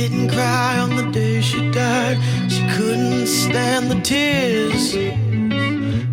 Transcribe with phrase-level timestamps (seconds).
[0.00, 2.16] Didn't cry on the day she died.
[2.48, 4.94] She couldn't stand the tears.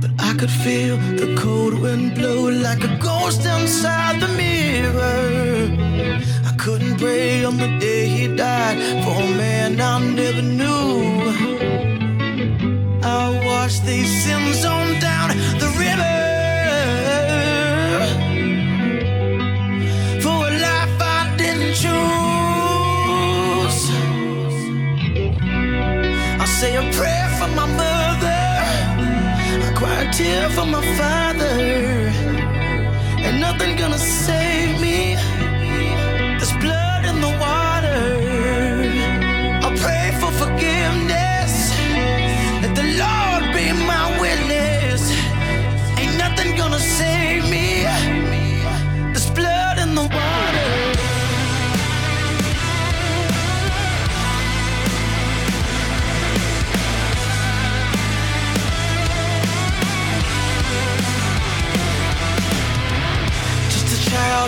[0.02, 5.72] But I could feel the cold wind blow like a ghost inside the mirror.
[6.50, 10.98] I couldn't pray on the day he died for a man I never knew.
[13.02, 15.30] I watched these sins on down
[15.64, 16.17] the river.
[26.62, 28.42] Say a prayer for my mother.
[29.70, 31.87] A tear for my father.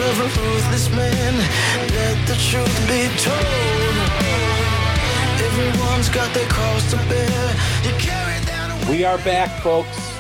[0.10, 1.38] A ruthless man.
[1.38, 3.46] Let the truth be told.
[5.40, 7.56] Everyone's got their cross to bear.
[8.90, 10.12] We are back, folks.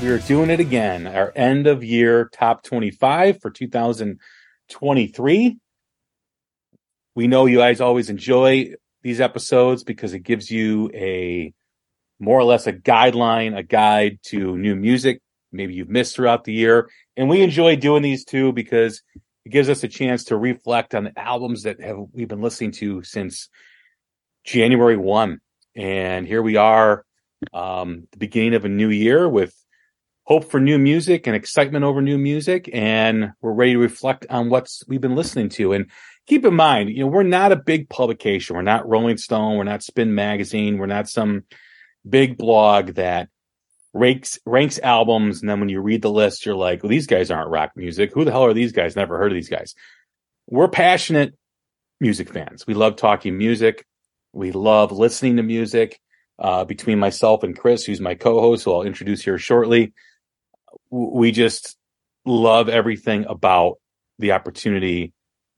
[0.00, 1.06] We are doing it again.
[1.06, 5.58] Our end of year top 25 for 2023.
[7.14, 11.52] We know you guys always enjoy these episodes because it gives you a
[12.18, 15.20] more or less a guideline, a guide to new music
[15.54, 16.90] maybe you've missed throughout the year.
[17.16, 19.02] And we enjoy doing these too because
[19.44, 22.72] it gives us a chance to reflect on the albums that have we've been listening
[22.72, 23.48] to since
[24.44, 25.40] January 1.
[25.76, 27.04] And here we are
[27.52, 29.54] um, the beginning of a new year with
[30.24, 32.70] hope for new music and excitement over new music.
[32.72, 35.72] And we're ready to reflect on what's we've been listening to.
[35.72, 35.90] And
[36.26, 38.56] keep in mind, you know, we're not a big publication.
[38.56, 39.56] We're not Rolling Stone.
[39.56, 40.78] We're not Spin Magazine.
[40.78, 41.44] We're not some
[42.08, 43.28] big blog that
[43.94, 45.40] ranks ranks albums.
[45.40, 48.12] And then when you read the list, you're like, well, these guys aren't rock music.
[48.12, 48.96] Who the hell are these guys?
[48.96, 49.74] Never heard of these guys.
[50.48, 51.34] We're passionate
[52.00, 52.66] music fans.
[52.66, 53.86] We love talking music.
[54.32, 55.98] We love listening to music.
[56.36, 59.94] Uh, between myself and Chris, who's my co-host, who I'll introduce here shortly,
[60.90, 61.76] we just
[62.26, 63.76] love everything about
[64.18, 65.12] the opportunity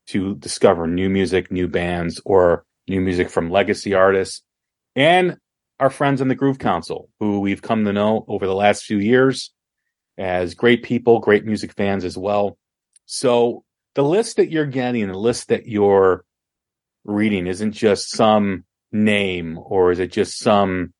[0.07, 4.43] to discover new music, new bands, or new music from legacy artists,
[4.95, 5.37] and
[5.79, 8.97] our friends in the Groove Council, who we've come to know over the last few
[8.97, 9.51] years
[10.17, 12.57] as great people, great music fans as well.
[13.05, 13.63] So
[13.95, 16.25] the list that you're getting, the list that you're
[17.05, 20.93] reading isn't just some name or is it just some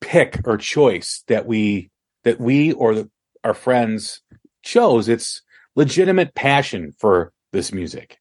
[0.00, 1.90] pick or choice that we
[2.24, 3.10] that we or the,
[3.42, 4.22] our friends
[4.62, 5.42] chose it's
[5.76, 8.18] legitimate passion for this music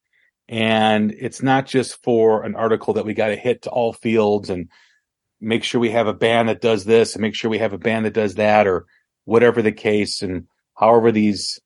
[0.47, 4.49] and it's not just for an article that we got to hit to all fields
[4.49, 4.69] and
[5.39, 7.77] make sure we have a band that does this and make sure we have a
[7.77, 8.85] band that does that or
[9.25, 11.59] whatever the case and however these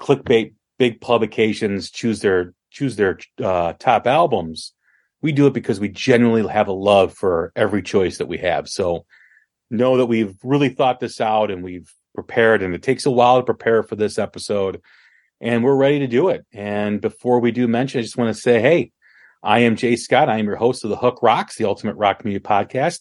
[0.00, 4.74] clickbait big publications choose their choose their uh, top albums
[5.22, 8.68] we do it because we genuinely have a love for every choice that we have.
[8.68, 9.06] So
[9.70, 13.38] know that we've really thought this out and we've prepared and it takes a while
[13.38, 14.80] to prepare for this episode
[15.40, 16.46] and we're ready to do it.
[16.52, 18.92] And before we do mention i just want to say hey
[19.42, 20.28] i am jay scott.
[20.28, 23.00] I am your host of the hook rocks the ultimate rock media podcast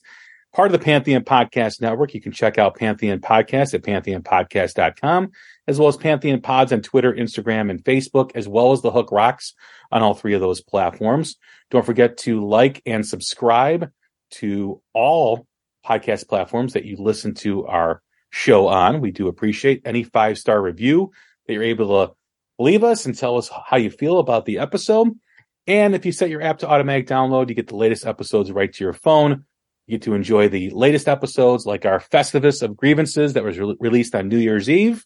[0.53, 2.13] part of the pantheon podcast network.
[2.13, 5.31] You can check out pantheon podcast at pantheonpodcast.com
[5.67, 9.11] as well as pantheon pods on twitter instagram and facebook as well as the hook
[9.11, 9.53] rocks
[9.91, 11.35] on all three of those platforms.
[11.71, 13.91] Don't forget to like and subscribe
[14.31, 15.45] to all
[15.85, 19.01] podcast platforms that you listen to our show on.
[19.01, 21.11] We do appreciate any five star review
[21.47, 22.13] that you're able to
[22.59, 25.09] leave us and tell us how you feel about the episode.
[25.67, 28.71] And if you set your app to automatic download, you get the latest episodes right
[28.71, 29.45] to your phone.
[29.87, 33.75] You get to enjoy the latest episodes like our Festivus of Grievances that was re-
[33.79, 35.05] released on New Year's Eve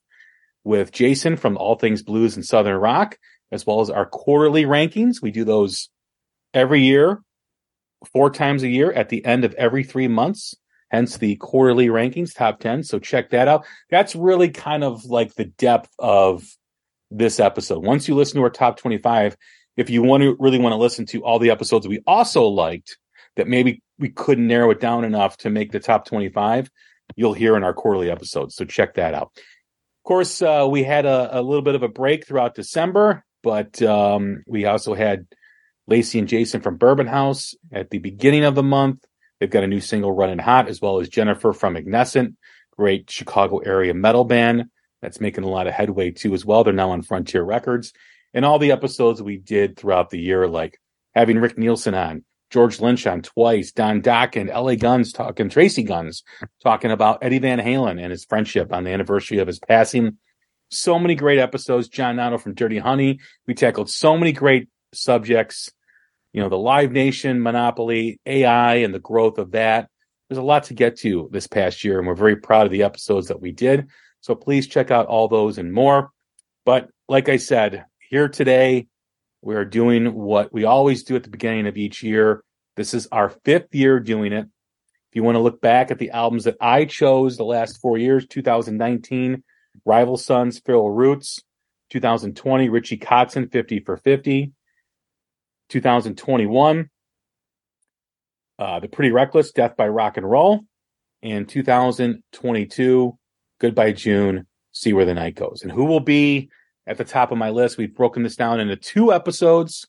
[0.63, 3.17] with Jason from All Things Blues and Southern Rock,
[3.51, 5.21] as well as our quarterly rankings.
[5.21, 5.89] We do those
[6.53, 7.21] every year,
[8.11, 10.55] four times a year at the end of every three months.
[10.91, 12.83] hence the quarterly rankings, top 10.
[12.83, 13.65] So check that out.
[13.89, 16.43] That's really kind of like the depth of
[17.11, 17.83] this episode.
[17.83, 19.35] Once you listen to our top 25,
[19.77, 22.97] if you want to really want to listen to all the episodes we also liked
[23.35, 26.69] that maybe we couldn't narrow it down enough to make the top 25,
[27.15, 28.55] you'll hear in our quarterly episodes.
[28.55, 29.31] So check that out.
[29.35, 33.81] Of course, uh, we had a, a, little bit of a break throughout December, but
[33.81, 35.27] um, we also had
[35.87, 39.05] Lacey and Jason from Bourbon House at the beginning of the month.
[39.39, 42.35] They've got a new single running hot, as well as Jennifer from Ignescent,
[42.75, 44.65] great Chicago area metal band
[45.01, 46.63] that's making a lot of headway too as well.
[46.63, 47.93] They're now on Frontier Records.
[48.33, 50.79] And all the episodes we did throughout the year, like
[51.15, 56.23] having Rick Nielsen on, George Lynch on twice, Don Dokken, LA Guns talking, Tracii Guns
[56.63, 60.17] talking about Eddie Van Halen and his friendship on the anniversary of his passing.
[60.71, 61.87] So many great episodes.
[61.87, 63.19] John Notto from Dirty Honey.
[63.47, 65.71] We tackled so many great subjects.
[66.33, 69.89] You know, the Live Nation monopoly, AI and the growth of that.
[70.27, 72.83] There's a lot to get to this past year, and we're very proud of the
[72.83, 73.89] episodes that we did.
[74.21, 76.11] So please check out all those and more.
[76.65, 78.87] But like I said, here today,
[79.41, 82.43] we are doing what we always do at the beginning of each year.
[82.75, 84.45] This is our fifth year doing it.
[85.09, 87.97] If you want to look back at the albums that I chose the last four
[87.97, 89.43] years, 2019,
[89.85, 91.39] Rival Sons, Feral Roots,
[91.89, 94.51] 2020, Richie Kotzen, 50 for 50,
[95.69, 96.89] 2021,
[98.59, 100.61] uh, The Pretty Reckless, Death by Rock and Roll,
[101.23, 103.18] and 2022,
[103.59, 105.61] Goodbye June, See Where the Night Goes.
[105.61, 106.49] And who will be
[106.87, 107.77] at the top of my list?
[107.77, 109.85] We've broken this down into two episodes.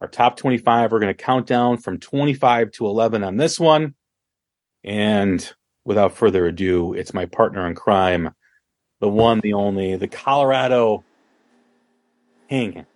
[0.00, 3.94] Our top 25, we're going to count down from 25 to 11 on this one.
[4.84, 5.50] And
[5.84, 8.34] without further ado, it's my partner in crime,
[9.00, 11.04] the one, the only, the Colorado
[12.48, 12.86] King.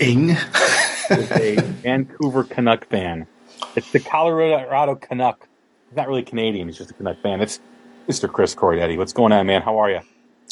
[0.00, 0.30] Ing.
[0.30, 3.26] is a Vancouver Canuck fan.
[3.76, 5.48] It's the Colorado Canuck.
[5.88, 7.40] He's not really Canadian, he's just a Canuck fan.
[7.40, 7.60] It's
[8.08, 8.30] Mr.
[8.30, 8.98] Chris Corradetti.
[8.98, 9.62] What's going on, man?
[9.62, 10.00] How are you?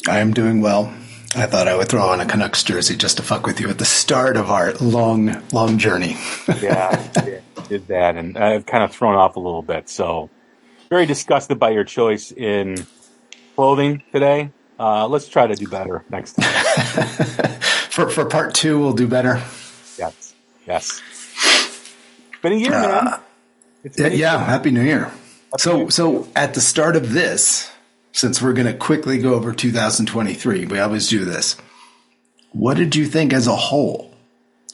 [0.07, 0.93] I am doing well.
[1.35, 3.79] I thought I would throw on a Canucks jersey just to fuck with you at
[3.79, 6.15] the start of our long, long journey.
[6.61, 7.39] yeah, yeah,
[7.69, 9.89] did that, and I've kind of thrown off a little bit.
[9.89, 10.29] So,
[10.89, 12.85] very disgusted by your choice in
[13.55, 14.51] clothing today.
[14.79, 16.53] Uh, let's try to do better next time.
[17.89, 19.41] for for part two, we'll do better.
[19.97, 20.35] Yes,
[20.67, 21.01] yes.
[22.43, 23.07] Been a year, man.
[23.07, 23.19] Uh,
[23.97, 25.11] yeah, yeah, happy New Year.
[25.57, 27.71] So, so at the start of this,
[28.11, 31.57] since we're going to quickly go over 2023, we always do this.
[32.51, 34.13] What did you think as a whole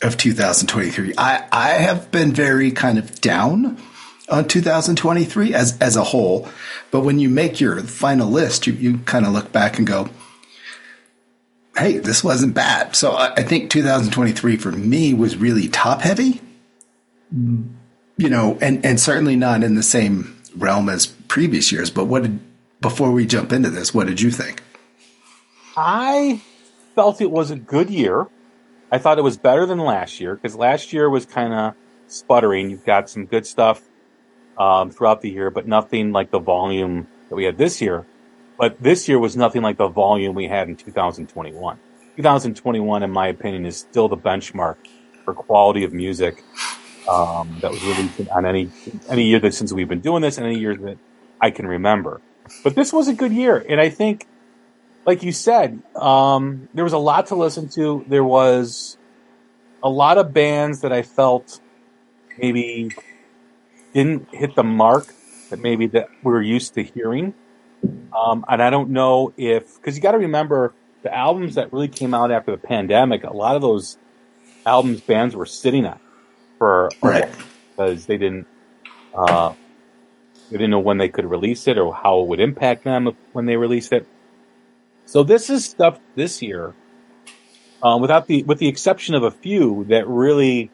[0.02, 1.14] of 2023?
[1.18, 3.78] I, I have been very kind of down
[4.30, 6.48] on 2023 as, as a whole.
[6.92, 10.10] But when you make your final list, you, you kind of look back and go,
[11.78, 12.96] Hey, this wasn't bad.
[12.96, 16.42] So I, I think 2023 for me was really top heavy,
[17.32, 21.90] you know, and, and certainly not in the same realm as previous years.
[21.90, 22.40] But what did
[22.82, 24.64] before we jump into this, what did you think?
[25.76, 26.42] I
[26.96, 28.28] felt it was a good year.
[28.92, 31.76] I thought it was better than last year because last year was kind of
[32.08, 32.70] sputtering.
[32.70, 33.82] You've got some good stuff
[34.58, 38.06] um, throughout the year, but nothing like the volume that we had this year.
[38.58, 41.80] But this year was nothing like the volume we had in 2021.
[42.18, 44.76] 2021, in my opinion, is still the benchmark
[45.24, 46.44] for quality of music
[47.10, 48.70] um, that was released on any
[49.10, 50.98] any year that since we've been doing this, and any year that
[51.42, 52.22] I can remember.
[52.64, 54.28] But this was a good year, and I think,
[55.06, 58.06] like you said, um, there was a lot to listen to.
[58.08, 58.98] There was
[59.82, 61.60] a lot of bands that I felt
[62.38, 62.92] maybe
[63.94, 65.08] didn't hit the mark
[65.50, 67.34] that maybe that we are used to hearing.
[68.16, 71.88] Um, and I don't know if because you got to remember the albums that really
[71.88, 73.24] came out after the pandemic.
[73.24, 73.98] A lot of those
[74.66, 76.00] albums bands were sitting on
[76.60, 77.28] for right
[77.72, 78.46] because they didn't
[79.16, 79.54] uh,
[80.52, 83.46] they didn't know when they could release it or how it would impact them when
[83.48, 84.06] they released it.
[85.06, 86.76] So this is stuff this year,
[87.82, 90.70] uh, without the with the exception of a few that really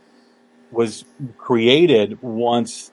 [0.71, 1.05] was
[1.37, 2.91] created once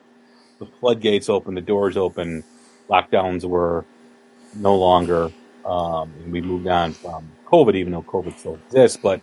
[0.59, 2.43] the floodgates opened, the doors open,
[2.89, 3.83] lockdowns were
[4.55, 5.31] no longer,
[5.65, 9.19] um, and we moved on from COVID, even though COVID still exists, but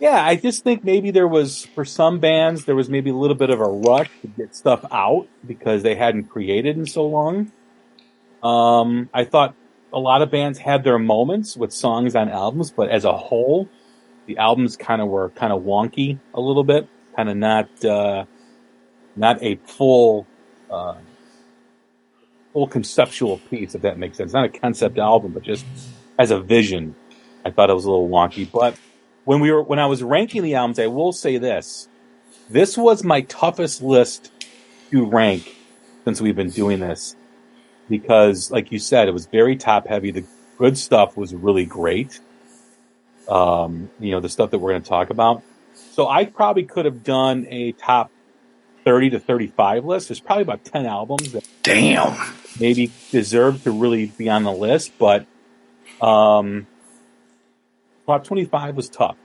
[0.00, 3.36] yeah, I just think maybe there was for some bands there was maybe a little
[3.36, 7.52] bit of a rush to get stuff out because they hadn't created in so long.
[8.42, 9.54] Um, I thought
[9.92, 13.68] a lot of bands had their moments with songs on albums, but as a whole,
[14.26, 18.24] the albums kind of were kind of wonky a little bit, kind of not uh,
[19.16, 20.26] not a full
[20.70, 20.96] uh,
[22.52, 24.32] full conceptual piece, if that makes sense.
[24.32, 25.64] Not a concept album, but just
[26.18, 26.96] as a vision.
[27.46, 28.78] I thought it was a little wonky, but
[29.24, 31.88] when we were when I was ranking the albums, I will say this:
[32.50, 34.30] this was my toughest list
[34.90, 35.56] to rank
[36.04, 37.16] since we've been doing this
[37.88, 40.10] because, like you said, it was very top heavy.
[40.10, 40.24] The
[40.58, 42.20] good stuff was really great.
[43.28, 45.42] Um, you know, the stuff that we're going to talk about.
[45.92, 48.10] So I probably could have done a top
[48.84, 50.08] 30 to 35 list.
[50.08, 52.16] There's probably about 10 albums that Damn.
[52.60, 55.26] maybe deserve to really be on the list, but
[56.02, 56.66] um,
[58.06, 59.16] top 25 was tough.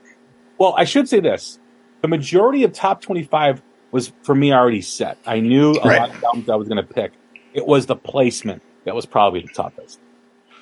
[0.59, 1.59] Well, I should say this.
[2.01, 5.19] The majority of top 25 was for me already set.
[5.25, 5.89] I knew a Right.
[5.89, 7.13] lot of albums I was going to pick.
[7.53, 9.99] It was the placement that was probably the toughest.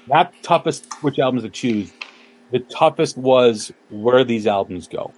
[0.07, 1.93] Not toughest which albums to choose.
[2.51, 5.13] The toughest was where these albums go.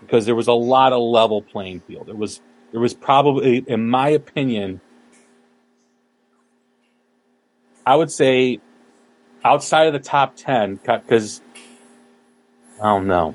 [0.00, 2.08] Because there was a lot of level playing field.
[2.08, 2.40] It was
[2.72, 4.80] there was probably in my opinion
[7.86, 8.60] I would say
[9.44, 11.42] outside of the top 10 because
[12.80, 13.34] I don't know.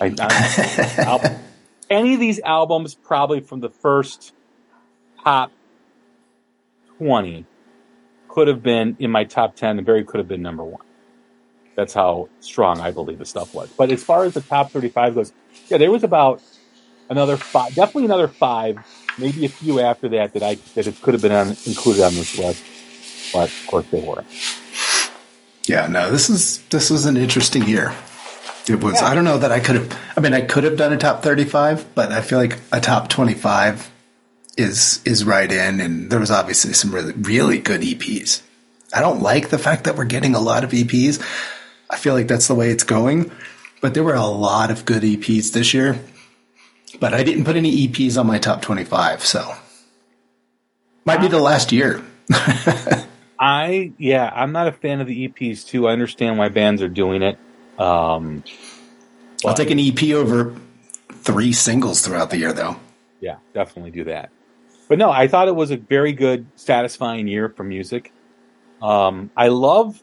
[0.00, 1.38] I, I,
[1.90, 4.32] any of these albums probably from the first
[5.22, 5.52] top
[6.98, 7.46] 20
[8.28, 10.84] could have been in my top 10 and very could have been number one.
[11.76, 13.68] That's how strong I believe the stuff was.
[13.70, 15.32] But as far as the top 35 goes,
[15.68, 16.42] yeah, there was about
[17.08, 18.78] another five, definitely another five,
[19.18, 22.14] maybe a few after that that I that it could have been on, included on
[22.14, 22.64] this list.
[23.32, 24.26] But of course they weren't.
[25.66, 27.94] Yeah, no, this is this was an interesting year.
[28.68, 29.02] It was.
[29.02, 29.98] I don't know that I could have.
[30.16, 33.08] I mean, I could have done a top thirty-five, but I feel like a top
[33.08, 33.90] twenty-five
[34.56, 35.80] is is right in.
[35.80, 38.42] And there was obviously some really really good EPs.
[38.92, 41.20] I don't like the fact that we're getting a lot of EPs.
[41.90, 43.30] I feel like that's the way it's going.
[43.82, 45.98] But there were a lot of good EPs this year.
[47.00, 49.54] But I didn't put any EPs on my top twenty-five, so
[51.04, 52.02] might be the last year.
[53.38, 55.86] I yeah, I'm not a fan of the EPs too.
[55.86, 57.38] I understand why bands are doing it.
[57.78, 58.44] Um,
[59.44, 60.54] I'll take an EP over
[61.10, 62.76] three singles throughout the year, though.
[63.20, 64.30] yeah, definitely do that.
[64.88, 68.12] But no, I thought it was a very good, satisfying year for music.
[68.82, 70.02] Um, I love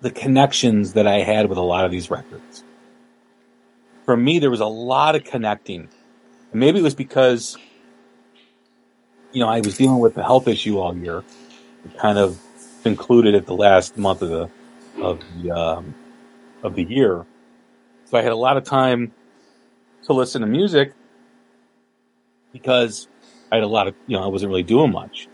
[0.00, 2.62] the connections that I had with a lot of these records.
[4.04, 5.88] For me, there was a lot of connecting.
[6.52, 7.56] And maybe it was because,
[9.32, 11.24] you know, I was dealing with a health issue all year.
[11.84, 12.40] It kind of
[12.82, 14.50] concluded at the last month of the
[15.02, 15.94] of the um,
[16.64, 17.24] of the year,
[18.06, 19.12] so I had a lot of time
[20.04, 20.92] to listen to music
[22.52, 23.06] because
[23.52, 25.28] I had a lot of, you know, I wasn't really doing much.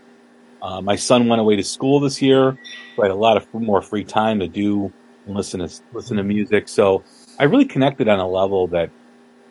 [0.61, 2.57] Uh, my son went away to school this year,
[2.95, 4.93] so I had a lot of more free time to do
[5.25, 6.67] and listen to listen to music.
[6.67, 7.03] So
[7.39, 8.91] I really connected on a level that,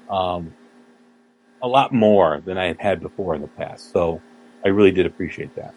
[0.09, 0.55] um,
[1.63, 3.93] a lot more than I had had before in the past.
[3.93, 4.23] So
[4.65, 5.75] I really did appreciate that.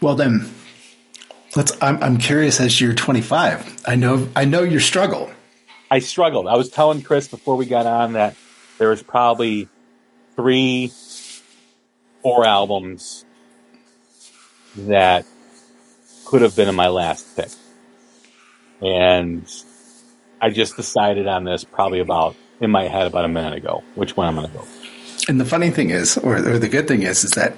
[0.00, 0.50] Well, then,
[1.56, 1.72] let's.
[1.80, 3.82] I'm, I'm curious as you're 25.
[3.86, 4.28] I know.
[4.34, 5.30] I know your struggle.
[5.90, 6.46] I struggled.
[6.46, 8.36] I was telling Chris before we got on that
[8.78, 9.68] there was probably
[10.36, 10.92] three,
[12.22, 13.24] four albums
[14.76, 15.24] that
[16.24, 17.50] could have been in my last pick.
[18.80, 19.46] And
[20.40, 24.16] I just decided on this probably about in my head about a minute ago, which
[24.16, 24.64] one I'm going to go.
[25.28, 27.54] And the funny thing is, or, or the good thing is, is that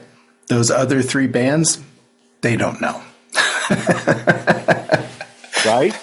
[0.48, 1.82] those other three bands,
[2.42, 3.02] they don't know.
[5.66, 5.98] Right?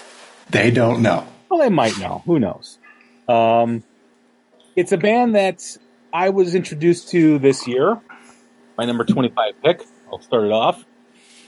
[0.50, 1.26] They don't know.
[1.48, 2.22] Well, they might know.
[2.26, 2.78] Who knows?
[3.26, 3.82] Um,
[4.76, 5.78] it's a band that
[6.12, 7.98] I was introduced to this year.
[8.76, 9.82] My number 25 pick.
[10.12, 10.84] I'll start it off.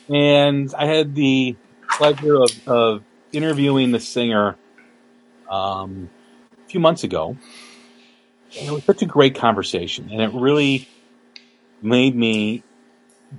[0.09, 1.57] And I had the
[1.91, 4.57] pleasure of, of interviewing the singer
[5.51, 6.09] um,
[6.67, 7.37] a few months ago.
[8.59, 10.09] And it was such a great conversation.
[10.11, 10.89] And it really
[11.83, 12.63] made me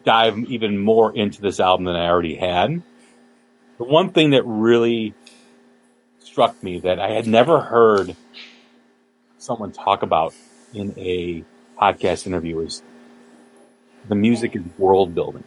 [0.03, 2.81] dive even more into this album than I already had.
[3.77, 5.13] The one thing that really
[6.19, 8.15] struck me that I had never heard
[9.37, 10.33] someone talk about
[10.73, 11.43] in a
[11.79, 12.81] podcast interview is
[14.07, 15.43] the music is world building.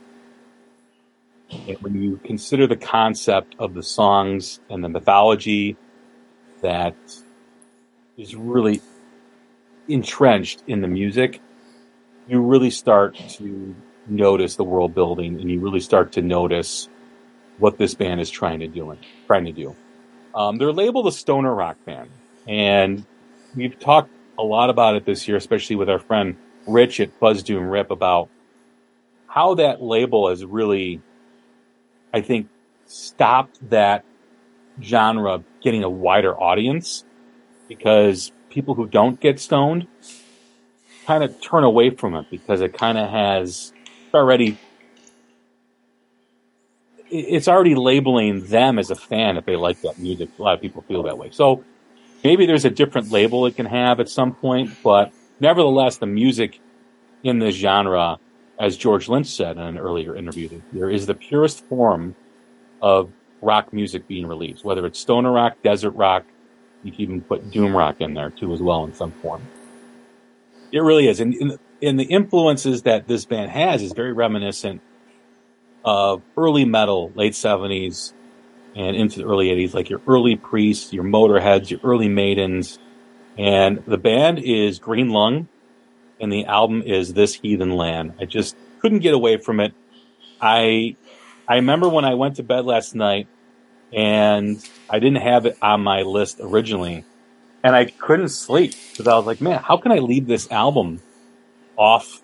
[1.66, 5.76] And when you consider the concept of the songs and the mythology
[6.62, 6.96] that
[8.16, 8.80] is really
[9.88, 11.40] entrenched in the music,
[12.28, 13.74] you really start to
[14.06, 16.88] notice the world building and you really start to notice
[17.58, 19.76] what this band is trying to do trying to do.
[20.34, 22.10] Um, they're labeled a stoner rock band,
[22.48, 23.04] and
[23.54, 27.42] we've talked a lot about it this year, especially with our friend Rich at Buzz
[27.42, 28.28] Doom Rip about
[29.26, 31.00] how that label has really,
[32.12, 32.48] I think,
[32.86, 34.04] stopped that
[34.82, 37.04] genre getting a wider audience
[37.68, 39.86] because people who don't get stoned
[41.06, 43.72] kind of turn away from it because it kind of has
[44.14, 44.58] already
[47.10, 50.28] it's already labeling them as a fan if they like that music.
[50.38, 51.30] A lot of people feel that way.
[51.32, 51.64] So
[52.22, 56.60] maybe there's a different label it can have at some point, but nevertheless, the music
[57.24, 58.18] in this genre,
[58.58, 62.14] as George Lynch said in an earlier interview, there is the purest form
[62.80, 63.10] of
[63.42, 66.24] rock music being released, whether it's stoner rock, desert rock,
[66.82, 69.42] you can even put doom rock in there too as well in some form.
[70.72, 71.20] It really is.
[71.20, 74.82] And, and the influences that this band has is very reminiscent
[75.84, 78.12] of early metal, late 70s
[78.76, 82.78] and into the early 80s, like your early Priests, your Motorheads, your early Maidens.
[83.38, 85.48] And the band is Green Lung,
[86.20, 88.14] and the album is This Heathen Land.
[88.20, 89.74] I just couldn't get away from it.
[90.40, 90.96] I
[91.48, 93.26] I remember when I went to bed last night
[93.92, 97.04] and I didn't have it on my list originally,
[97.64, 101.00] and I couldn't sleep because I was like, man, how can I leave this album
[101.80, 102.20] off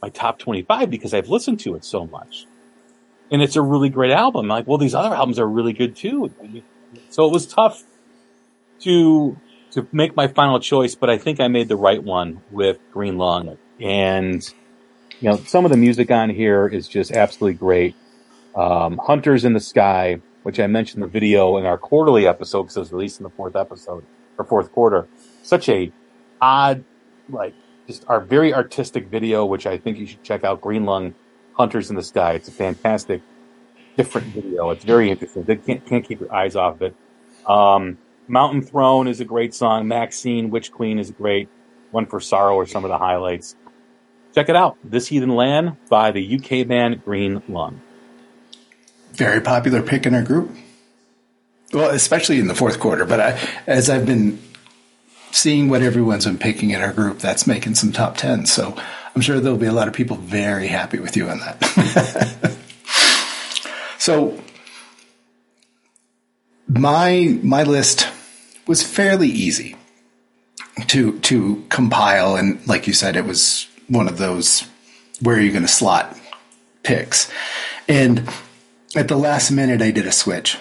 [0.00, 2.46] my top 25 because I've listened to it so much.
[3.30, 4.46] And it's a really great album.
[4.46, 6.32] Like, well, these other albums are really good too.
[7.10, 7.82] So it was tough
[8.80, 9.36] to
[9.72, 13.18] to make my final choice, but I think I made the right one with Green
[13.18, 13.56] Lung.
[13.80, 14.42] And
[15.20, 17.94] you know, some of the music on here is just absolutely great.
[18.54, 22.76] Um, Hunters in the Sky, which I mentioned the video in our quarterly episode because
[22.76, 24.04] it was released in the fourth episode
[24.38, 25.06] or fourth quarter.
[25.42, 25.92] Such a
[26.40, 26.84] odd,
[27.28, 27.54] like
[27.90, 30.60] just our very artistic video, which I think you should check out.
[30.60, 31.14] Green Lung
[31.54, 32.34] Hunters in the Sky.
[32.34, 33.20] It's a fantastic,
[33.96, 34.70] different video.
[34.70, 35.42] It's very interesting.
[35.42, 36.94] They can't can't keep your eyes off it.
[37.46, 39.88] Um, Mountain Throne is a great song.
[39.88, 41.48] Maxine Witch Queen is great.
[41.90, 43.56] One for Sorrow are some of the highlights.
[44.34, 44.78] Check it out.
[44.84, 47.80] This Heathen Land by the UK band Green Lung.
[49.14, 50.54] Very popular pick in our group.
[51.72, 53.04] Well, especially in the fourth quarter.
[53.04, 54.38] But I, as I've been
[55.32, 58.46] seeing what everyone's been picking in our group, that's making some top 10.
[58.46, 58.76] So
[59.14, 62.56] I'm sure there'll be a lot of people very happy with you on that.
[63.98, 64.40] so
[66.68, 68.08] my my list
[68.66, 69.76] was fairly easy
[70.86, 74.64] to to compile and like you said it was one of those
[75.20, 76.16] where are you going to slot
[76.84, 77.30] picks
[77.88, 78.28] and
[78.94, 80.56] at the last minute i did a switch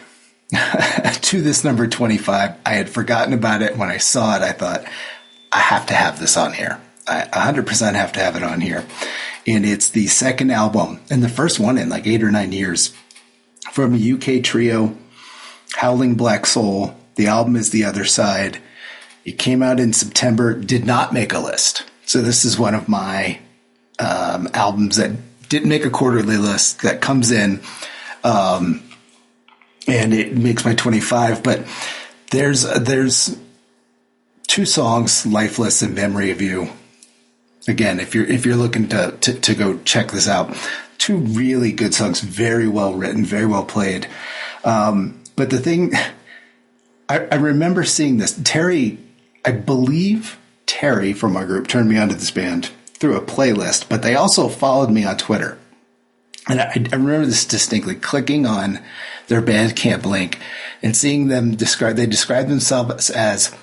[1.21, 2.55] to this number 25.
[2.65, 3.77] I had forgotten about it.
[3.77, 4.85] When I saw it, I thought,
[5.51, 6.79] I have to have this on here.
[7.07, 8.85] I 100% have to have it on here.
[9.47, 12.93] And it's the second album and the first one in like eight or nine years
[13.71, 14.95] from a UK trio,
[15.75, 16.95] Howling Black Soul.
[17.15, 18.59] The album is The Other Side.
[19.25, 21.83] It came out in September, did not make a list.
[22.05, 23.39] So this is one of my
[23.99, 25.11] um, albums that
[25.49, 27.61] didn't make a quarterly list that comes in.
[28.23, 28.83] Um,
[29.87, 31.43] and it makes my 25.
[31.43, 31.65] But
[32.31, 33.37] there's there's
[34.47, 36.69] two songs, "Lifeless" and "Memory of You."
[37.67, 40.55] Again, if you're if you're looking to, to, to go check this out,
[40.97, 44.07] two really good songs, very well written, very well played.
[44.63, 45.93] Um, but the thing,
[47.07, 48.39] I, I remember seeing this.
[48.43, 48.99] Terry,
[49.45, 54.03] I believe Terry from our group turned me onto this band through a playlist, but
[54.03, 55.57] they also followed me on Twitter.
[56.49, 58.79] And I, I, remember this distinctly clicking on
[59.29, 60.39] their Bandcamp link
[60.81, 63.55] and seeing them describe, they describe themselves as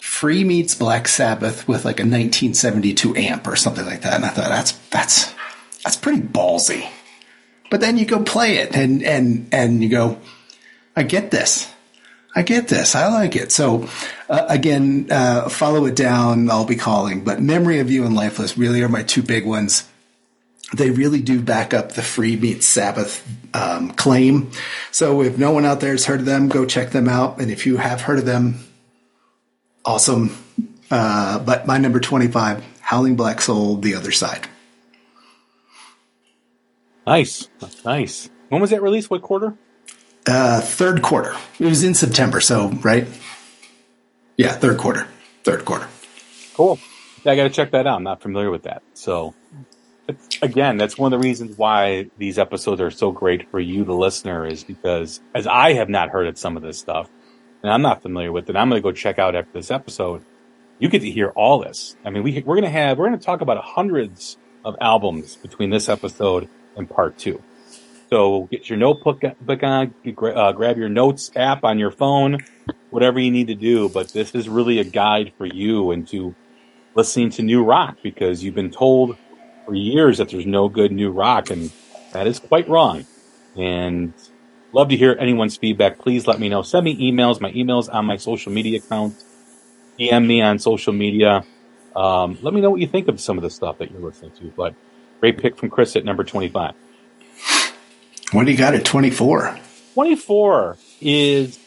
[0.00, 4.14] free meets Black Sabbath with like a 1972 amp or something like that.
[4.14, 5.34] And I thought that's, that's,
[5.82, 6.88] that's pretty ballsy.
[7.70, 10.18] But then you go play it and, and, and you go,
[10.96, 11.70] I get this.
[12.36, 12.94] I get this.
[12.94, 13.52] I like it.
[13.52, 13.88] So
[14.28, 16.50] uh, again, uh, follow it down.
[16.50, 19.88] I'll be calling, but Memory of You and Lifeless really are my two big ones
[20.76, 24.50] they really do back up the free meat Sabbath um, claim.
[24.90, 27.40] So if no one out there has heard of them, go check them out.
[27.40, 28.60] And if you have heard of them,
[29.84, 30.36] awesome.
[30.90, 34.46] Uh, but my number 25, Howling Black Soul, The Other Side.
[37.06, 37.48] Nice.
[37.84, 38.30] Nice.
[38.48, 39.10] When was that released?
[39.10, 39.54] What quarter?
[40.26, 41.34] Uh, third quarter.
[41.58, 42.40] It was in September.
[42.40, 43.06] So, right?
[44.36, 45.06] Yeah, third quarter.
[45.42, 45.86] Third quarter.
[46.54, 46.78] Cool.
[47.24, 47.96] Yeah, I got to check that out.
[47.96, 48.82] I'm not familiar with that.
[48.94, 49.34] So
[50.42, 53.94] again, that's one of the reasons why these episodes are so great for you, the
[53.94, 57.08] listener, is because as I have not heard of some of this stuff
[57.62, 60.24] and I'm not familiar with it, I'm going to go check out after this episode.
[60.78, 61.96] You get to hear all this.
[62.04, 65.36] I mean, we, we're going to have, we're going to talk about hundreds of albums
[65.36, 67.42] between this episode and part two.
[68.10, 72.38] So get your notebook on, uh, grab your notes app on your phone,
[72.90, 73.88] whatever you need to do.
[73.88, 76.34] But this is really a guide for you into
[76.94, 79.16] listening to new rock because you've been told
[79.64, 81.70] for years that there's no good new rock, and
[82.12, 83.06] that is quite wrong.
[83.56, 84.12] And
[84.72, 85.98] love to hear anyone's feedback.
[85.98, 86.62] Please let me know.
[86.62, 87.40] Send me emails.
[87.40, 89.22] My email's on my social media account.
[89.98, 91.44] DM me on social media.
[91.94, 94.32] Um, let me know what you think of some of the stuff that you're listening
[94.32, 94.52] to.
[94.56, 94.74] But
[95.20, 96.74] great pick from Chris at number 25.
[98.32, 99.58] What do you got at 24?
[99.94, 101.58] 24 is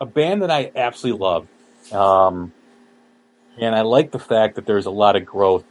[0.00, 1.48] a band that I absolutely love.
[1.92, 2.52] Um,
[3.58, 5.64] And I like the fact that there's a lot of growth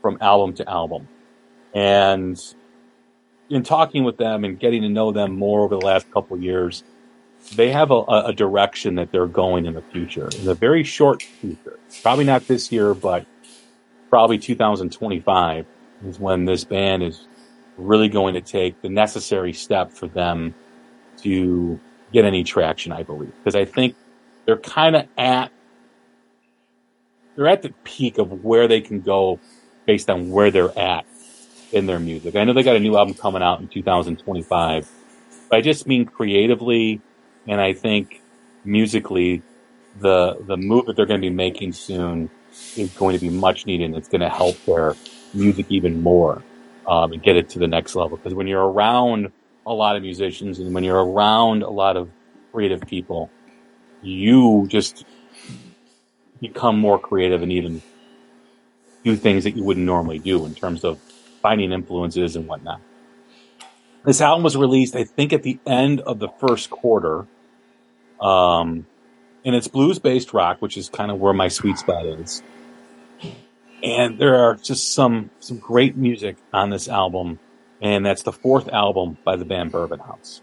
[0.00, 1.08] from album to album.
[1.74, 2.40] And
[3.50, 6.82] in talking with them and getting to know them more over the last couple years,
[7.54, 11.22] they have a, a, direction that they're going in the future, in the very short
[11.22, 11.78] future.
[12.02, 13.26] Probably not this year, but
[14.10, 15.66] probably 2025
[16.06, 17.26] is when this band is
[17.76, 20.54] really going to take the necessary step for them
[21.18, 21.78] to
[22.12, 23.32] get any traction, I believe.
[23.38, 23.94] Because I think
[24.44, 25.52] they're kind of at
[27.36, 29.38] they're at the peak of where they can go
[29.86, 31.06] based on where they're at
[31.72, 32.34] in their music.
[32.36, 34.90] I know they got a new album coming out in 2025,
[35.50, 37.00] but I just mean creatively
[37.46, 38.22] and I think
[38.64, 39.42] musically
[40.00, 42.30] the the move that they're going to be making soon
[42.76, 44.94] is going to be much needed and it's going to help their
[45.34, 46.42] music even more
[46.86, 48.16] um, and get it to the next level.
[48.16, 49.30] Because when you're around
[49.66, 52.10] a lot of musicians and when you're around a lot of
[52.52, 53.30] creative people,
[54.02, 55.04] you just
[56.40, 57.82] become more creative and even
[59.04, 60.98] do things that you wouldn't normally do in terms of
[61.42, 62.80] finding influences and whatnot.
[64.04, 67.26] This album was released, I think, at the end of the first quarter.
[68.20, 68.86] Um,
[69.44, 72.42] and it's blues based rock, which is kind of where my sweet spot is
[73.82, 77.38] and there are just some some great music on this album,
[77.80, 80.42] and that's the fourth album by the band Bourbon House.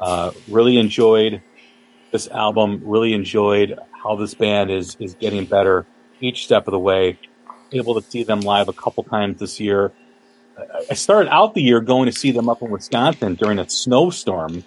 [0.00, 1.42] Uh, really enjoyed
[2.12, 2.82] this album.
[2.84, 5.86] Really enjoyed how this band is is getting better
[6.20, 7.18] each step of the way.
[7.72, 9.92] Able to see them live a couple times this year.
[10.90, 14.62] I started out the year going to see them up in Wisconsin during a snowstorm,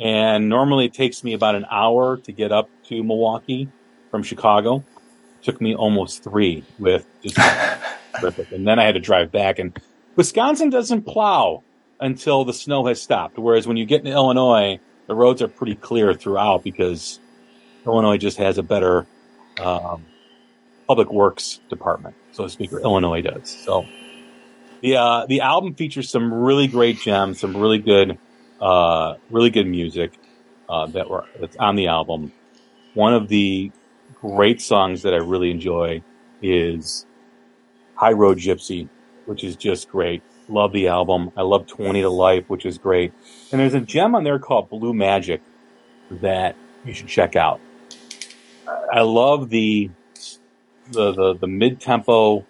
[0.00, 3.68] and normally it takes me about an hour to get up to Milwaukee
[4.10, 4.82] from Chicago
[5.42, 7.36] took me almost three with just
[8.20, 8.52] terrific.
[8.52, 9.58] And then I had to drive back.
[9.58, 9.76] And
[10.16, 11.62] Wisconsin doesn't plow
[12.00, 13.38] until the snow has stopped.
[13.38, 17.18] Whereas when you get into Illinois, the roads are pretty clear throughout because
[17.84, 19.08] Illinois just has a better
[19.58, 20.06] um,
[20.86, 23.50] public works department, so to speak, or Illinois does.
[23.50, 23.86] So
[24.82, 28.18] the uh, the album features some really great gems, some really good,
[28.60, 30.12] uh, really good music
[30.68, 32.30] uh, that were that's on the album.
[32.94, 33.72] One of the
[34.14, 36.04] great songs that I really enjoy
[36.40, 37.04] is
[37.96, 38.88] High Road Gypsy,
[39.26, 40.22] which is just great.
[40.50, 41.30] Love the album.
[41.36, 43.12] I love 20 to Life, which is great.
[43.52, 45.40] And there's a gem on there called Blue Magic
[46.10, 47.60] that you should check out.
[48.92, 49.90] I love the
[50.90, 52.44] the the, the mid tempo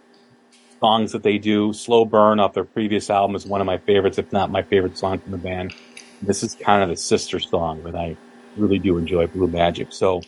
[0.81, 1.75] songs that they do.
[1.75, 4.97] Slow Burn off their previous album is one of my favorites, if not my favorite
[4.97, 5.75] song from the band.
[6.23, 8.17] This is kind of the sister song that I
[8.57, 9.89] really do enjoy, Blue Magic.
[9.93, 10.23] So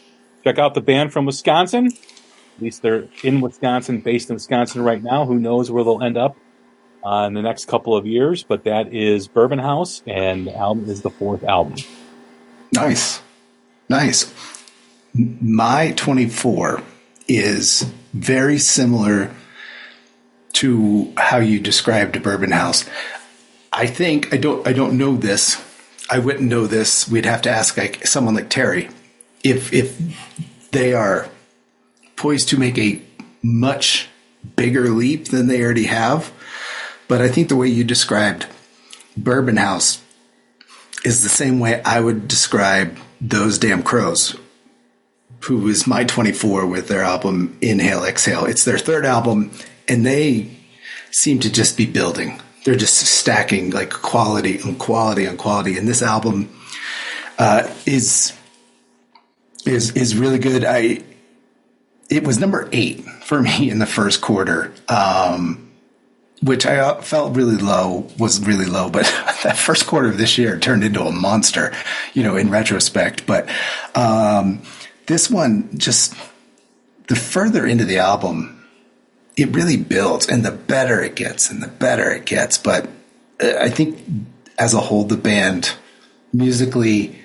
[0.44, 1.86] check out the band from Wisconsin.
[1.86, 5.24] At least they're in Wisconsin, based in Wisconsin right now.
[5.24, 6.36] Who knows where they'll end up
[7.04, 8.42] uh, in the next couple of years?
[8.42, 11.76] But that is Bourbon House, and the album is the fourth album.
[12.72, 13.20] Nice,
[13.88, 14.32] nice.
[15.14, 16.82] My twenty four
[17.28, 19.30] is very similar
[20.54, 22.84] to how you described Bourbon House.
[23.72, 25.62] I think I don't I don't know this.
[26.10, 27.08] I wouldn't know this.
[27.08, 28.88] We'd have to ask like someone like Terry
[29.42, 29.98] if if
[30.70, 31.28] they are
[32.16, 33.02] poised to make a
[33.42, 34.08] much
[34.56, 36.32] bigger leap than they already have.
[37.12, 38.46] But I think the way you described
[39.18, 40.00] Bourbon House
[41.04, 44.34] is the same way I would describe those damn crows,
[45.40, 48.46] who is my 24 with their album Inhale Exhale.
[48.46, 49.50] It's their third album,
[49.86, 50.56] and they
[51.10, 52.40] seem to just be building.
[52.64, 55.76] They're just stacking like quality and quality and quality.
[55.76, 56.48] And this album
[57.38, 58.32] uh, is
[59.66, 60.64] is is really good.
[60.64, 61.02] I
[62.08, 65.71] it was number eight for me in the first quarter, um,
[66.42, 68.08] which I uh, felt really low.
[68.18, 69.04] Was really low, but
[69.44, 71.72] that first quarter of this year turned into a monster,
[72.14, 73.26] you know, in retrospect.
[73.26, 73.48] But
[73.94, 74.62] um,
[75.06, 76.14] this one just
[77.08, 78.64] the further into the album,
[79.36, 82.58] it really builds, and the better it gets, and the better it gets.
[82.58, 82.88] But
[83.42, 84.00] uh, I think
[84.58, 85.72] as a whole, the band
[86.32, 87.18] musically,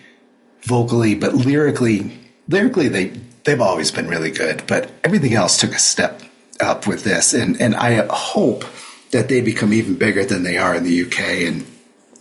[0.62, 2.12] vocally, but lyrically
[2.48, 3.08] lyrically they
[3.44, 6.22] they've always been really good, but everything else took a step
[6.60, 8.66] up with this, and and I hope
[9.12, 11.20] that they become even bigger than they are in the UK.
[11.48, 11.66] And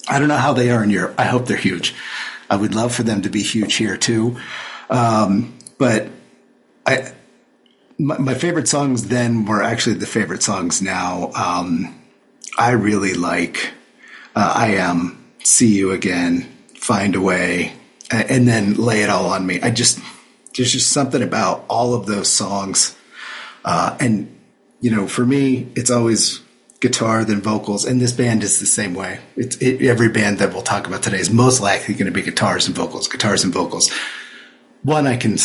[0.08, 1.14] I don't know how they are in Europe.
[1.18, 1.94] I hope they're huge.
[2.48, 4.36] I would love for them to be huge here too.
[4.88, 6.08] Um, but
[6.86, 7.12] I,
[7.98, 11.32] my, my, favorite songs then were actually the favorite songs now.
[11.34, 12.00] Um,
[12.56, 13.72] I really like
[14.36, 16.42] uh, I Am, See You Again,
[16.76, 17.72] Find a Way,
[18.10, 19.60] and then Lay It All on Me.
[19.60, 19.98] I just,
[20.56, 22.96] there's just something about all of those songs.
[23.64, 24.32] Uh, and,
[24.80, 26.40] you know, for me, it's always
[26.80, 27.84] guitar than vocals.
[27.84, 29.20] And this band is the same way.
[29.36, 32.22] It's it, every band that we'll talk about today is most likely going to be
[32.22, 33.90] guitars and vocals, guitars and vocals.
[34.82, 35.38] One I can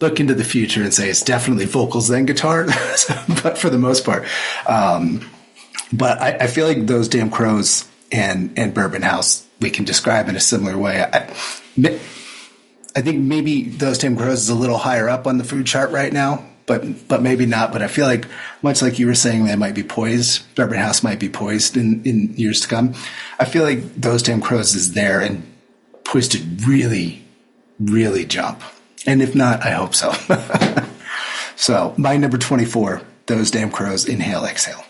[0.00, 2.66] look into the future and say it's definitely vocals then guitar,
[3.42, 4.24] but for the most part.
[4.66, 5.28] Um,
[5.92, 10.28] but I, I, feel like those damn crows and and Bourbon House we can describe
[10.28, 11.00] in a similar way.
[11.00, 11.32] I,
[12.96, 15.90] I think maybe those damn crows is a little higher up on the food chart
[15.90, 17.72] right now, but but maybe not.
[17.72, 18.26] But I feel like
[18.62, 20.54] much like you were saying, they might be poised.
[20.54, 22.94] Bourbon House might be poised in in years to come.
[23.38, 25.42] I feel like those damn crows is there and
[26.04, 27.24] poised to really
[27.78, 28.62] really jump.
[29.06, 30.12] And if not, I hope so.
[31.56, 34.84] so my number 24, those damn crows, inhale, exhale.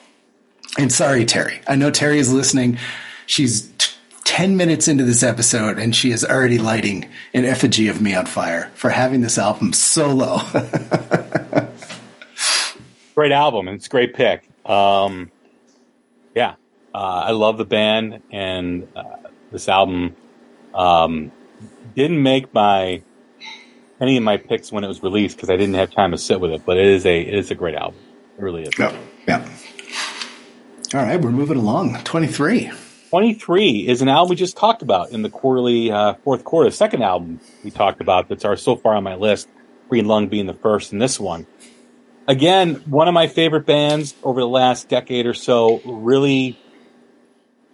[0.78, 1.60] And sorry, Terry.
[1.66, 2.78] I know Terry is listening.
[3.26, 3.95] She's t-
[4.26, 8.26] 10 minutes into this episode and she is already lighting an effigy of me on
[8.26, 10.40] fire for having this album so low.
[13.14, 14.48] great album and it's a great pick.
[14.68, 15.30] Um,
[16.34, 16.56] yeah,
[16.92, 20.16] uh, I love the band and uh, this album
[20.74, 21.30] um,
[21.94, 23.02] didn't make my
[24.00, 26.40] any of my picks when it was released because I didn't have time to sit
[26.40, 26.66] with it.
[26.66, 28.00] But it is a it is a great album.
[28.36, 28.76] It really is.
[28.76, 28.98] Yeah.
[29.26, 29.48] Yeah.
[30.94, 31.96] All right, we're moving along.
[32.02, 32.72] Twenty three.
[33.11, 36.71] 23 is an album we just talked about in the quarterly uh, fourth quarter.
[36.71, 39.49] Second album we talked about that's our so far on my list.
[39.88, 41.47] Green Lung being the first, and this one.
[42.27, 45.81] Again, one of my favorite bands over the last decade or so.
[45.85, 46.59] Really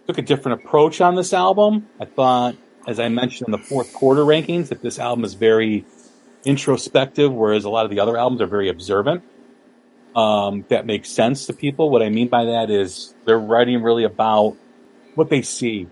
[0.05, 1.87] took a different approach on this album.
[1.99, 5.85] I thought, as I mentioned in the fourth quarter rankings, that this album is very
[6.45, 9.23] introspective, whereas a lot of the other albums are very observant.
[10.15, 11.89] Um, that makes sense to people.
[11.89, 14.57] What I mean by that is they're writing really about
[15.15, 15.87] what they see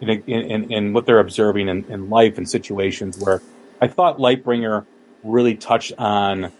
[0.00, 3.40] in, in, in what they're observing in, in, life and situations where
[3.80, 4.84] I thought Lightbringer
[5.22, 6.52] really touched on,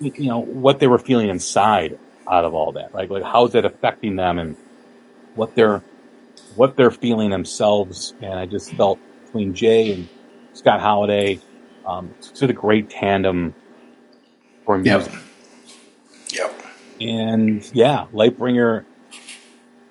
[0.00, 1.98] you know, what they were feeling inside
[2.30, 3.10] out of all that, right?
[3.10, 4.56] Like how's that affecting them and
[5.34, 5.82] what they're,
[6.56, 8.14] what they're feeling themselves.
[8.22, 10.08] And I just felt between Jay and
[10.54, 11.40] Scott Holiday,
[11.86, 13.54] um, it's a great tandem
[14.64, 15.12] for music.
[16.32, 16.52] Yep.
[16.52, 16.66] yep.
[17.00, 18.84] And yeah, Lightbringer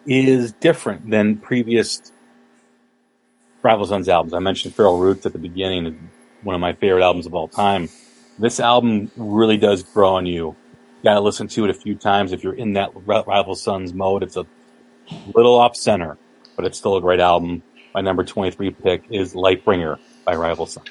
[0.05, 2.11] is different than previous
[3.63, 4.33] Rival Sons albums.
[4.33, 6.09] I mentioned Feral Roots at the beginning,
[6.43, 7.89] one of my favorite albums of all time.
[8.39, 10.55] This album really does grow on you.
[11.03, 14.23] You gotta listen to it a few times if you're in that Rival Sons mode.
[14.23, 14.45] It's a
[15.33, 16.17] little off center,
[16.55, 17.63] but it's still a great album.
[17.93, 20.87] My number 23 pick is Lightbringer by Rival Sons.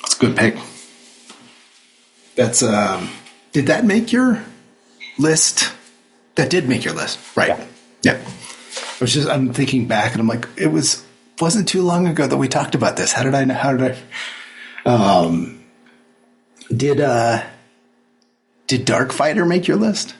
[0.00, 0.56] That's a good pick.
[2.34, 3.10] That's, um,
[3.52, 4.42] did that make your
[5.18, 5.72] list?
[6.34, 7.48] That did make your list, right?
[7.48, 7.66] Yeah.
[8.02, 8.20] Yeah.
[8.22, 11.04] I was just, I'm thinking back and I'm like, it was,
[11.40, 13.12] wasn't too long ago that we talked about this.
[13.12, 13.54] How did I know?
[13.54, 13.96] How did
[14.84, 15.64] I, um,
[16.74, 17.42] did, uh,
[18.66, 20.14] did Darkfighter make your list?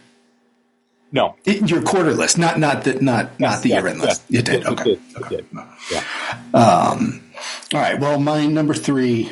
[1.15, 4.01] No, it, your quarter list, not not the not yes, not the yes, year end
[4.01, 4.23] list.
[4.31, 4.67] Yes, it did.
[4.67, 4.93] okay.
[4.93, 5.23] It did.
[5.23, 5.35] okay.
[5.37, 5.63] It did.
[5.91, 6.05] Yeah.
[6.55, 7.23] Um,
[7.75, 8.01] all right.
[8.01, 9.31] Well, my number three,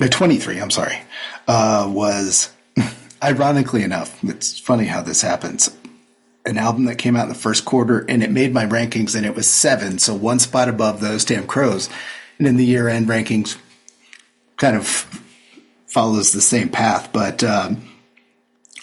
[0.00, 0.98] uh, 23, I'm sorry,
[1.46, 2.50] uh, was
[3.22, 5.70] ironically enough, it's funny how this happens
[6.44, 9.24] an album that came out in the first quarter and it made my rankings and
[9.24, 11.88] it was seven, so one spot above those damn crows.
[12.38, 13.56] And in the year end rankings,
[14.56, 14.86] kind of
[15.86, 17.10] follows the same path.
[17.12, 17.88] But um,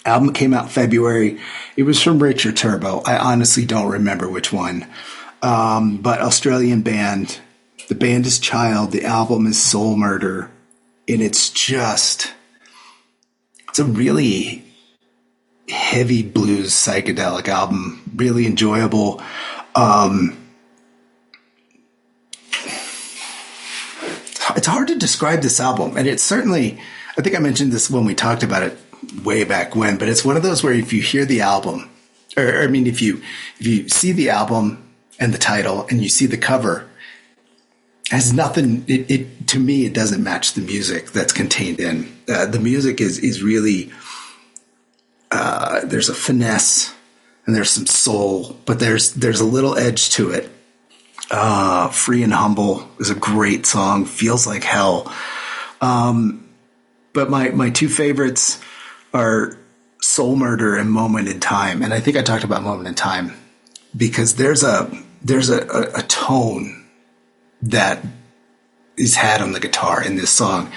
[0.04, 1.40] album came out February.
[1.76, 3.02] It was from Rich or Turbo.
[3.04, 4.86] I honestly don't remember which one.
[5.42, 7.40] Um, but Australian band.
[7.88, 8.92] The band is Child.
[8.92, 10.50] The album is Soul Murder,
[11.08, 12.32] and it's just
[13.68, 14.64] it's a really
[15.70, 19.22] heavy blues psychedelic album, really enjoyable.
[19.74, 20.36] Um,
[24.56, 26.80] it's hard to describe this album, and it's certainly.
[27.18, 28.78] I think I mentioned this when we talked about it
[29.24, 31.90] way back when, but it's one of those where if you hear the album,
[32.36, 33.22] or I mean, if you
[33.58, 36.88] if you see the album and the title and you see the cover,
[38.10, 38.84] has nothing.
[38.86, 42.16] It, it to me, it doesn't match the music that's contained in.
[42.28, 43.90] Uh, the music is is really
[45.30, 46.94] uh, there's a finesse
[47.46, 50.48] and there's some soul, but there's there's a little edge to it.
[51.30, 54.04] Uh, Free and Humble is a great song.
[54.04, 55.12] Feels like hell.
[55.80, 56.48] Um,
[57.12, 58.60] but my my two favorites
[59.14, 59.56] are
[60.00, 63.32] Soul Murder and Moment in Time, and I think I talked about Moment in Time
[63.96, 64.90] because there's a
[65.22, 66.86] there's a, a, a tone
[67.62, 68.04] that
[68.96, 70.70] is had on the guitar in this song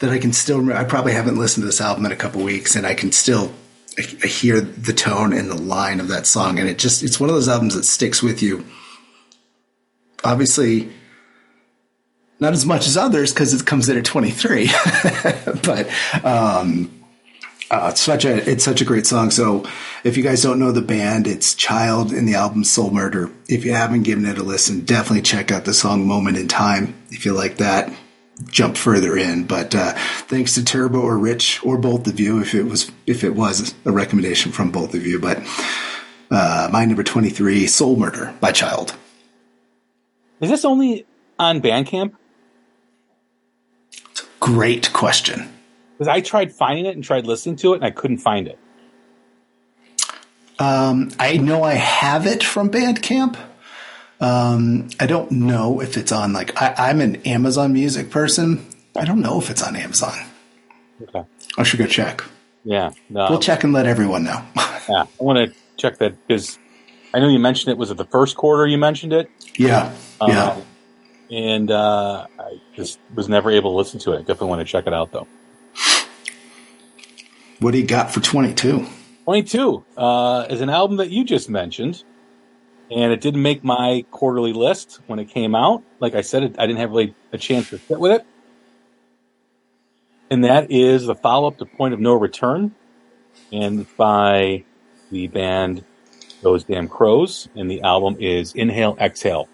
[0.00, 0.72] that I can still.
[0.72, 3.52] I probably haven't listened to this album in a couple weeks, and I can still
[3.98, 7.28] I hear the tone and the line of that song, and it just it's one
[7.28, 8.64] of those albums that sticks with you.
[10.24, 10.90] Obviously,
[12.40, 14.66] not as much as others because it comes in at 23,
[15.64, 15.88] but
[16.24, 16.90] um,
[17.70, 19.30] uh, it's such a it's such a great song.
[19.30, 19.68] So
[20.04, 23.30] if you guys don't know the band, it's Child in the album Soul Murder.
[23.48, 26.94] If you haven't given it a listen, definitely check out the song Moment in Time
[27.10, 27.92] if you like that.
[28.46, 29.44] Jump further in.
[29.44, 29.94] But uh,
[30.28, 33.74] thanks to Turbo or Rich or both of you, if it was if it was
[33.84, 35.18] a recommendation from both of you.
[35.18, 35.38] But
[36.30, 38.94] uh, my number twenty three, Soul Murder by Child.
[40.40, 41.06] Is this only
[41.38, 42.14] on Bandcamp?
[44.40, 45.52] Great question.
[45.98, 48.58] Because I tried finding it and tried listening to it, and I couldn't find it.
[50.60, 53.36] Um, I know I have it from Bandcamp.
[54.20, 58.66] Um, I don't know if it's on like I, am an Amazon Music person.
[58.96, 60.18] I don't know if it's on Amazon.
[61.02, 61.24] Okay,
[61.56, 62.22] I should go check.
[62.64, 63.28] Yeah, no.
[63.30, 64.42] we'll check and let everyone know.
[64.88, 66.58] yeah, I want to check that because
[67.14, 68.66] I know you mentioned it was it the first quarter.
[68.66, 69.30] You mentioned it.
[69.56, 70.60] Yeah, um, yeah.
[71.30, 74.20] And uh, I just was never able to listen to it.
[74.20, 75.28] Definitely want to check it out though.
[77.60, 78.86] What do you got for twenty two?
[79.28, 82.02] 22 uh, is an album that you just mentioned,
[82.90, 85.82] and it didn't make my quarterly list when it came out.
[86.00, 88.26] Like I said, it, I didn't have really a chance to sit with it.
[90.30, 92.74] And that is the follow up to Point of No Return,
[93.50, 94.64] and by
[95.10, 95.84] the band
[96.42, 99.48] Those Damn Crows, and the album is Inhale, Exhale.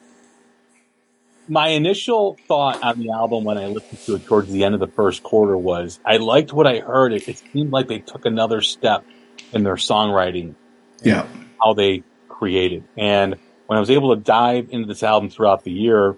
[1.46, 4.80] My initial thought on the album when I listened to it towards the end of
[4.80, 7.12] the first quarter was I liked what I heard.
[7.12, 9.04] It, it seemed like they took another step
[9.52, 10.54] in their songwriting.
[11.02, 11.26] Yeah.
[11.62, 12.02] How they
[12.38, 12.84] created.
[12.96, 16.16] And when I was able to dive into this album throughout the year,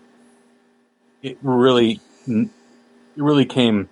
[1.22, 2.50] it really, it
[3.16, 3.88] really came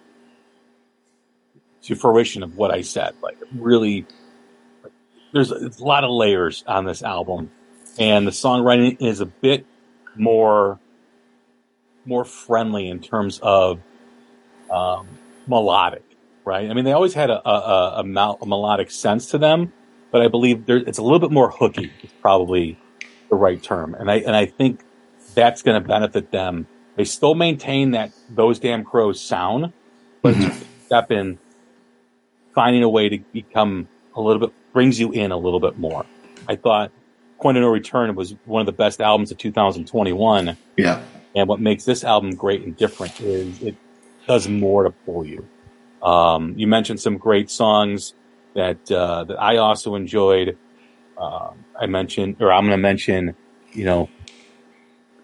[1.82, 3.14] to fruition of what I said.
[3.22, 4.06] Like, really,
[5.32, 7.50] there's a lot of layers on this album,
[7.98, 9.66] and the songwriting is a bit
[10.16, 10.78] more,
[12.04, 13.80] more friendly in terms of
[14.70, 15.08] um,
[15.46, 16.02] melodic
[16.44, 16.70] right?
[16.70, 19.72] I mean, they always had a, a, a, a melodic sense to them,
[20.14, 21.90] but I believe it's a little bit more hooky.
[22.04, 22.78] Is probably
[23.30, 24.84] the right term, and I and I think
[25.34, 26.68] that's going to benefit them.
[26.94, 29.72] They still maintain that those damn crows sound,
[30.22, 30.84] but mm-hmm.
[30.86, 31.40] step in,
[32.54, 36.06] finding a way to become a little bit brings you in a little bit more.
[36.46, 36.92] I thought
[37.40, 40.56] Point of No Return was one of the best albums of 2021.
[40.76, 41.02] Yeah.
[41.34, 43.74] And what makes this album great and different is it
[44.28, 45.48] does more to pull you.
[46.04, 48.14] Um, you mentioned some great songs
[48.54, 50.56] that uh, that I also enjoyed.
[51.16, 53.36] Uh, I mentioned, or I'm going to mention,
[53.72, 54.08] you know,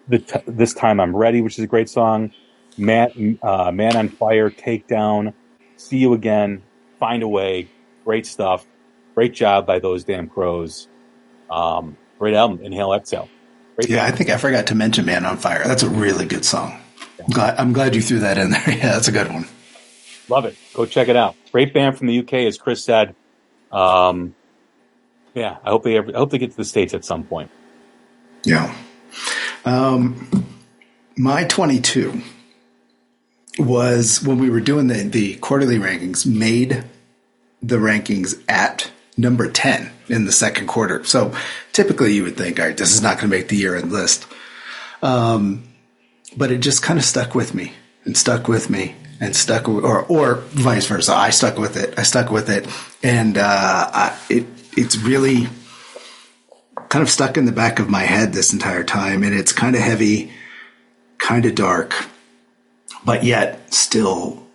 [0.07, 2.31] the t- this time I'm ready, which is a great song.
[2.77, 5.33] Man, uh, Man on Fire, Takedown,
[5.75, 6.63] See You Again,
[6.99, 7.67] Find a Way,
[8.05, 8.65] great stuff.
[9.15, 10.87] Great job by those damn crows.
[11.49, 13.27] Um, great album, Inhale, Exhale.
[13.75, 14.13] Great yeah, album.
[14.13, 15.63] I think I forgot to mention Man on Fire.
[15.65, 16.79] That's a really good song.
[17.19, 18.63] I'm glad, I'm glad you threw that in there.
[18.67, 19.45] Yeah, that's a good one.
[20.29, 20.55] Love it.
[20.73, 21.35] Go check it out.
[21.51, 23.15] Great band from the UK, as Chris said.
[23.71, 24.35] Um,
[25.33, 27.51] yeah, I hope they ever, I hope they get to the states at some point.
[28.43, 28.75] Yeah.
[29.65, 30.29] Um,
[31.15, 32.21] my 22
[33.59, 36.83] was when we were doing the, the quarterly rankings, made
[37.61, 41.03] the rankings at number 10 in the second quarter.
[41.03, 41.35] So
[41.73, 43.91] typically you would think, all right, this is not going to make the year end
[43.91, 44.25] list.
[45.01, 45.63] Um,
[46.35, 47.73] but it just kind of stuck with me
[48.05, 51.13] and stuck with me and stuck or or vice versa.
[51.13, 51.93] I stuck with it.
[51.97, 52.67] I stuck with it,
[53.03, 55.47] and uh, I, it it's really
[56.89, 59.75] kind of stuck in the back of my head this entire time, and it's kind
[59.75, 60.33] of heavy,
[61.19, 61.93] kind of dark,
[63.05, 64.45] but yet still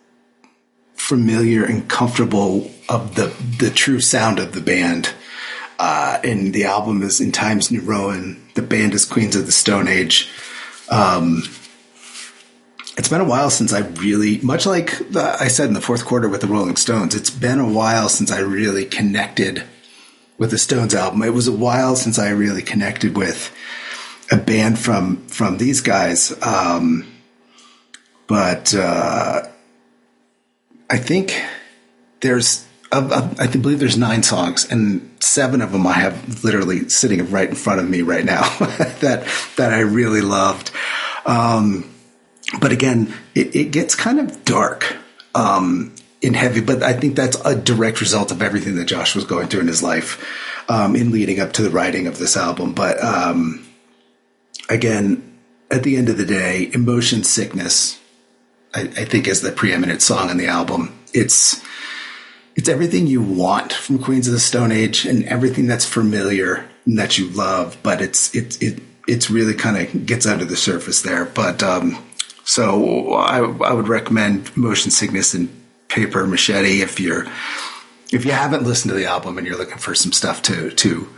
[0.94, 5.14] familiar and comfortable of the the true sound of the band.
[5.78, 8.42] Uh, and the album is in Times New Roman.
[8.54, 10.30] The band is Queens of the Stone Age.
[10.88, 11.42] Um,
[12.96, 16.04] it's been a while since I really, much like the, I said in the fourth
[16.04, 19.64] quarter with the Rolling Stones, it's been a while since I really connected
[20.38, 21.22] with the Stones album.
[21.22, 23.54] It was a while since I really connected with
[24.30, 26.34] a band from from these guys.
[26.42, 27.06] Um,
[28.26, 29.42] but uh,
[30.90, 31.40] I think
[32.20, 37.48] there's I believe there's nine songs, and seven of them I have literally sitting right
[37.48, 38.42] in front of me right now
[39.00, 40.70] that that I really loved.
[41.26, 41.90] Um,
[42.60, 44.96] but again, it, it gets kind of dark
[45.34, 46.60] um, in heavy.
[46.60, 49.66] But I think that's a direct result of everything that Josh was going through in
[49.66, 50.24] his life
[50.68, 52.72] um, in leading up to the writing of this album.
[52.72, 53.66] But um,
[54.68, 55.38] again,
[55.70, 58.00] at the end of the day, emotion sickness,
[58.74, 60.98] I, I think, is the preeminent song on the album.
[61.12, 61.60] It's
[62.54, 66.98] it's everything you want from Queens of the Stone Age and everything that's familiar and
[66.98, 71.02] that you love, but it's it it it's really kind of gets under the surface
[71.02, 71.24] there.
[71.24, 72.02] But um,
[72.46, 75.50] so I, I would recommend Emotion Sickness and
[75.88, 77.26] Paper Machete if you're
[78.12, 81.08] if you haven't listened to the album and you're looking for some stuff to to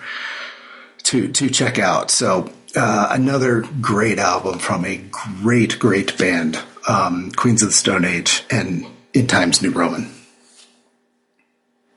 [1.05, 2.11] to to check out.
[2.11, 4.97] So uh, another great album from a
[5.43, 6.59] great great band
[6.89, 10.11] um, Queens of the Stone Age and In Times New Roman.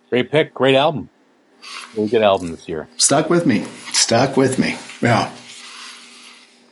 [0.09, 0.53] Great pick.
[0.53, 1.09] Great album.
[1.95, 2.89] Really good album this year.
[2.97, 3.65] Stuck with me.
[3.93, 4.77] Stuck with me.
[5.01, 5.33] Yeah.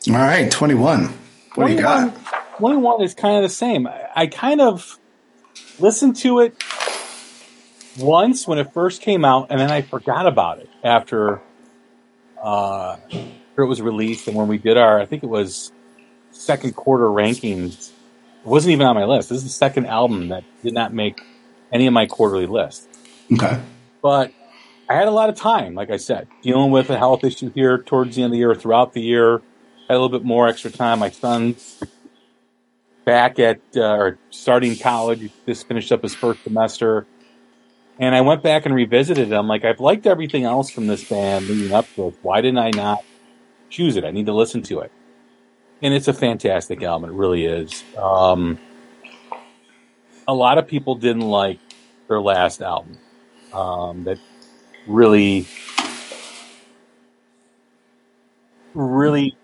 [0.09, 1.13] All right, 21.
[1.55, 2.13] What do you got?
[2.59, 3.87] 21 is kind of the same.
[3.87, 4.99] I, I kind of
[5.79, 6.61] listened to it
[7.97, 11.39] once when it first came out, and then I forgot about it after
[12.43, 14.27] uh, after it was released.
[14.27, 15.71] And when we did our, I think it was
[16.31, 17.91] second quarter rankings,
[18.43, 19.29] it wasn't even on my list.
[19.29, 21.21] This is the second album that did not make
[21.71, 22.87] any of my quarterly lists.
[23.31, 23.61] Okay.
[24.01, 24.33] But
[24.89, 27.77] I had a lot of time, like I said, dealing with a health issue here
[27.77, 29.37] towards the end of the year, throughout the year.
[29.37, 30.99] I Had a little bit more extra time.
[30.99, 31.81] My son's
[33.09, 35.31] back at uh, or starting college.
[35.47, 37.07] Just finished up his first semester,
[37.97, 39.35] and I went back and revisited it.
[39.35, 42.15] I'm like, I've liked everything else from this band leading up to it.
[42.21, 43.03] Why didn't I not
[43.71, 44.05] choose it?
[44.05, 44.91] I need to listen to it,
[45.81, 47.09] and it's a fantastic album.
[47.09, 47.83] It really is.
[47.97, 48.59] Um,
[50.27, 51.59] a lot of people didn't like
[52.07, 52.99] their last album.
[53.51, 54.19] Um, that
[54.85, 55.47] really,
[58.75, 59.35] really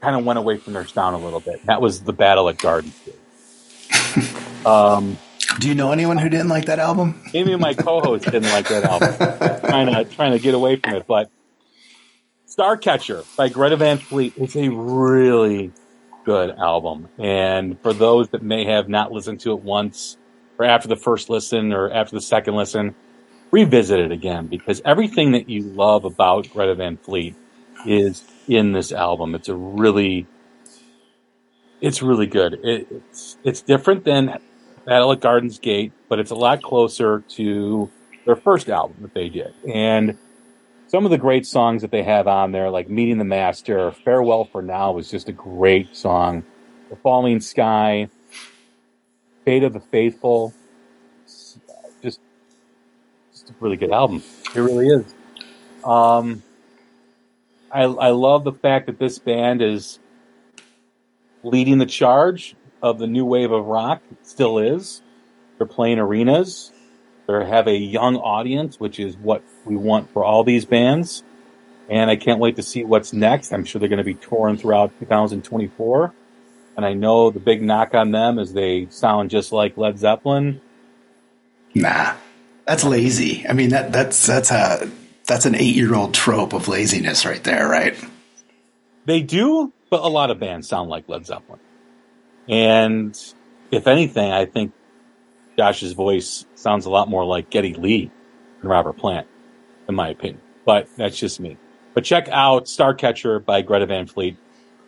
[0.00, 1.64] kind of went away from their sound a little bit.
[1.66, 4.66] That was the Battle at Garden's Gate.
[4.66, 5.18] um,
[5.58, 7.20] Do you know anyone who didn't like that album?
[7.34, 9.60] And my co-host didn't like that album.
[9.68, 11.30] trying to trying to get away from it, but
[12.48, 15.72] Starcatcher by Greta Van Fleet is a really
[16.24, 17.08] good album.
[17.18, 20.16] And for those that may have not listened to it once
[20.58, 22.94] or after the first listen or after the second listen,
[23.50, 27.34] revisit it again because everything that you love about Greta Van Fleet
[27.86, 29.34] is in this album.
[29.34, 30.26] It's a really,
[31.80, 32.54] it's really good.
[32.64, 34.38] It, it's it's different than
[34.84, 37.90] Battle at Gardens Gate, but it's a lot closer to
[38.26, 39.54] their first album that they did.
[39.72, 40.18] And
[40.88, 44.44] some of the great songs that they have on there, like Meeting the Master, Farewell
[44.44, 46.42] for Now was just a great song.
[46.88, 48.08] The Falling Sky,
[49.44, 50.52] Fate of the Faithful,
[52.02, 52.20] just,
[53.32, 54.22] just a really good album.
[54.54, 55.14] It really is.
[55.84, 56.42] Um,
[57.72, 59.98] I, I love the fact that this band is
[61.42, 64.02] leading the charge of the new wave of rock.
[64.10, 65.02] It still is.
[65.58, 66.72] They're playing arenas.
[67.26, 71.22] They have a young audience, which is what we want for all these bands.
[71.88, 73.52] And I can't wait to see what's next.
[73.52, 76.12] I'm sure they're going to be touring throughout 2024.
[76.76, 80.60] And I know the big knock on them is they sound just like Led Zeppelin.
[81.74, 82.14] Nah,
[82.64, 83.46] that's lazy.
[83.48, 84.90] I mean that that's that's a
[85.30, 87.96] that's an eight year old trope of laziness right there, right?
[89.04, 91.60] They do, but a lot of bands sound like Led Zeppelin.
[92.48, 93.16] And
[93.70, 94.72] if anything, I think
[95.56, 98.10] Josh's voice sounds a lot more like Geddy Lee
[98.60, 99.28] than Robert Plant,
[99.88, 100.40] in my opinion.
[100.64, 101.56] But that's just me.
[101.94, 104.36] But check out Starcatcher by Greta Van Fleet,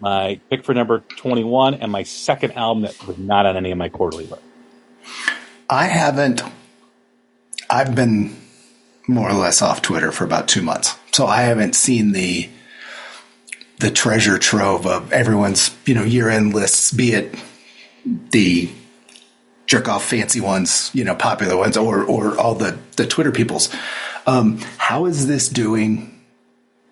[0.00, 3.78] my pick for number 21, and my second album that was not on any of
[3.78, 4.42] my quarterly list.
[5.70, 6.42] I haven't.
[7.70, 8.41] I've been
[9.12, 12.48] more or less off Twitter for about two months, so I haven't seen the
[13.78, 17.34] the treasure trove of everyone's you know year end lists, be it
[18.04, 18.70] the
[19.66, 23.74] jerk off fancy ones, you know, popular ones, or or all the the Twitter peoples.
[24.26, 26.20] Um, how is this doing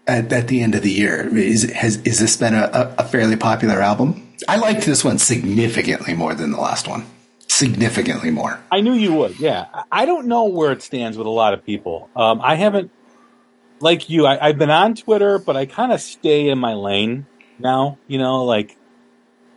[0.06, 1.28] at, at the end of the year?
[1.36, 4.34] Is has is this been a, a fairly popular album?
[4.48, 7.04] I liked this one significantly more than the last one.
[7.60, 8.58] Significantly more.
[8.72, 9.38] I knew you would.
[9.38, 12.08] Yeah, I don't know where it stands with a lot of people.
[12.16, 12.90] Um, I haven't,
[13.80, 17.26] like you, I, I've been on Twitter, but I kind of stay in my lane
[17.58, 17.98] now.
[18.08, 18.78] You know, like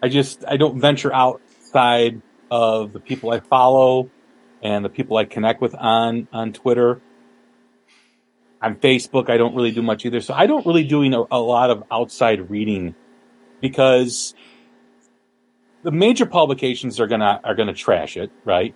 [0.01, 4.11] I just I don't venture outside of the people I follow
[4.61, 6.99] and the people I connect with on on Twitter.
[8.61, 10.19] On Facebook, I don't really do much either.
[10.19, 12.95] So I don't really doing a, a lot of outside reading
[13.61, 14.35] because
[15.83, 18.73] the major publications are gonna are gonna trash it, right?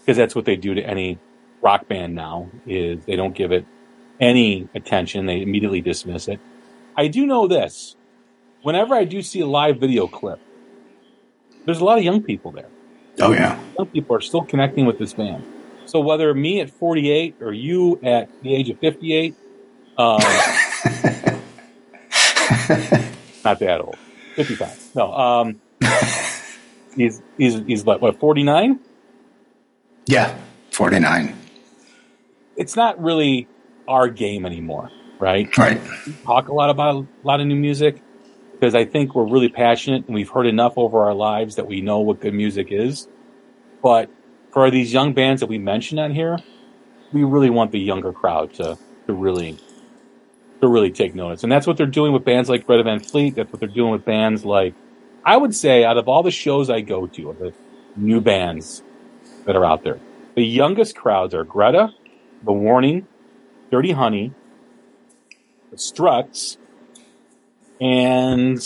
[0.00, 1.18] Because that's what they do to any
[1.62, 2.50] rock band now.
[2.66, 3.64] Is they don't give it
[4.20, 6.40] any attention; they immediately dismiss it.
[6.96, 7.96] I do know this:
[8.62, 10.40] whenever I do see a live video clip,
[11.64, 12.68] there's a lot of young people there.
[13.20, 15.44] Oh yeah, Young people are still connecting with this band.
[15.86, 19.34] So whether me at 48 or you at the age of 58,
[19.98, 20.20] um,
[23.44, 23.96] not that old,
[24.36, 24.90] 55.
[24.94, 25.60] No, um,
[26.96, 28.80] he's he's he's what what 49.
[30.06, 30.36] yeah,
[30.70, 31.36] forty nine.
[32.56, 33.48] It's not really
[33.88, 35.56] our game anymore, right?
[35.56, 35.80] Right.
[36.06, 38.02] We talk a lot about a lot of new music
[38.52, 41.80] because I think we're really passionate and we've heard enough over our lives that we
[41.80, 43.08] know what good music is.
[43.82, 44.10] But
[44.52, 46.38] for these young bands that we mentioned on here,
[47.12, 49.58] we really want the younger crowd to to really
[50.60, 53.34] to really take notice, and that's what they're doing with bands like Greta Van Fleet.
[53.34, 54.74] That's what they're doing with bands like
[55.30, 57.54] I would say out of all the shows I go to, the
[57.94, 58.82] new bands
[59.46, 60.00] that are out there,
[60.34, 61.94] the youngest crowds are Greta,
[62.42, 63.06] The Warning,
[63.70, 64.32] Dirty Honey,
[65.70, 66.58] The Struts,
[67.80, 68.58] and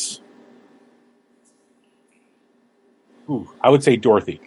[3.29, 4.41] ooh, I would say Dorothy.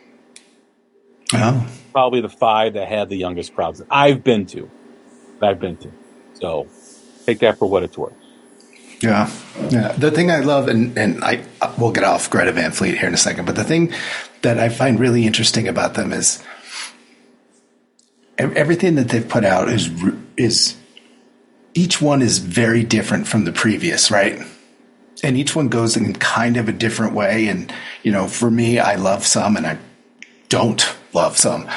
[1.36, 4.72] Oh, Probably the five that had the youngest crowds that I've been to.
[5.40, 5.92] That I've been to.
[6.34, 6.68] So
[7.28, 8.16] take that for what it's worth.
[9.02, 9.30] Yeah,
[9.70, 9.94] yeah.
[9.94, 13.08] The thing I love, and and I uh, we'll get off Greta Van Fleet here
[13.08, 13.94] in a second, but the thing
[14.42, 16.44] that I find really interesting about them is
[18.38, 19.90] everything that they've put out is
[20.36, 20.76] is
[21.74, 24.42] each one is very different from the previous, right?
[25.24, 27.48] And each one goes in kind of a different way.
[27.48, 27.72] And
[28.04, 29.78] you know, for me, I love some, and I
[30.50, 31.68] don't love some,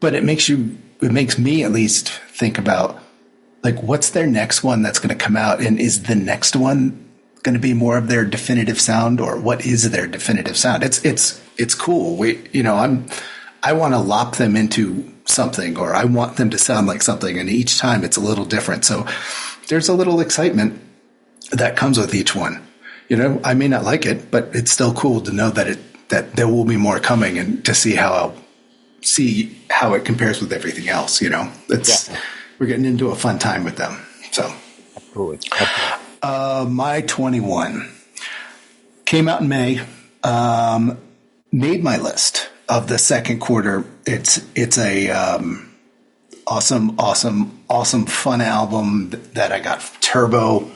[0.00, 3.02] but it makes you, it makes me at least think about
[3.62, 7.04] like what's their next one that's going to come out, and is the next one
[7.42, 10.82] going to be more of their definitive sound, or what is their definitive sound?
[10.82, 12.16] It's it's it's cool.
[12.16, 13.06] We, you know, I'm
[13.62, 17.38] I want to lop them into something, or I want them to sound like something,
[17.38, 18.84] and each time it's a little different.
[18.84, 19.06] So
[19.68, 20.80] there's a little excitement
[21.52, 22.62] that comes with each one.
[23.08, 26.08] You know, I may not like it, but it's still cool to know that it
[26.10, 28.34] that there will be more coming, and to see how I'll
[29.02, 31.20] see how it compares with everything else.
[31.20, 32.18] You know, it's Yeah.
[32.58, 34.04] We're getting into a fun time with them.
[34.32, 34.52] So
[34.96, 35.38] Absolutely.
[36.22, 37.90] uh, my 21
[39.04, 39.80] came out in May.
[40.24, 40.98] Um,
[41.52, 43.84] made my list of the second quarter.
[44.04, 45.72] It's it's a um,
[46.46, 50.70] awesome, awesome, awesome, fun album that I got Turbo.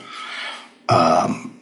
[0.89, 1.59] Um,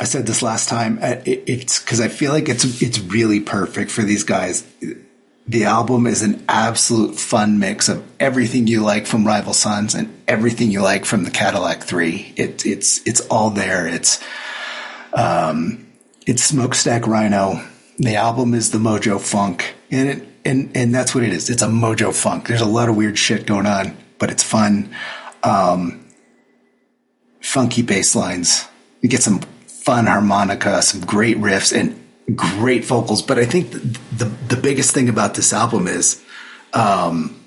[0.00, 0.98] I said this last time.
[1.02, 4.64] uh, It, it's because I feel like it's it's really perfect for these guys.
[5.46, 10.12] The album is an absolute fun mix of everything you like from Rival Sons and
[10.28, 12.32] everything you like from the Cadillac Three.
[12.36, 13.86] It, it's it's all there.
[13.88, 14.22] It's
[15.12, 15.86] um,
[16.26, 17.60] it's Smokestack Rhino.
[17.98, 21.50] The album is the Mojo Funk, and it and and that's what it is.
[21.50, 22.46] It's a Mojo Funk.
[22.48, 24.94] There's a lot of weird shit going on, but it's fun.
[25.42, 26.06] Um,
[27.40, 28.66] funky bass lines.
[29.00, 31.98] You get some fun harmonica, some great riffs, and
[32.34, 33.22] great vocals.
[33.22, 33.78] But I think the
[34.16, 36.22] the, the biggest thing about this album is
[36.72, 37.40] um,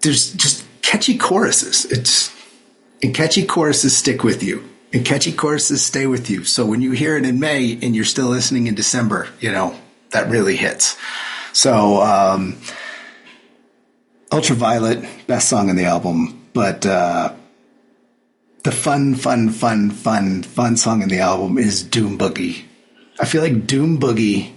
[0.00, 1.84] there's just catchy choruses.
[1.86, 2.34] It's
[3.02, 6.44] and catchy choruses stick with you, and catchy choruses stay with you.
[6.44, 9.74] So when you hear it in May and you're still listening in December, you know
[10.10, 10.96] that really hits.
[11.52, 12.58] So um,
[14.32, 17.34] Ultraviolet, best song on the album, but uh,
[18.62, 22.62] the fun, fun, fun, fun, fun song in the album is Doom Boogie.
[23.18, 24.52] I feel like Doom Boogie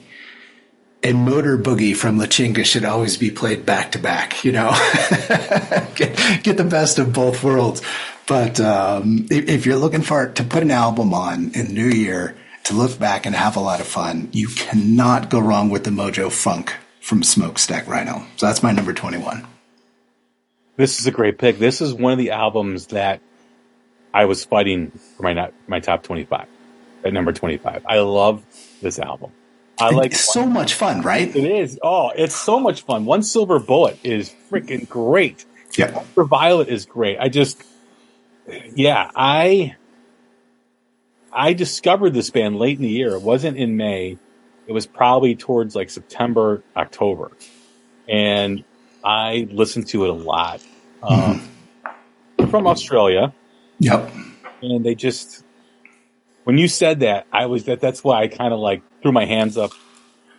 [1.01, 4.69] and Motor Boogie from La Chinga should always be played back to back, you know?
[5.95, 7.81] get, get the best of both worlds.
[8.27, 12.35] But um, if, if you're looking for to put an album on in new year
[12.65, 15.91] to look back and have a lot of fun, you cannot go wrong with the
[15.91, 18.25] Mojo Funk from Smokestack Rhino.
[18.37, 19.45] So that's my number 21.
[20.75, 21.57] This is a great pick.
[21.57, 23.21] This is one of the albums that
[24.15, 26.47] I was fighting for my my top twenty five
[27.03, 27.85] at number twenty five.
[27.85, 28.43] I love
[28.81, 29.31] this album.
[29.77, 31.27] I like it's so much fun, right?
[31.27, 31.77] it is.
[31.83, 33.03] Oh, it's so much fun.
[33.03, 35.43] One Silver Bullet is freaking great.
[35.77, 36.01] Yeah.
[36.15, 37.17] Violet is great.
[37.19, 37.61] I just,
[38.73, 39.75] yeah, I,
[41.33, 43.15] I discovered this band late in the year.
[43.15, 44.17] It wasn't in May.
[44.65, 47.31] It was probably towards like September, October,
[48.07, 48.63] and
[49.03, 50.63] I listened to it a lot.
[51.03, 51.49] Um,
[52.37, 53.33] they're from Australia,
[53.79, 54.11] Yep.
[54.61, 55.43] and they just,
[56.43, 57.81] when you said that, I was that.
[57.81, 59.71] That's why I kind of like threw my hands up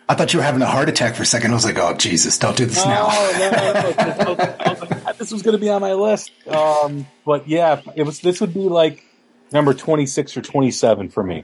[0.09, 1.51] I thought you were having a heart attack for a second.
[1.51, 3.07] I was like, oh, Jesus, don't do this now.
[3.09, 3.59] No, no, no.
[3.97, 6.31] I was- I was like, this was going to be on my list.
[6.47, 8.21] Um, but yeah, it was.
[8.21, 9.03] This would be like
[9.51, 11.43] number twenty six or twenty seven for me.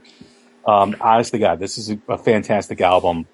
[0.65, 3.25] Um, honest to God, this is a, a fantastic album,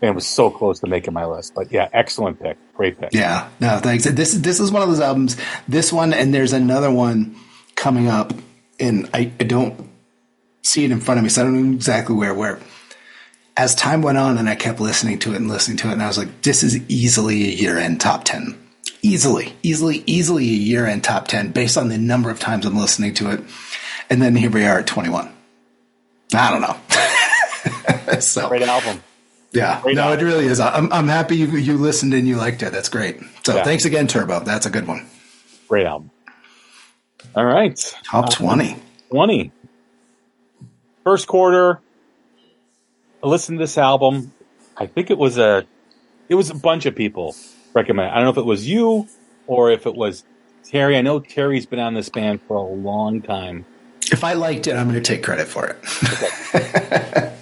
[0.00, 1.52] and was so close to making my list.
[1.54, 3.12] But yeah, excellent pick, great pick.
[3.12, 4.04] Yeah, no, thanks.
[4.04, 5.36] This this is one of those albums.
[5.68, 7.36] This one and there's another one
[7.78, 8.32] coming up,
[8.78, 9.88] and I, I don't
[10.62, 12.34] see it in front of me, so I don't know exactly where.
[12.34, 12.58] Where
[13.56, 16.02] as time went on, and I kept listening to it and listening to it, and
[16.02, 18.56] I was like, this is easily a year end top ten,
[19.02, 22.76] easily, easily, easily a year end top ten based on the number of times I'm
[22.76, 23.40] listening to it.
[24.10, 25.30] And then here we are at 21.
[26.34, 26.76] I don't know.
[28.20, 29.02] so Great album.
[29.52, 30.20] yeah, Great no, album.
[30.20, 30.60] it really is.
[30.60, 32.72] I'm, I'm happy you, you listened and you liked it.
[32.72, 33.20] That's great.
[33.44, 33.64] So Yeah.
[33.64, 34.40] thanks again, Turbo.
[34.40, 35.06] That's a good one.
[35.68, 36.10] Great album.
[37.34, 38.76] All right, Top 20.
[39.10, 39.52] 20.
[41.04, 41.80] First quarter.
[43.22, 44.32] I listened to this album.
[44.76, 45.66] I think it was a,
[46.28, 47.34] it was a bunch of people
[47.74, 48.10] recommend.
[48.10, 49.08] I don't know if it was you
[49.46, 50.24] or if it was
[50.64, 50.96] Terry.
[50.96, 53.64] I know Terry's been on this band for a long time.
[54.10, 55.76] If I liked it, I'm going to take credit for it.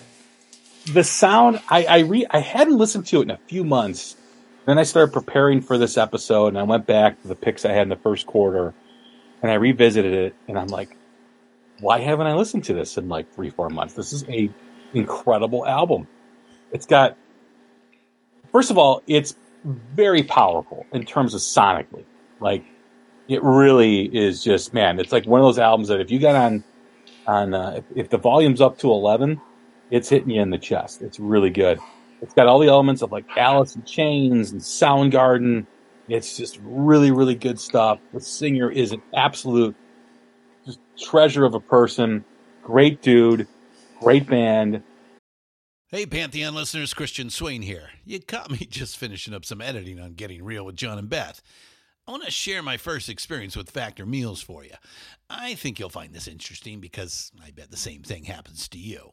[0.93, 4.17] the sound, I I, re, I hadn't listened to it in a few months.
[4.65, 7.73] Then I started preparing for this episode, and I went back to the picks I
[7.73, 8.75] had in the first quarter,
[9.43, 10.97] and I revisited it, and I'm like,
[11.81, 13.95] why haven't I listened to this in like three, four months?
[13.95, 14.51] This is a
[14.95, 16.09] incredible album.
[16.73, 17.17] It's got,
[18.53, 22.05] first of all, it's very powerful in terms of sonically.
[22.41, 22.65] Like,
[23.29, 25.01] it really is just man.
[25.01, 26.65] It's like one of those albums that if you got on
[27.27, 29.41] on uh, if, if, the volume's up to eleven,
[29.91, 31.03] it's hitting you in the chest.
[31.03, 31.81] It's really good.
[32.23, 35.67] It's got all the elements of like Alice in Chains and Soundgarden.
[36.09, 37.99] It's just really really good stuff.
[38.13, 39.77] The singer is an absolute
[40.99, 42.25] treasure of a person.
[42.63, 43.47] Great dude.
[44.01, 44.83] Great band.
[45.89, 47.91] Hey, Pantheon listeners, Christian Swain here.
[48.05, 51.41] You caught me just finishing up some editing on Getting Real with John and Beth.
[52.07, 54.75] I want to share my first experience with Factor Meals for you.
[55.29, 59.13] I think you'll find this interesting because I bet the same thing happens to you.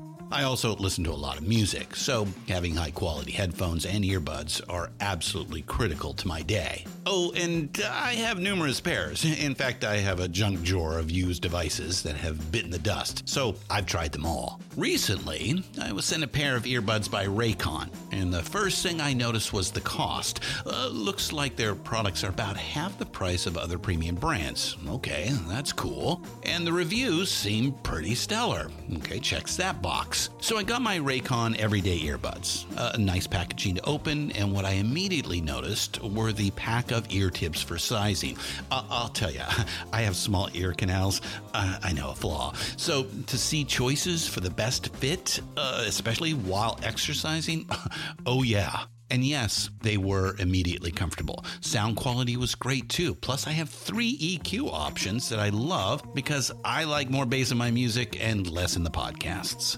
[0.31, 4.61] I also listen to a lot of music, so having high quality headphones and earbuds
[4.69, 6.85] are absolutely critical to my day.
[7.05, 9.25] Oh, and I have numerous pairs.
[9.25, 13.27] In fact, I have a junk drawer of used devices that have bitten the dust,
[13.27, 14.61] so I've tried them all.
[14.77, 19.13] Recently, I was sent a pair of earbuds by Raycon, and the first thing I
[19.13, 20.41] noticed was the cost.
[20.65, 24.77] Uh, looks like their products are about half the price of other premium brands.
[24.87, 26.21] Okay, that's cool.
[26.43, 28.69] And the reviews seem pretty stellar.
[28.97, 30.29] Okay, checks that box.
[30.39, 32.65] So I got my Raycon everyday earbuds.
[32.77, 37.29] A nice packaging to open, and what I immediately noticed were the pack of ear
[37.29, 38.37] tips for sizing.
[38.69, 39.41] Uh, I'll tell you,
[39.93, 41.21] I have small ear canals.
[41.53, 42.53] Uh, I know a flaw.
[42.77, 47.69] So to see choices for the best fit, uh, especially while exercising,
[48.25, 48.85] oh yeah.
[49.09, 51.43] And yes, they were immediately comfortable.
[51.59, 53.13] Sound quality was great too.
[53.13, 57.57] Plus, I have three EQ options that I love because I like more bass in
[57.57, 59.77] my music and less in the podcasts.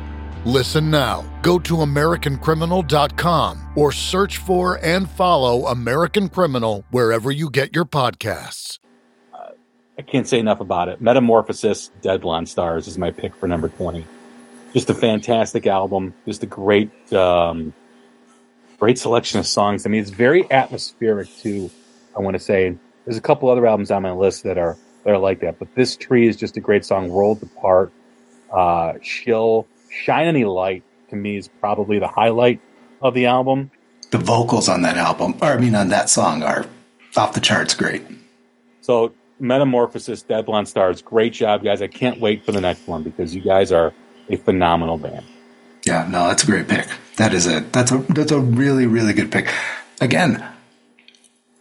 [0.45, 1.23] Listen now.
[1.43, 8.79] Go to AmericanCriminal.com or search for and follow American Criminal wherever you get your podcasts.
[9.31, 9.51] Uh,
[9.99, 10.99] I can't say enough about it.
[10.99, 14.03] Metamorphosis, Dead Blonde Stars is my pick for number 20.
[14.73, 16.15] Just a fantastic album.
[16.25, 17.71] Just a great, um,
[18.79, 19.85] great selection of songs.
[19.85, 21.69] I mean, it's very atmospheric too.
[22.17, 22.75] I want to say
[23.05, 25.73] there's a couple other albums on my list that are that are like that, but
[25.75, 27.09] this tree is just a great song.
[27.09, 27.91] Worlds Apart,
[28.51, 32.61] uh, Chill, Shine Any Light to me is probably the highlight
[33.01, 33.71] of the album.
[34.11, 36.65] The vocals on that album, or I mean, on that song, are
[37.15, 38.01] off the charts great.
[38.81, 41.81] So, Metamorphosis, Dead Blonde Stars, great job, guys.
[41.81, 43.93] I can't wait for the next one because you guys are
[44.29, 45.25] a phenomenal band.
[45.85, 46.87] Yeah, no, that's a great pick.
[47.17, 49.51] That is a that's a that's a really really good pick.
[49.99, 50.45] Again,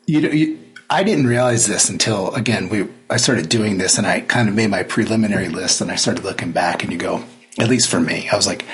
[0.06, 0.58] you, you
[0.88, 4.54] I didn't realize this until again we I started doing this and I kind of
[4.54, 7.24] made my preliminary list and I started looking back and you go
[7.58, 8.64] at least for me I was like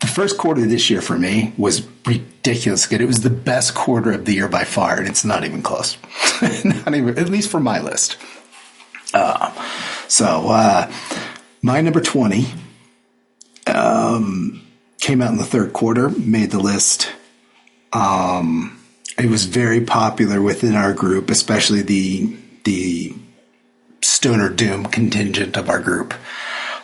[0.00, 3.00] the first quarter this year for me was ridiculous good.
[3.00, 5.98] It was the best quarter of the year by far, and it's not even close.
[6.64, 8.16] not even, at least for my list.
[9.12, 9.52] Uh,
[10.08, 10.90] so, uh,
[11.62, 12.46] my number 20
[13.66, 14.66] um,
[15.00, 17.12] came out in the third quarter, made the list.
[17.92, 18.80] Um,
[19.18, 23.14] it was very popular within our group, especially the the
[24.02, 26.14] stoner doom contingent of our group.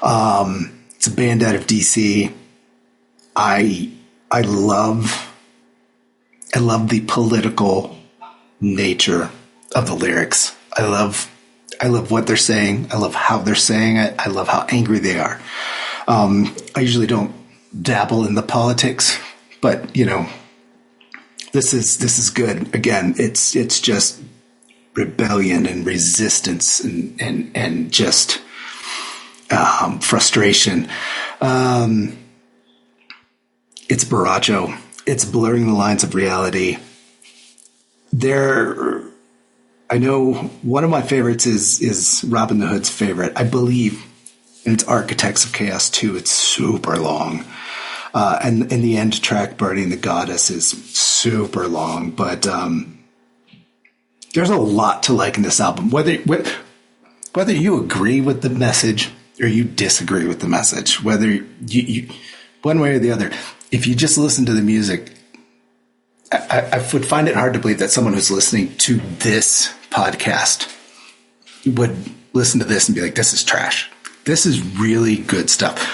[0.03, 0.76] Um,
[1.07, 2.33] it's a band out of DC.
[3.37, 3.93] I
[4.29, 5.33] I love
[6.53, 7.97] I love the political
[8.61, 9.31] nature
[9.73, 10.57] of the lyrics.
[10.73, 11.31] I love
[11.81, 12.89] I love what they're saying.
[12.91, 14.17] I love how they're saying it.
[14.19, 15.41] I love how angry they are.
[16.09, 17.33] Um, I usually don't
[17.81, 19.17] dabble in the politics,
[19.61, 20.29] but you know,
[21.53, 22.75] this is this is good.
[22.75, 24.21] Again, it's it's just
[24.95, 28.41] rebellion and resistance and and and just
[29.51, 30.89] um, frustration.
[31.41, 32.17] Um,
[33.89, 34.79] it's Borracho.
[35.07, 36.79] It's blurring the lines of reality.
[38.13, 39.03] There,
[39.89, 43.33] I know one of my favorites is is Robin the Hood's favorite.
[43.37, 44.05] I believe,
[44.65, 46.17] and it's Architects of Chaos 2.
[46.17, 47.45] It's super long.
[48.15, 52.99] Uh, and in the end track, Burning the Goddess is super long, but um,
[54.33, 55.91] there's a lot to like in this album.
[55.91, 56.17] Whether
[57.35, 59.11] whether you agree with the message
[59.41, 62.09] or you disagree with the message, whether you, you
[62.63, 63.31] one way or the other,
[63.71, 65.13] if you just listen to the music,
[66.33, 70.73] I, I, would find it hard to believe that someone who's listening to this podcast
[71.65, 71.97] would
[72.33, 73.91] listen to this and be like, this is trash.
[74.25, 75.89] This is really good stuff.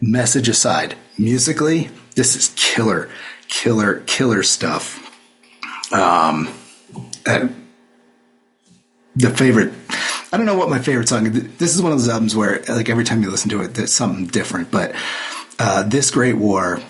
[0.00, 3.08] Message aside, musically, this is killer,
[3.46, 5.04] killer, killer stuff.
[5.92, 6.52] Um,
[7.24, 9.72] the favorite,
[10.30, 11.30] I don't know what my favorite song.
[11.30, 13.92] This is one of those albums where, like, every time you listen to it, there's
[13.92, 14.70] something different.
[14.70, 14.94] But
[15.58, 16.80] uh, this Great War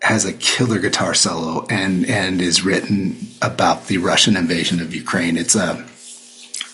[0.00, 5.36] has a killer guitar solo and and is written about the Russian invasion of Ukraine.
[5.36, 5.84] It's a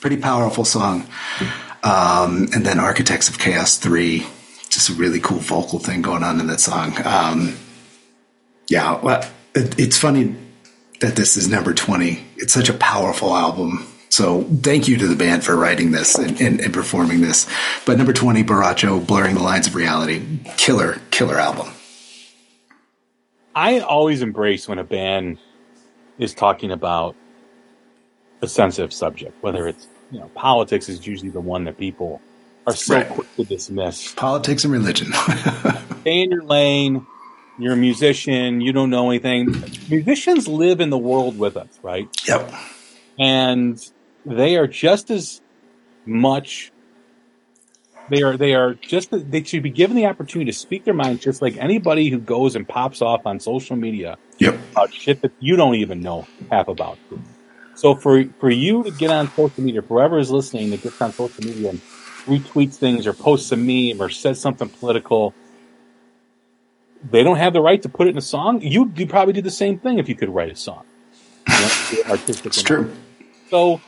[0.00, 1.08] pretty powerful song.
[1.82, 4.26] Um, and then Architects of Chaos three,
[4.68, 6.94] just a really cool vocal thing going on in that song.
[7.04, 7.56] Um,
[8.68, 10.36] yeah, well, it, it's funny
[11.00, 12.24] that this is number twenty.
[12.36, 13.86] It's such a powerful album.
[14.14, 17.48] So thank you to the band for writing this and, and, and performing this.
[17.84, 20.22] But number 20, Borracho, Blurring the Lines of Reality,
[20.56, 21.72] killer, killer album.
[23.56, 25.38] I always embrace when a band
[26.16, 27.16] is talking about
[28.40, 32.22] a sensitive subject, whether it's you know politics is usually the one that people
[32.68, 33.08] are so right.
[33.08, 34.14] quick to dismiss.
[34.14, 35.12] Politics and religion.
[36.02, 37.04] Stay in your lane.
[37.58, 38.60] You're a musician.
[38.60, 39.60] You don't know anything.
[39.90, 42.08] Musicians live in the world with us, right?
[42.28, 42.54] Yep.
[43.18, 43.84] And
[44.24, 45.40] they are just as
[46.06, 46.72] much
[48.10, 51.22] they are they are just they should be given the opportunity to speak their minds
[51.22, 54.58] just like anybody who goes and pops off on social media yep.
[54.72, 56.98] about shit that you don't even know half about.
[57.74, 61.12] So for for you to get on social media, whoever is listening that gets on
[61.12, 61.80] social media and
[62.26, 65.34] retweets things or posts a meme or says something political,
[67.10, 68.60] they don't have the right to put it in a song.
[68.60, 70.84] You you probably do the same thing if you could write a song.
[71.48, 71.54] You
[72.04, 72.46] know, artistic.
[72.46, 72.90] it's true.
[73.50, 73.80] So,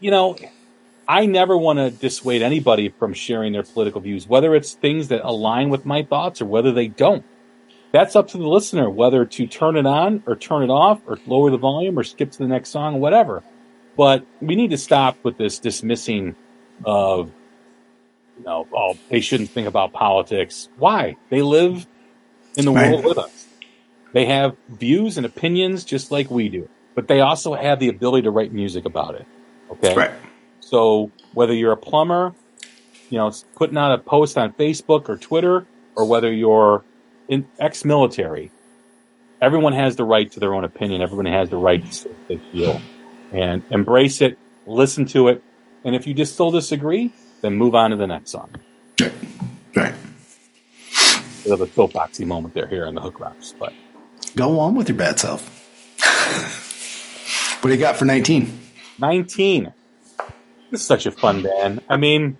[0.00, 0.36] you know,
[1.06, 5.22] I never want to dissuade anybody from sharing their political views, whether it's things that
[5.24, 7.24] align with my thoughts or whether they don't.
[7.92, 11.18] That's up to the listener, whether to turn it on or turn it off or
[11.26, 13.42] lower the volume or skip to the next song, whatever.
[13.96, 16.36] But we need to stop with this dismissing
[16.84, 17.32] of,
[18.38, 20.68] you know, oh, they shouldn't think about politics.
[20.78, 21.16] Why?
[21.28, 21.86] They live
[22.56, 22.92] in the right.
[22.92, 23.46] world with us.
[24.12, 28.22] They have views and opinions just like we do, but they also have the ability
[28.22, 29.26] to write music about it.
[29.70, 29.94] Okay.
[29.94, 30.10] Right.
[30.60, 32.34] So whether you're a plumber,
[33.08, 35.66] you know, putting out a post on Facebook or Twitter,
[35.96, 36.84] or whether you're
[37.28, 38.50] in ex-military,
[39.40, 41.02] everyone has the right to their own opinion.
[41.02, 42.80] Everyone has the right to say what they feel,
[43.32, 44.38] and embrace it.
[44.66, 45.42] Listen to it.
[45.84, 48.50] And if you just still disagree, then move on to the next song.
[49.00, 49.12] Right.
[49.74, 49.94] Right.
[51.44, 53.72] Bit of a soapboxy moment there here on the hook rocks, but
[54.36, 55.42] Go on with your bad self.
[57.62, 58.59] what do you got for 19?
[59.00, 59.72] 19.
[60.70, 61.82] This is such a fun band.
[61.88, 62.38] I mean,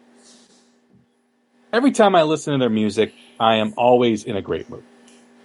[1.73, 4.85] every time I listen to their music, I am always in a great mood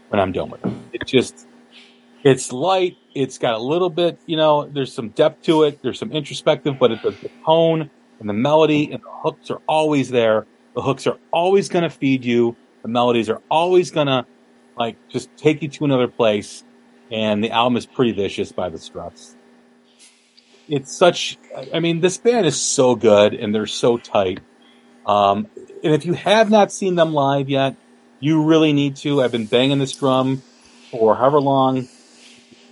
[0.09, 0.73] when I'm done with it.
[0.93, 1.47] It just,
[2.23, 2.97] it's light.
[3.15, 5.81] It's got a little bit, you know, there's some depth to it.
[5.81, 7.89] There's some introspective, but it, the, the tone
[8.19, 10.45] and the melody and the hooks are always there.
[10.75, 12.57] The hooks are always going to feed you.
[12.81, 14.25] The melodies are always going to
[14.77, 16.63] like just take you to another place.
[17.09, 19.35] And the album is pretty vicious by the Struts.
[20.67, 21.37] It's such,
[21.73, 24.39] I mean, this band is so good and they're so tight.
[25.05, 25.47] Um,
[25.83, 27.75] and if you have not seen them live yet,
[28.19, 29.21] you really need to.
[29.21, 30.41] I've been banging this drum
[30.89, 31.87] for however long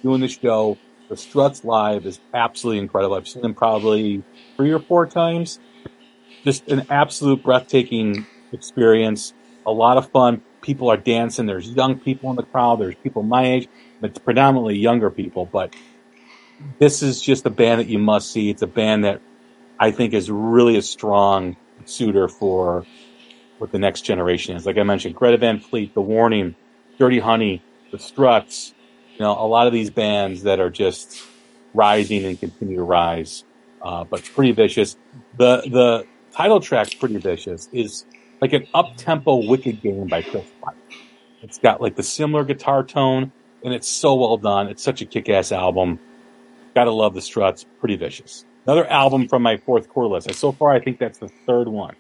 [0.02, 0.78] doing the show.
[1.10, 3.16] The Struts live is absolutely incredible.
[3.16, 4.24] I've seen them probably
[4.56, 5.60] three or four times.
[6.44, 9.34] Just an absolute breathtaking experience.
[9.66, 10.42] A lot of fun.
[10.62, 11.46] People are dancing.
[11.46, 12.80] There's young people in the crowd.
[12.80, 13.68] There's people my age.
[14.02, 15.76] But it's predominantly younger people, but
[16.80, 18.50] this is just a band that you must see.
[18.50, 19.22] It's a band that
[19.80, 22.86] I think is really a strong suitor for
[23.58, 24.66] what the next generation is.
[24.66, 26.56] Like I mentioned, Greta Van Fleet, The Warning,
[27.00, 28.74] Dirty Honey, The Struts,
[29.14, 31.22] you know, a lot of these bands that are just
[31.74, 33.44] rising and continue to rise.
[33.82, 34.96] Uh, but pretty vicious.
[35.38, 38.06] The the title track, pretty vicious, is
[38.42, 40.76] like an up tempo wicked game by Chris White.
[41.42, 43.34] It's got like the similar guitar tone,
[43.64, 44.68] and it's so well done.
[44.68, 46.00] It's such a kick ass album.
[46.76, 47.66] Gotta love the Struts.
[47.80, 48.46] Pretty vicious.
[48.66, 50.34] Another album from my fourth quarter list.
[50.36, 51.96] So far, I think that's the third one.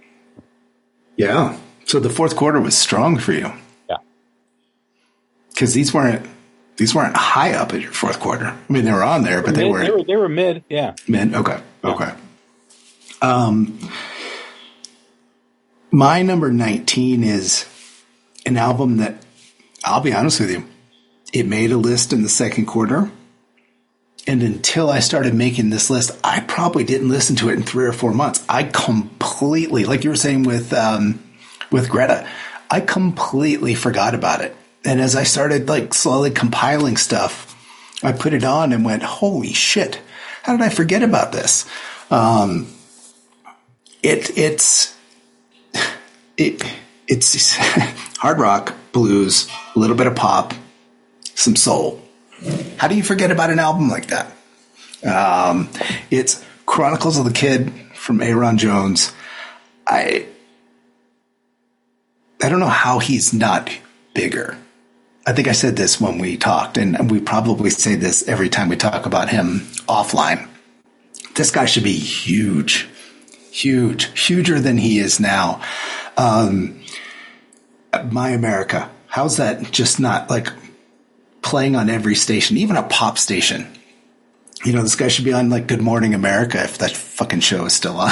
[1.17, 1.57] Yeah.
[1.85, 3.51] So the fourth quarter was strong for you.
[3.89, 3.97] Yeah.
[5.49, 6.25] Because these weren't
[6.77, 8.45] these weren't high up at your fourth quarter.
[8.47, 10.63] I mean, they were on there, but they weren't They were, they were mid.
[10.69, 10.95] Yeah.
[11.07, 11.35] mid.
[11.35, 11.59] Okay.
[11.83, 12.11] Okay.
[13.21, 13.77] Um,
[15.91, 17.65] my number nineteen is
[18.45, 19.23] an album that
[19.83, 20.65] I'll be honest with you,
[21.33, 23.11] it made a list in the second quarter.
[24.25, 27.85] And until I started making this list, I probably didn't listen to it in three
[27.85, 28.43] or four months.
[28.47, 31.21] I completely, like you were saying with um,
[31.71, 32.27] with Greta,
[32.71, 34.55] I completely forgot about it.
[34.85, 37.49] And as I started like slowly compiling stuff,
[38.01, 39.99] I put it on and went, "Holy shit!
[40.43, 41.65] How did I forget about this?"
[42.09, 42.67] Um,
[44.01, 44.95] it it's
[46.37, 46.63] it
[47.07, 47.55] it's
[48.17, 50.53] hard rock, blues, a little bit of pop,
[51.35, 52.02] some soul.
[52.77, 54.27] How do you forget about an album like that?
[55.05, 55.69] Um,
[56.11, 59.13] it's Chronicles of the Kid from Aaron Jones.
[59.87, 60.25] I
[62.41, 63.69] I don't know how he's not
[64.13, 64.57] bigger.
[65.25, 68.67] I think I said this when we talked, and we probably say this every time
[68.67, 70.49] we talk about him offline.
[71.35, 72.89] This guy should be huge,
[73.49, 75.61] huge, huger than he is now.
[76.17, 76.81] Um,
[78.11, 80.49] My America, how's that just not like
[81.43, 83.67] playing on every station, even a pop station?
[84.65, 87.65] You know, this guy should be on like Good Morning America if that fucking show
[87.65, 88.11] is still on.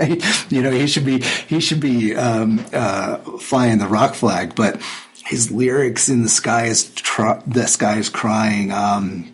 [0.48, 4.54] you know, he should be he should be um, uh, flying the rock flag.
[4.54, 4.80] But
[5.26, 8.72] his lyrics in the sky is tr- the sky is crying.
[8.72, 9.32] Um,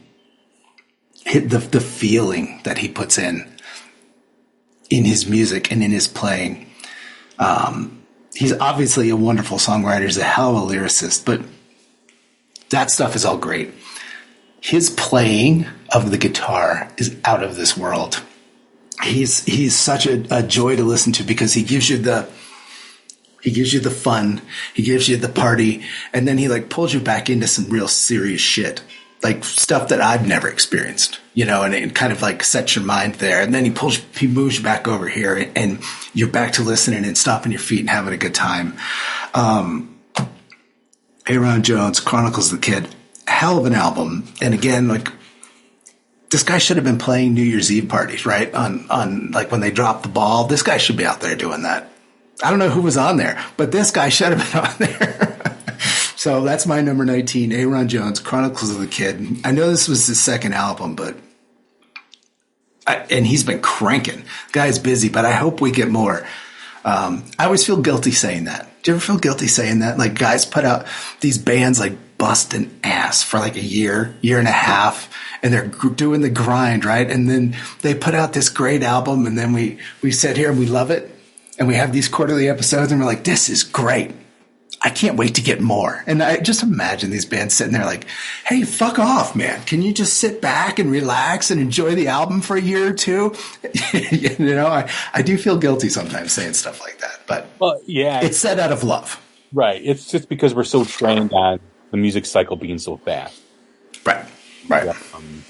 [1.25, 3.49] the the feeling that he puts in
[4.91, 6.67] in his music and in his playing.
[7.39, 8.03] Um,
[8.35, 10.05] he's obviously a wonderful songwriter.
[10.05, 11.43] He's a hell of a lyricist, but
[12.71, 13.73] that stuff is all great.
[14.61, 18.23] His playing of the guitar is out of this world.
[19.03, 22.29] He's he's such a, a joy to listen to because he gives you the
[23.43, 24.43] he gives you the fun,
[24.75, 27.89] he gives you the party, and then he like pulls you back into some real
[27.89, 28.83] serious shit.
[29.23, 32.85] Like stuff that I've never experienced, you know, and it kind of like sets your
[32.85, 33.43] mind there.
[33.43, 35.83] And then he pulls, he moves you back over here and
[36.15, 38.77] you're back to listening and stopping your feet and having a good time.
[39.35, 39.98] Um,
[41.29, 42.89] Aaron Jones, Chronicles of the Kid,
[43.27, 44.25] hell of an album.
[44.41, 45.09] And again, like
[46.31, 48.53] this guy should have been playing New Year's Eve parties, right?
[48.55, 51.63] On on like when they drop the ball, this guy should be out there doing
[51.63, 51.91] that.
[52.43, 55.57] I don't know who was on there, but this guy should have been on there.
[56.17, 59.39] so that's my number 19, Aaron Jones, Chronicles of the Kid.
[59.45, 61.17] I know this was his second album, but
[62.87, 64.25] I, and he's been cranking.
[64.53, 66.27] Guy's busy, but I hope we get more.
[66.85, 68.69] Um, I always feel guilty saying that.
[68.83, 69.99] Do you ever feel guilty saying that?
[69.99, 70.87] Like guys put out
[71.21, 75.13] these bands like bust an ass for like a year, year and a half,
[75.43, 77.09] and they're doing the grind, right?
[77.09, 80.59] And then they put out this great album, and then we we sit here and
[80.59, 81.11] we love it,
[81.59, 84.13] and we have these quarterly episodes, and we're like, this is great.
[84.81, 86.05] I can't wait to get more.
[86.07, 88.07] And I just imagine these bands sitting there like,
[88.45, 89.63] Hey, fuck off, man.
[89.65, 92.93] Can you just sit back and relax and enjoy the album for a year or
[92.93, 93.35] two?
[93.93, 98.21] you know, I, I do feel guilty sometimes saying stuff like that, but well, yeah,
[98.21, 99.21] it's said out of love.
[99.53, 99.81] Right.
[99.83, 101.61] It's just because we're so trained on
[101.91, 103.41] the music cycle being so fast.
[104.05, 104.25] Right.
[104.69, 104.85] Right.
[104.85, 104.97] Yeah.
[105.15, 105.45] Um,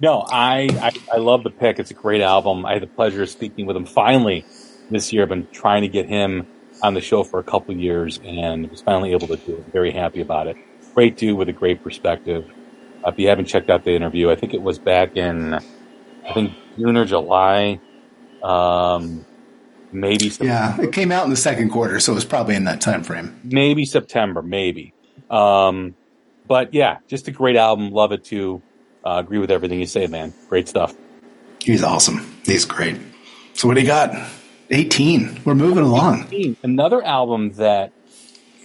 [0.00, 1.78] no, I, I, I love the pick.
[1.78, 2.66] It's a great album.
[2.66, 4.44] I had the pleasure of speaking with him finally
[4.90, 5.22] this year.
[5.22, 6.46] I've been trying to get him
[6.82, 9.66] on the show for a couple years and was finally able to do it.
[9.72, 10.56] Very happy about it.
[10.94, 12.50] Great dude with a great perspective.
[13.04, 16.32] Uh, if you haven't checked out the interview, I think it was back in, I
[16.32, 17.80] think June or July.
[18.42, 19.24] Um,
[19.92, 20.30] maybe.
[20.30, 20.52] September.
[20.52, 23.02] Yeah, it came out in the second quarter, so it was probably in that time
[23.02, 23.40] frame.
[23.44, 24.94] Maybe September, maybe.
[25.30, 25.94] Um,
[26.46, 27.90] but yeah, just a great album.
[27.90, 28.62] Love it too.
[29.04, 30.32] Uh, agree with everything you say, man.
[30.48, 30.94] Great stuff.
[31.60, 32.40] He's awesome.
[32.44, 32.96] He's great.
[33.54, 34.10] So what do you got?
[34.70, 35.42] 18.
[35.44, 36.24] We're moving along.
[36.28, 36.56] 18.
[36.62, 37.92] Another album that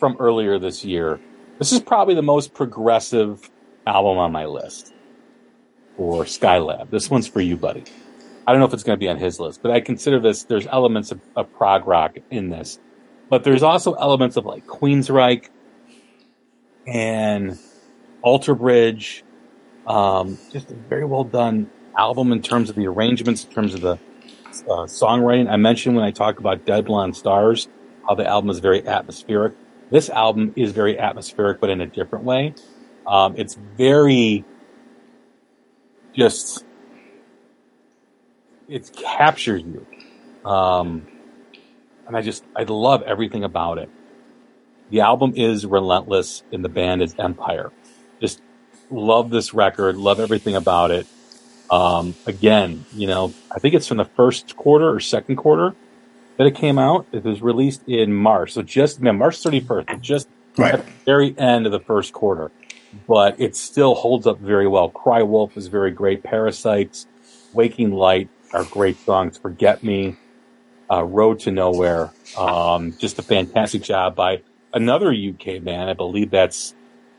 [0.02, 1.20] from earlier this year.
[1.60, 3.50] This is probably the most progressive
[3.86, 4.94] album on my list
[5.96, 6.90] for Skylab.
[6.90, 7.84] This one's for you, buddy.
[8.48, 10.44] I don't know if it's going to be on his list, but I consider this,
[10.44, 12.80] there's elements of, of prog rock in this.
[13.30, 15.48] But there's also elements of like Queensryche
[16.88, 17.60] and
[18.24, 19.24] Alter Bridge.
[19.86, 23.82] Um, just a very well done album in terms of the arrangements, in terms of
[23.82, 24.00] the
[24.64, 25.50] uh, songwriting.
[25.50, 27.68] I mentioned when I talk about Dead Blonde Stars
[28.08, 29.54] how the album is very atmospheric.
[29.90, 32.54] This album is very atmospheric, but in a different way.
[33.06, 34.46] Um, it's very
[36.14, 36.66] just
[38.68, 39.86] it captures you,
[40.50, 41.08] um,
[42.08, 43.90] and I just I love everything about it.
[44.90, 47.72] The album is relentless, and the band is Empire.
[48.20, 48.42] Just
[48.90, 51.08] love this record, love everything about it.
[51.72, 55.74] Um, again, you know, I think it's from the first quarter or second quarter
[56.36, 57.08] that it came out.
[57.14, 60.74] It was released in March, so just man, March 31st, just right.
[60.74, 62.52] at the very end of the first quarter.
[63.08, 64.90] But it still holds up very well.
[64.90, 66.24] Cry Wolf is very great.
[66.24, 67.08] Parasites,
[67.54, 69.38] Waking Light are great songs.
[69.38, 70.18] Forget Me,
[70.92, 74.42] uh, Road to Nowhere, um, just a fantastic job by
[74.74, 75.90] another UK band.
[75.90, 76.76] I believe that's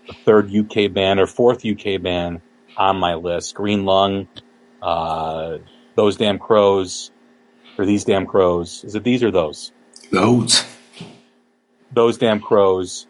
[0.06, 2.42] the third UK band or fourth UK band
[2.76, 3.54] on my list.
[3.54, 4.28] Green Lung,
[4.80, 5.58] uh,
[5.94, 7.10] Those Damn Crows,
[7.78, 8.84] or These Damn Crows.
[8.84, 9.72] Is it these or those?
[10.10, 10.64] Those.
[11.92, 13.06] Those Damn Crows,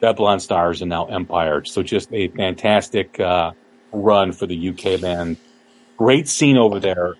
[0.00, 1.64] Blonde Stars, and now Empire.
[1.64, 3.52] So just a fantastic uh,
[3.92, 5.36] run for the UK band.
[5.96, 7.14] Great scene over there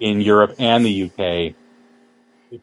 [0.00, 1.54] in Europe and the UK.
[2.50, 2.60] If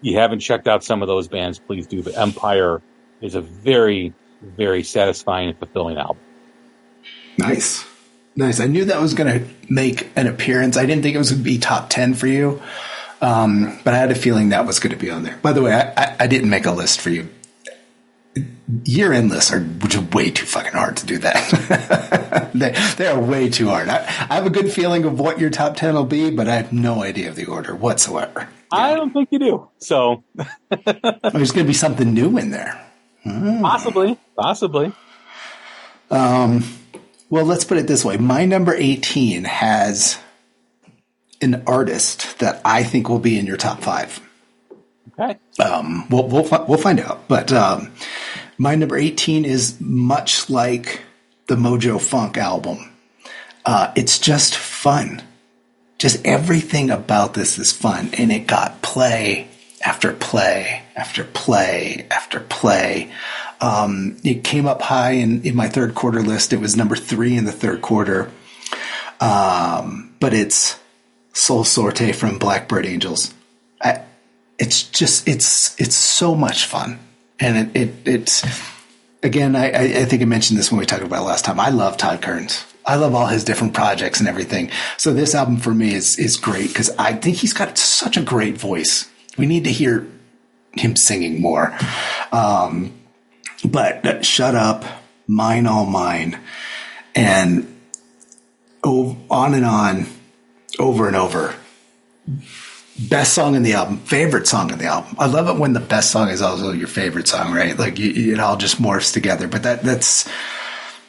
[0.00, 2.02] you haven't checked out some of those bands, please do.
[2.02, 2.82] But Empire
[3.20, 6.18] is a very, very satisfying and fulfilling album.
[7.38, 7.84] Nice.
[8.34, 8.60] Nice.
[8.60, 10.76] I knew that was going to make an appearance.
[10.76, 12.62] I didn't think it was going to be top 10 for you.
[13.20, 15.38] Um, but I had a feeling that was going to be on there.
[15.42, 17.28] By the way, I, I, I didn't make a list for you.
[18.84, 19.64] Year end lists are
[20.12, 22.50] way too fucking hard to do that.
[22.54, 23.88] they, they are way too hard.
[23.88, 26.56] I, I, have a good feeling of what your top 10 will be, but I
[26.56, 28.48] have no idea of the order whatsoever.
[28.72, 28.78] Yeah.
[28.78, 29.68] I don't think you do.
[29.78, 32.82] So there's going to be something new in there.
[33.22, 33.60] Hmm.
[33.60, 34.18] Possibly.
[34.36, 34.92] Possibly.
[36.10, 36.64] Um,
[37.32, 38.18] well, let's put it this way.
[38.18, 40.18] My number 18 has
[41.40, 44.20] an artist that I think will be in your top five.
[45.18, 45.38] Okay.
[45.58, 47.28] Um, we'll, we'll, we'll find out.
[47.28, 47.90] But um,
[48.58, 51.00] my number 18 is much like
[51.46, 52.92] the Mojo Funk album.
[53.64, 55.22] Uh, it's just fun.
[55.96, 58.10] Just everything about this is fun.
[58.18, 59.48] And it got play
[59.82, 63.10] after play after play after play.
[63.62, 66.52] Um, it came up high in, in my third quarter list.
[66.52, 68.30] It was number three in the third quarter.
[69.20, 70.78] Um, but it's
[71.32, 73.32] Solsorte from Blackbird Angels.
[73.80, 74.02] I,
[74.58, 76.98] it's just, it's, it's so much fun.
[77.38, 78.44] And it, it it's,
[79.22, 81.60] again, I, I think I mentioned this when we talked about last time.
[81.60, 82.66] I love Todd Kerns.
[82.84, 84.70] I love all his different projects and everything.
[84.96, 88.22] So this album for me is, is great because I think he's got such a
[88.22, 89.08] great voice.
[89.38, 90.04] We need to hear
[90.72, 91.78] him singing more.
[92.32, 92.92] Um,
[93.64, 94.84] but shut up,
[95.26, 96.38] mine all mine,
[97.14, 97.68] and
[98.84, 100.06] on and on,
[100.78, 101.54] over and over.
[103.08, 105.16] Best song in the album, favorite song in the album.
[105.18, 107.76] I love it when the best song is also your favorite song, right?
[107.76, 109.48] Like you, it all just morphs together.
[109.48, 110.28] But that that's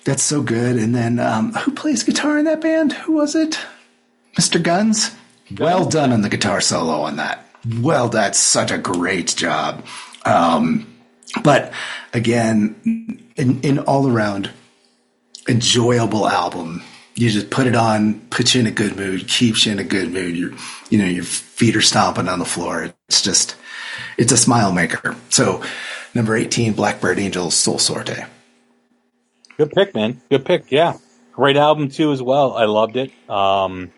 [0.06, 0.78] that's so good.
[0.78, 2.93] And then um, who plays guitar in that band?
[2.93, 3.60] Who was it?
[4.38, 4.62] Mr.
[4.62, 5.16] Guns.
[5.58, 7.45] Well done on the guitar solo on that.
[7.80, 9.86] Well, that's such a great job.
[10.26, 10.92] Um,
[11.41, 11.73] but
[12.13, 14.51] again, in, in all around
[15.47, 16.84] enjoyable album.
[17.15, 19.84] You just put it on, puts you in a good mood, keeps you in a
[19.84, 20.36] good mood.
[20.36, 20.51] Your,
[20.89, 22.91] you know, your feet are stomping on the floor.
[23.07, 23.55] It's just,
[24.17, 25.15] it's a smile maker.
[25.29, 25.61] So
[26.15, 28.27] Number 18, Blackbird Angels, Solsorte.
[29.57, 30.21] Good pick, man.
[30.29, 30.71] Good pick.
[30.71, 30.97] Yeah.
[31.31, 32.53] Great album, too, as well.
[32.53, 33.11] I loved it.
[33.27, 33.91] Um,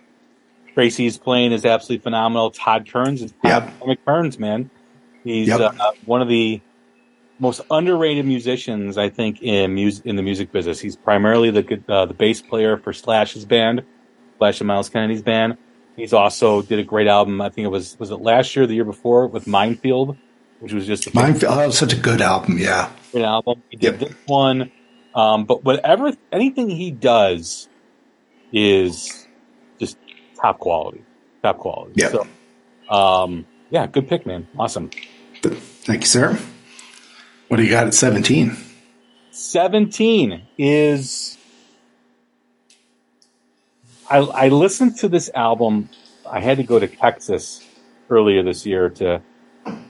[0.75, 2.51] Tracii's playing is absolutely phenomenal.
[2.51, 4.05] Todd Kerns is Todd yep.
[4.05, 4.69] Kerns, man.
[5.25, 5.59] He's yep.
[5.77, 6.61] uh, one of the
[7.39, 10.79] most underrated musicians, I think, in music in the music business.
[10.79, 13.83] He's primarily the uh, the bass player for Slash's band,
[14.37, 15.57] Slash and Myles Kennedy's band.
[15.95, 17.41] He's also did a great album.
[17.41, 20.17] I think it was was it last year, the year before, with Minefield,
[20.59, 21.57] which was just a Minefield.
[21.57, 22.57] Oh, such a good album.
[22.57, 23.63] Yeah, good album.
[23.69, 24.09] He did yep.
[24.09, 24.71] this one,
[25.13, 27.69] um, but whatever anything he does
[28.51, 29.27] is
[29.79, 29.97] just
[30.41, 31.03] top quality,
[31.43, 31.93] top quality.
[31.95, 32.11] Yeah.
[32.11, 32.27] So,
[32.93, 34.47] um, yeah, good pick, man.
[34.57, 34.89] Awesome.
[35.41, 36.39] Thank you, sir.
[37.47, 38.57] What do you got at 17?
[39.29, 41.37] 17 is.
[44.09, 45.89] I, I listened to this album.
[46.27, 47.63] I had to go to Texas
[48.09, 49.21] earlier this year to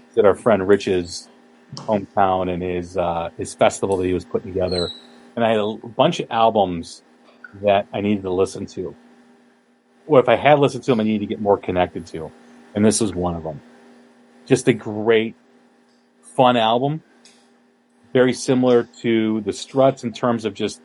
[0.09, 1.29] visit our friend Rich's
[1.75, 4.89] hometown and his uh, his festival that he was putting together.
[5.37, 7.03] And I had a bunch of albums
[7.61, 8.93] that I needed to listen to.
[10.07, 12.31] Or if I had listened to them, I needed to get more connected to.
[12.73, 13.61] And this was one of them.
[14.45, 15.35] Just a great,
[16.21, 17.01] fun album
[18.15, 20.79] very similar to the Struts in terms of just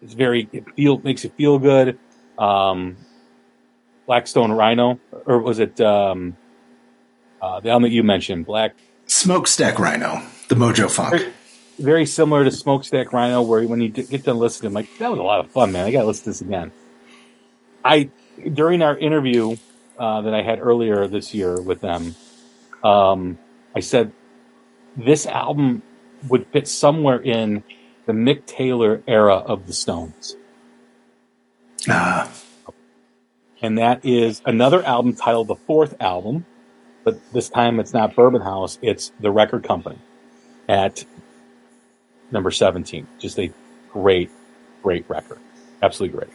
[0.00, 1.98] it's very it feel makes you feel good.
[2.38, 2.96] Um,
[4.06, 6.34] Blackstone Rhino, or was it um,
[7.42, 8.74] uh, the album that you mentioned, Black
[9.06, 11.10] Smokestack Rhino, the Mojo Funk.
[11.10, 11.32] Very,
[11.78, 15.20] very similar to Smokestack Rhino, where when you get done listening, I'm like that was
[15.20, 15.84] a lot of fun, man.
[15.84, 16.72] I got to listen to this again.
[17.84, 18.08] I
[18.54, 19.56] during our interview
[19.98, 22.14] uh, that I had earlier this year with them,
[22.82, 23.36] um,
[23.76, 24.12] I said
[24.96, 25.82] this album
[26.28, 27.64] would fit somewhere in
[28.06, 30.36] the Mick Taylor era of the Stones.
[31.88, 32.30] Ah.
[33.60, 36.46] And that is another album titled The Fourth Album,
[37.04, 39.98] but this time it's not Bourbon House, it's The Record Company
[40.68, 41.04] at
[42.32, 43.06] number 17.
[43.18, 43.52] Just a
[43.92, 44.30] great,
[44.82, 45.38] great record.
[45.80, 46.30] Absolutely great.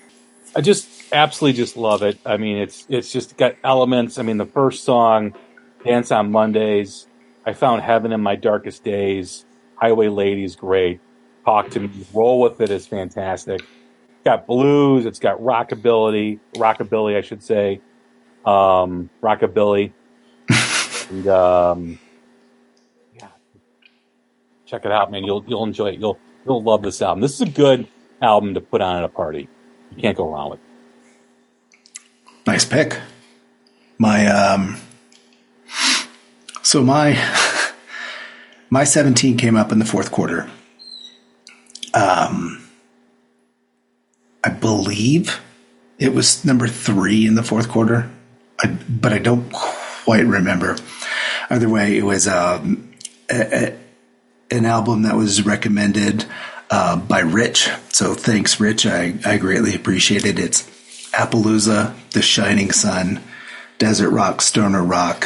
[0.55, 2.17] I just absolutely just love it.
[2.25, 4.17] I mean, it's it's just got elements.
[4.17, 5.35] I mean, the first song,
[5.83, 7.07] "Dance on Mondays,"
[7.45, 9.45] I found heaven in my darkest days.
[9.78, 10.99] Highway Lady's great.
[11.45, 13.61] Talk to Me, Roll with It is fantastic.
[13.61, 17.80] It's got blues, it's got rockability, rockabilly, I should say,
[18.45, 19.93] um, rockabilly,
[21.09, 21.99] and um,
[23.15, 23.30] yeah,
[24.65, 25.23] check it out, man.
[25.23, 25.99] You'll you'll enjoy it.
[25.99, 27.21] You'll you'll love this album.
[27.21, 27.88] This is a good
[28.21, 29.47] album to put on at a party.
[29.95, 30.59] You can't go wrong with.
[30.59, 30.65] It.
[32.45, 32.99] Nice pick.
[33.97, 34.78] My um,
[36.61, 37.13] so my
[38.70, 40.49] my 17 came up in the fourth quarter.
[41.93, 42.68] Um,
[44.43, 45.39] I believe
[45.99, 48.09] it was number three in the fourth quarter,
[48.61, 50.78] I, but I don't quite remember.
[51.49, 52.93] Either way, it was um,
[53.30, 53.80] a, a,
[54.51, 56.26] an album that was recommended
[56.70, 57.70] uh, by Rich.
[57.89, 58.86] So thanks, Rich.
[58.86, 60.38] I, I greatly appreciate it.
[60.38, 60.63] It's
[61.11, 63.22] Appaloosa, The Shining Sun,
[63.80, 65.26] Desert Rock, Stoner Rock,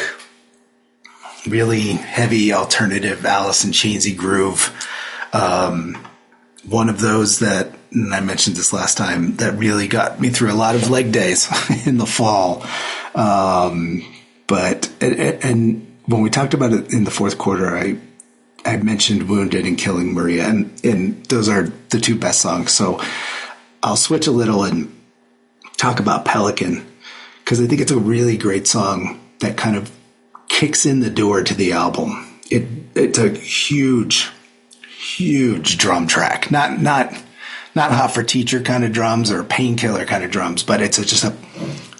[1.48, 4.74] really heavy alternative Alice in Chainsy groove.
[5.34, 5.98] Um,
[6.68, 10.52] one of those that, and I mentioned this last time, that really got me through
[10.52, 11.48] a lot of leg days
[11.88, 12.66] in the fall.
[13.16, 14.04] Um,
[14.48, 17.98] but, and, when we talked about it in the fourth quarter, I,
[18.66, 22.72] I mentioned Wounded and Killing Maria, and, and those are the two best songs.
[22.72, 23.00] So
[23.82, 24.94] I'll switch a little and
[25.78, 26.86] talk about Pelican
[27.44, 29.92] because I think it's a really great song that kind of
[30.52, 32.28] kicks in the door to the album.
[32.50, 34.30] It it's a huge,
[35.16, 36.52] huge drum track.
[36.52, 37.14] Not not
[37.74, 41.06] not hot for teacher kind of drums or painkiller kind of drums, but it's a,
[41.06, 41.34] just a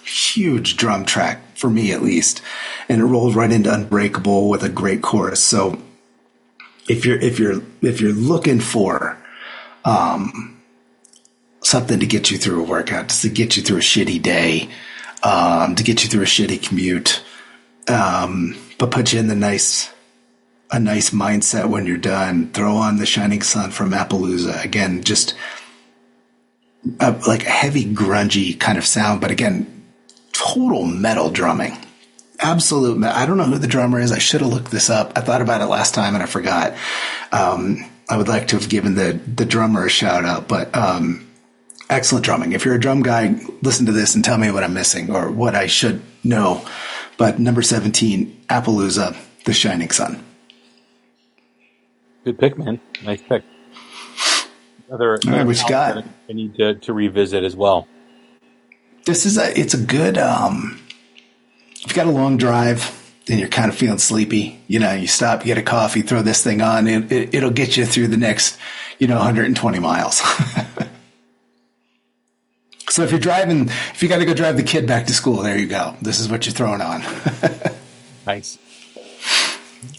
[0.04, 2.42] huge drum track for me at least.
[2.88, 5.42] And it rolls right into Unbreakable with a great chorus.
[5.42, 5.80] So
[6.88, 9.16] if you're if you're if you're looking for
[9.84, 10.60] um,
[11.62, 14.68] something to get you through a workout, just to get you through a shitty day,
[15.22, 17.22] um, to get you through a shitty commute,
[17.88, 19.92] um, but put you in the nice,
[20.70, 22.50] a nice mindset when you're done.
[22.52, 25.34] Throw on the Shining Sun from Appaloosa again, just
[27.00, 29.84] a, like a heavy grungy kind of sound, but again,
[30.32, 31.76] total metal drumming.
[32.40, 33.04] Absolute.
[33.04, 34.10] I don't know who the drummer is.
[34.10, 35.12] I should have looked this up.
[35.16, 36.74] I thought about it last time and I forgot.
[37.30, 41.30] Um, I would like to have given the the drummer a shout out, but um,
[41.88, 42.52] excellent drumming.
[42.52, 45.30] If you're a drum guy, listen to this and tell me what I'm missing or
[45.30, 46.66] what I should know.
[47.22, 50.24] But number 17, Appaloosa, The Shining Sun.
[52.24, 52.80] Good pick, man.
[53.04, 53.44] Nice pick.
[54.88, 56.04] Another, All right, what you got?
[56.28, 57.86] I need to, to revisit as well.
[59.06, 60.80] This is a, it's a good, um,
[61.74, 62.90] if you've got a long drive,
[63.28, 66.22] and you're kind of feeling sleepy, you know, you stop, you get a coffee, throw
[66.22, 68.58] this thing on, and it, it'll get you through the next,
[68.98, 70.20] you know, 120 miles.
[72.92, 75.36] so if you're driving, if you got to go drive the kid back to school,
[75.42, 75.96] there you go.
[76.02, 77.02] This is what you're throwing on.
[78.26, 78.58] nice.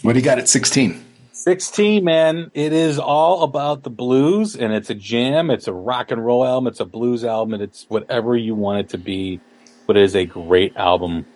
[0.02, 1.04] What do you got at 16?
[1.32, 2.52] 16, man.
[2.54, 5.50] It is all about the blues, and it's a jam.
[5.50, 6.68] It's a rock and roll album.
[6.68, 9.40] It's a blues album, and it's whatever you want it to be.
[9.88, 11.26] But it is a great album.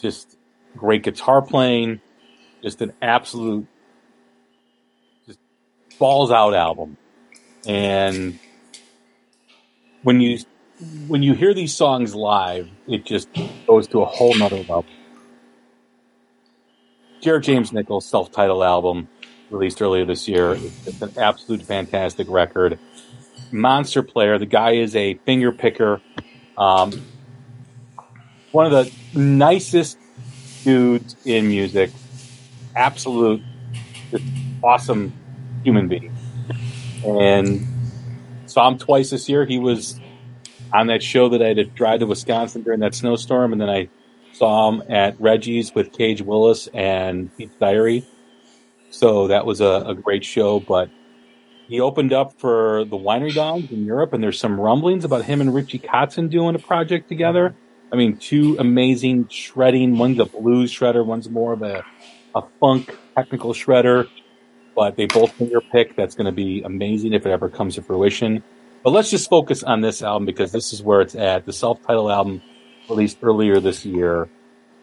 [0.00, 0.36] Just
[0.76, 2.00] great guitar playing.
[2.62, 3.66] Just an absolute,
[5.26, 5.40] just
[5.98, 6.96] balls out album.
[7.66, 8.38] And
[10.04, 10.38] when you
[11.08, 13.28] when you hear these songs live, it just
[13.66, 14.84] goes to a whole nother level.
[17.20, 19.08] Jared James Nichols' self-titled album
[19.50, 20.52] released earlier this year.
[20.52, 22.78] It's an absolute fantastic record.
[23.50, 24.38] Monster player.
[24.38, 26.02] The guy is a finger picker.
[26.58, 26.92] Um,
[28.52, 29.98] one of the nicest
[30.64, 31.90] dudes in music.
[32.76, 33.42] Absolute,
[34.62, 35.14] awesome
[35.62, 36.14] human being.
[37.04, 37.66] And
[38.54, 39.44] saw him twice this year.
[39.44, 40.00] He was
[40.72, 43.68] on that show that I had to drive to Wisconsin during that snowstorm, and then
[43.68, 43.88] I
[44.32, 48.04] saw him at Reggie's with Cage Willis and Pete's Diary.
[48.90, 50.60] So that was a, a great show.
[50.60, 50.88] But
[51.66, 55.40] he opened up for the Winery Dogs in Europe, and there's some rumblings about him
[55.40, 57.56] and Richie Kotzen doing a project together.
[57.92, 59.98] I mean, two amazing shredding.
[59.98, 61.84] One's a blues shredder, one's more of a,
[62.34, 64.08] a funk technical shredder.
[64.74, 65.96] But they both finger pick.
[65.96, 68.42] That's going to be amazing if it ever comes to fruition.
[68.82, 71.46] But let's just focus on this album because this is where it's at.
[71.46, 72.42] The self-titled album
[72.88, 74.28] released earlier this year.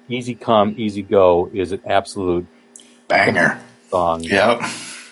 [0.10, 2.48] Easy Come, Easy Go is an absolute
[3.08, 3.60] banger
[3.90, 4.24] song.
[4.24, 4.62] Yep.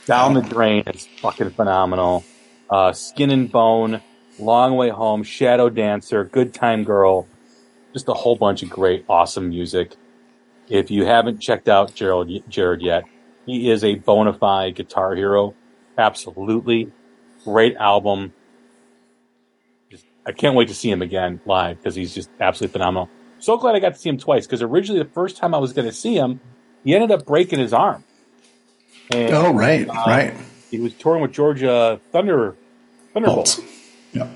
[0.06, 2.24] Down the Drain is fucking phenomenal.
[2.70, 4.02] Uh, Skin and Bone,
[4.40, 7.28] Long Way Home, Shadow Dancer, Good Time Girl,
[7.94, 9.96] just a whole bunch of great, awesome music.
[10.68, 13.04] If you haven't checked out Gerald, Jared yet,
[13.50, 15.56] he is a bona fide guitar hero.
[15.98, 16.92] Absolutely.
[17.44, 18.34] Great album.
[19.90, 23.10] Just, I can't wait to see him again live because he's just absolutely phenomenal.
[23.40, 25.74] So glad I got to see him twice because originally the first time I was
[25.74, 26.42] going to see him,
[26.84, 28.04] he ended up breaking his arm.
[29.12, 30.34] And, oh, right, uh, right.
[30.70, 32.56] He was touring with Georgia Thunder
[33.14, 33.60] Thunderbolts.
[34.14, 34.30] Yeah.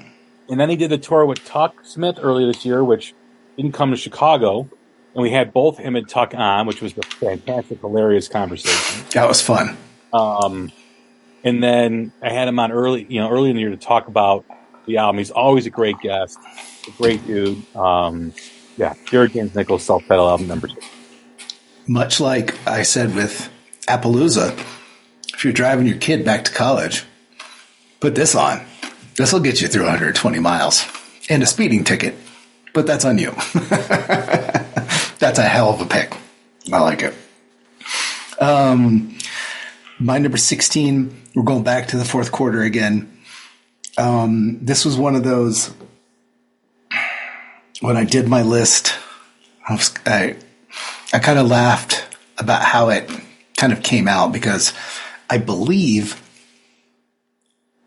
[0.50, 3.14] And then he did the tour with Tuk Smith earlier this year, which
[3.56, 4.70] didn't come to Chicago.
[5.14, 9.06] And we had both him and Tuk on, which was a fantastic, hilarious conversation.
[9.12, 9.78] That was fun.
[10.12, 10.72] Um,
[11.44, 14.08] and then I had him on early, you know, early in the year to talk
[14.08, 14.46] about
[14.86, 15.20] the album.
[15.20, 16.40] He's always a great guest,
[16.88, 17.64] a great dude.
[17.76, 18.34] Um,
[18.78, 20.80] yeah, Jared James Nichols self-titled album number two.
[21.88, 23.50] Much like I said with
[23.88, 24.58] Appaloosa,
[25.34, 27.04] if you're driving your kid back to college,
[28.00, 28.66] put this on.
[29.16, 30.86] This will get you through 120 miles
[31.30, 32.16] and a speeding ticket,
[32.74, 33.32] but that's on you.
[35.24, 36.14] that's a hell of a pick.
[36.74, 37.14] I like it.
[38.42, 39.18] Um,
[39.98, 43.10] my number 16, we're going back to the fourth quarter again.
[43.98, 45.74] Um, this was one of those,
[47.80, 48.96] when I did my list,
[49.66, 50.36] I, was, I,
[51.14, 52.06] I kind of laughed
[52.38, 53.10] about how it
[53.56, 54.74] kind of came out because
[55.30, 56.22] I believe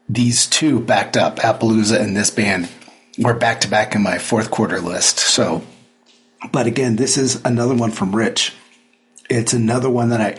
[0.08, 2.70] these two backed up, Appaloosa and this band,
[3.18, 5.18] were back to back in my fourth quarter list.
[5.18, 5.62] So,
[6.52, 8.54] but again, this is another one from Rich.
[9.28, 10.38] It's another one that I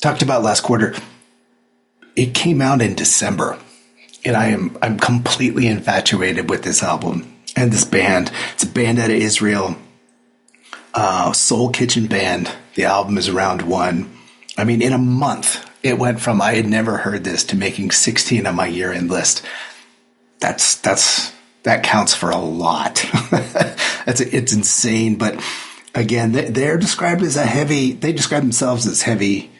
[0.00, 0.94] talked about last quarter.
[2.16, 3.58] It came out in December,
[4.24, 8.30] and I am I'm completely infatuated with this album and this band.
[8.54, 9.76] It's a band out of Israel,
[10.94, 12.50] uh, Soul Kitchen band.
[12.74, 14.10] The album is around one.
[14.56, 17.90] I mean, in a month, it went from I had never heard this to making
[17.90, 19.44] 16 on my year end list.
[20.38, 21.32] That's that's
[21.62, 23.04] that counts for a lot.
[24.10, 25.16] that's it's insane.
[25.16, 25.42] But
[25.94, 27.92] again, they're described as a heavy.
[27.92, 29.50] They describe themselves as heavy,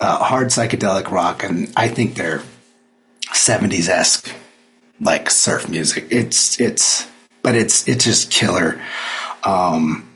[0.00, 2.42] uh, hard psychedelic rock, and I think they're
[3.32, 4.32] 70s esque,
[5.00, 6.06] like surf music.
[6.10, 7.08] It's it's,
[7.42, 8.80] but it's it's just killer.
[9.42, 10.08] Um,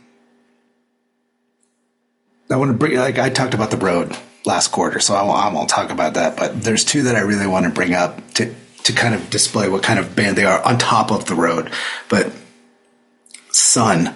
[2.49, 5.39] I want to bring like I talked about the road last quarter, so I won't,
[5.39, 6.37] I won't talk about that.
[6.37, 8.55] But there's two that I really want to bring up to
[8.85, 11.73] to kind of display what kind of band they are on top of the road.
[12.09, 12.33] But
[13.53, 14.15] Sun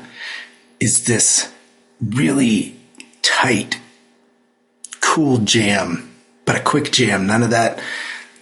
[0.80, 1.52] is this
[2.00, 2.76] really
[3.22, 3.80] tight,
[5.00, 6.14] cool jam,
[6.44, 7.26] but a quick jam.
[7.26, 7.80] None of that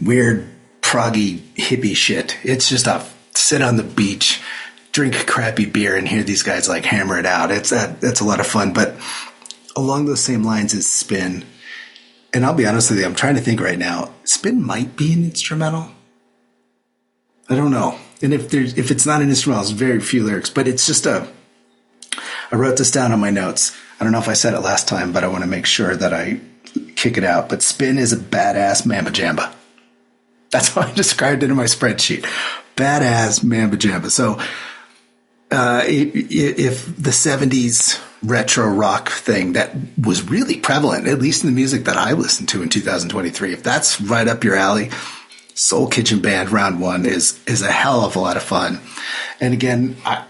[0.00, 0.48] weird,
[0.80, 2.36] proggy, hippie shit.
[2.42, 3.04] It's just a
[3.34, 4.40] sit on the beach,
[4.92, 7.50] drink crappy beer, and hear these guys like hammer it out.
[7.50, 8.72] It's uh, a, that's a lot of fun.
[8.72, 8.94] But
[9.76, 11.44] along those same lines is Spin
[12.34, 14.10] and I'll be honest with you, I'm trying to think right now.
[14.24, 15.90] Spin might be an instrumental.
[17.48, 17.96] I don't know.
[18.22, 21.06] And if there's if it's not an instrumental, it's very few lyrics, but it's just
[21.06, 21.28] a
[22.50, 23.76] I wrote this down on my notes.
[23.98, 25.94] I don't know if I said it last time, but I want to make sure
[25.96, 26.40] that I
[26.96, 27.48] kick it out.
[27.48, 29.52] But Spin is a badass mamba jamba.
[30.50, 32.22] That's how I described it in my spreadsheet.
[32.76, 34.10] Badass mamba jamba.
[34.10, 34.40] So,
[35.50, 39.72] uh, if the 70s retro rock thing that
[40.02, 43.62] was really prevalent, at least in the music that I listened to in 2023, if
[43.62, 44.90] that's right up your alley,
[45.54, 48.80] Soul Kitchen Band round one is, is a hell of a lot of fun.
[49.40, 50.24] And again, I,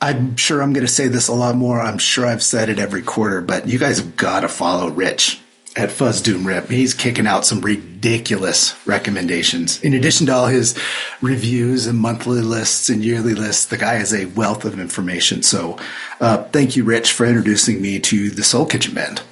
[0.00, 1.80] I'm sure I'm going to say this a lot more.
[1.80, 5.40] I'm sure I've said it every quarter, but you guys have got to follow Rich
[5.76, 6.68] at Fuzz Doom Rip.
[6.68, 9.80] He's kicking out some ridiculous recommendations.
[9.82, 10.78] In addition to all his
[11.20, 15.42] reviews and monthly lists and yearly lists, the guy is a wealth of information.
[15.42, 15.78] So,
[16.20, 19.22] uh, thank you, Rich, for introducing me to the Soul Kitchen Band.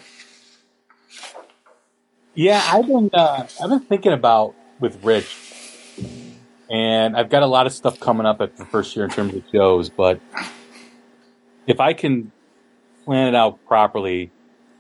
[2.35, 5.37] Yeah, I've been uh, I've been thinking about with Rich,
[6.71, 9.35] and I've got a lot of stuff coming up at the first year in terms
[9.35, 9.89] of shows.
[9.89, 10.21] But
[11.67, 12.33] if I can
[13.05, 14.31] plan it out properly,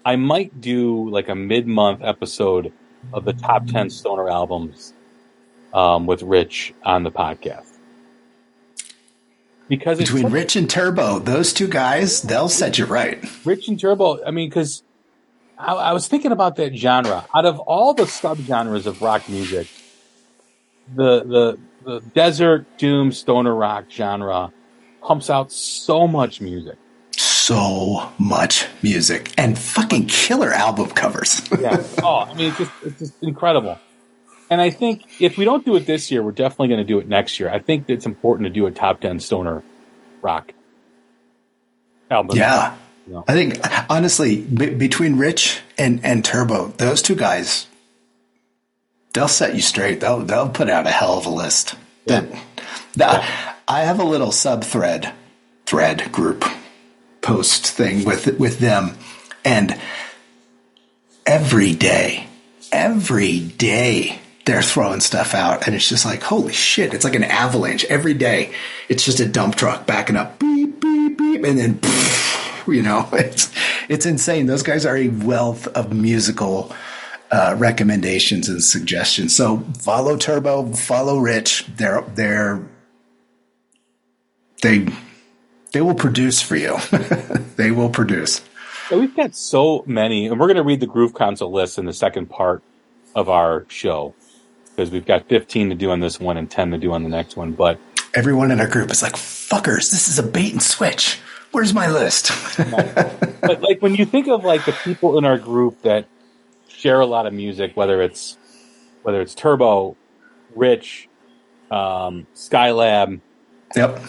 [0.05, 2.73] I might do like a mid-month episode
[3.12, 4.93] of the top ten stoner albums
[5.73, 7.79] um, with Rich on the podcast.
[9.69, 13.23] Because between Rich and Turbo, those two guys, they'll set you right.
[13.45, 14.83] Rich and Turbo, I mean, because
[15.59, 17.27] I, I, was thinking about that genre.
[17.35, 19.69] Out of all the subgenres of rock music,
[20.94, 24.52] the the the desert doom stoner rock genre
[25.02, 26.77] pumps out so much music
[27.48, 31.40] so much music and fucking killer album covers.
[31.59, 31.82] yeah.
[32.02, 33.78] Oh, I mean, it's just, it's just incredible.
[34.51, 36.98] And I think if we don't do it this year, we're definitely going to do
[36.98, 37.48] it next year.
[37.48, 39.62] I think it's important to do a top 10 stoner
[40.20, 40.52] rock
[42.10, 42.36] album.
[42.36, 42.77] Yeah.
[43.06, 43.24] You know?
[43.27, 43.59] I think,
[43.90, 47.66] honestly, b- between Rich and, and Turbo, those two guys,
[49.19, 49.99] they'll set you straight.
[49.99, 51.74] They'll, they'll put out a hell of a list.
[52.07, 52.20] Yeah.
[52.95, 53.55] That, yeah.
[53.66, 55.12] I have a little sub thread,
[55.66, 56.45] thread group
[57.20, 58.97] post thing with with them,
[59.45, 59.78] and
[61.27, 62.28] every day,
[62.70, 66.95] every day they're throwing stuff out, and it's just like holy shit!
[66.95, 68.53] It's like an avalanche every day.
[68.89, 71.81] It's just a dump truck backing up, beep beep beep, and then
[72.69, 73.53] you know it's
[73.89, 74.47] it's insane.
[74.47, 76.73] Those guys are a wealth of musical.
[77.31, 79.37] Uh, recommendations and suggestions.
[79.37, 81.67] So follow Turbo, follow Rich.
[81.77, 82.67] They're they're
[84.63, 84.89] they
[85.73, 86.79] they will produce for you.
[87.57, 88.41] they will produce.
[88.91, 91.85] Yeah, we've got so many, and we're going to read the Groove Council list in
[91.85, 92.63] the second part
[93.15, 94.15] of our show
[94.71, 97.09] because we've got 15 to do on this one and 10 to do on the
[97.09, 97.53] next one.
[97.53, 97.79] But
[98.15, 101.21] everyone in our group is like, fuckers, this is a bait and switch.
[101.51, 102.31] Where's my list?
[103.41, 106.07] but like when you think of like the people in our group that
[106.79, 108.39] share a lot of music, whether it's
[109.03, 109.97] whether it's Turbo,
[110.55, 111.09] Rich,
[111.71, 113.21] um, Skylab,
[113.75, 114.01] yep,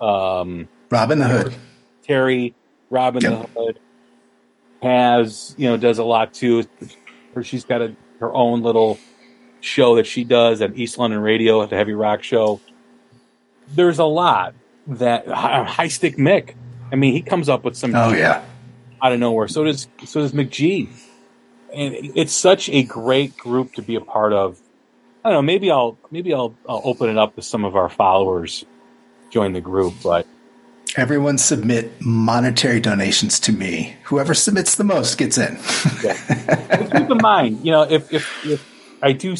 [0.00, 1.54] um, Robin the Hood.
[2.02, 2.54] Terry,
[2.90, 3.32] Robin yep.
[3.32, 3.80] the Hood
[4.82, 6.64] has, you know, does a lot too.
[7.34, 8.98] Or she's got a, her own little
[9.60, 12.60] show that she does at East London Radio at the Heavy Rock Show.
[13.68, 14.54] There's a lot
[14.86, 16.54] that High Stick Mick.
[16.92, 17.94] I mean, he comes up with some.
[17.94, 18.44] Oh yeah.
[19.02, 19.48] Out of nowhere.
[19.48, 20.88] So does so does McG.
[21.74, 24.60] And it's such a great group to be a part of.
[25.24, 25.42] I don't know.
[25.42, 28.64] Maybe I'll maybe I'll, I'll open it up to some of our followers
[29.30, 30.26] join the group, but
[30.96, 33.96] Everyone submit monetary donations to me.
[34.04, 35.58] Whoever submits the most gets in.
[36.04, 36.86] yeah.
[36.98, 38.70] keep in mind, you know, if, if, if
[39.02, 39.34] I do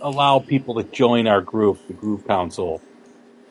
[0.00, 2.80] allow people to join our group, the Groove Council,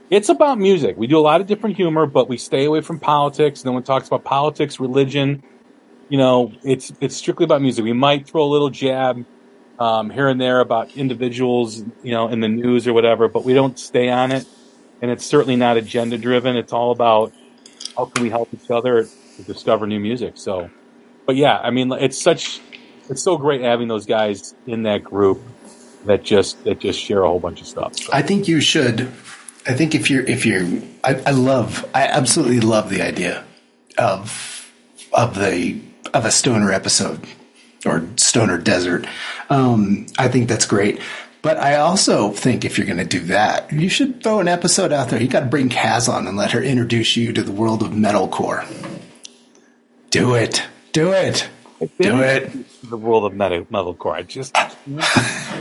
[0.09, 0.97] it's about music.
[0.97, 3.63] We do a lot of different humor, but we stay away from politics.
[3.63, 5.43] No one talks about politics, religion.
[6.09, 7.83] You know, it's it's strictly about music.
[7.83, 9.25] We might throw a little jab
[9.79, 13.53] um, here and there about individuals, you know, in the news or whatever, but we
[13.53, 14.45] don't stay on it
[15.01, 16.55] and it's certainly not agenda driven.
[16.55, 17.33] It's all about
[17.95, 20.33] how can we help each other to discover new music.
[20.35, 20.69] So,
[21.25, 22.61] but yeah, I mean, it's such
[23.09, 25.41] it's so great having those guys in that group
[26.05, 27.95] that just that just share a whole bunch of stuff.
[27.97, 28.09] So.
[28.13, 29.01] I think you should.
[29.67, 30.65] I think if you're if you're,
[31.03, 33.43] I, I love, I absolutely love the idea
[33.97, 34.71] of
[35.13, 35.79] of the
[36.15, 37.27] of a stoner episode
[37.85, 39.05] or stoner desert.
[39.49, 40.99] Um, I think that's great.
[41.43, 44.91] But I also think if you're going to do that, you should throw an episode
[44.91, 45.21] out there.
[45.21, 47.89] You got to bring Kaz on and let her introduce you to the world of
[47.91, 48.65] metalcore.
[50.09, 50.63] Do it.
[50.91, 51.47] Do it.
[51.99, 52.51] Do it.
[52.89, 54.13] The world of metal, metalcore.
[54.13, 54.55] I just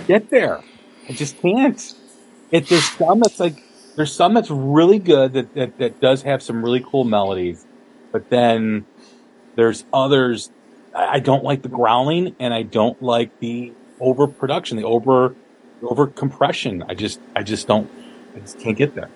[0.06, 0.62] get there.
[1.08, 1.94] I just can't.
[2.50, 3.62] It, there's some that's like,
[3.96, 7.66] there's some that's really good that, that, that does have some really cool melodies.
[8.10, 8.86] But then
[9.56, 10.50] there's others.
[10.94, 15.34] I don't like the growling and I don't like the overproduction, the over
[15.82, 16.84] over compression.
[16.88, 17.90] I just, I just don't,
[18.34, 19.10] I just can't get there.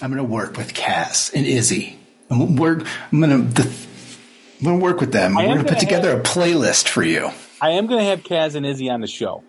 [0.00, 1.98] I'm going to work with Cass and Izzy.
[2.30, 2.82] I'm, we're,
[3.12, 5.34] I'm going to, I'm going to work with them.
[5.34, 7.30] We're going to put together have- a playlist for you.
[7.60, 9.42] I am going to have Kaz and Izzy on the show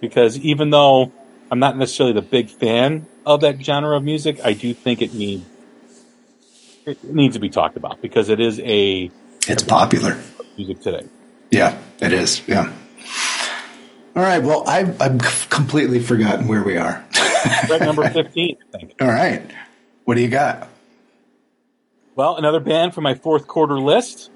[0.00, 1.12] because even though
[1.50, 5.14] I'm not necessarily the big fan of that genre of music, I do think it
[5.14, 5.44] needs
[6.84, 9.10] it needs to be talked about because it is a
[9.48, 10.18] It's popular.
[10.56, 11.06] music today.
[11.50, 12.42] Yeah, it is.
[12.48, 12.72] Yeah.
[14.16, 14.42] All right.
[14.42, 17.04] Well, I, I've completely forgotten where we are.
[17.12, 18.94] Track number 15, I think.
[19.00, 19.42] All right.
[20.04, 20.68] What do you got?
[22.14, 24.30] Well, another band from my fourth quarter list.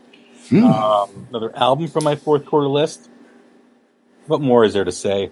[0.52, 3.08] Um, another album from my fourth quarter list.
[4.26, 5.30] What more is there to say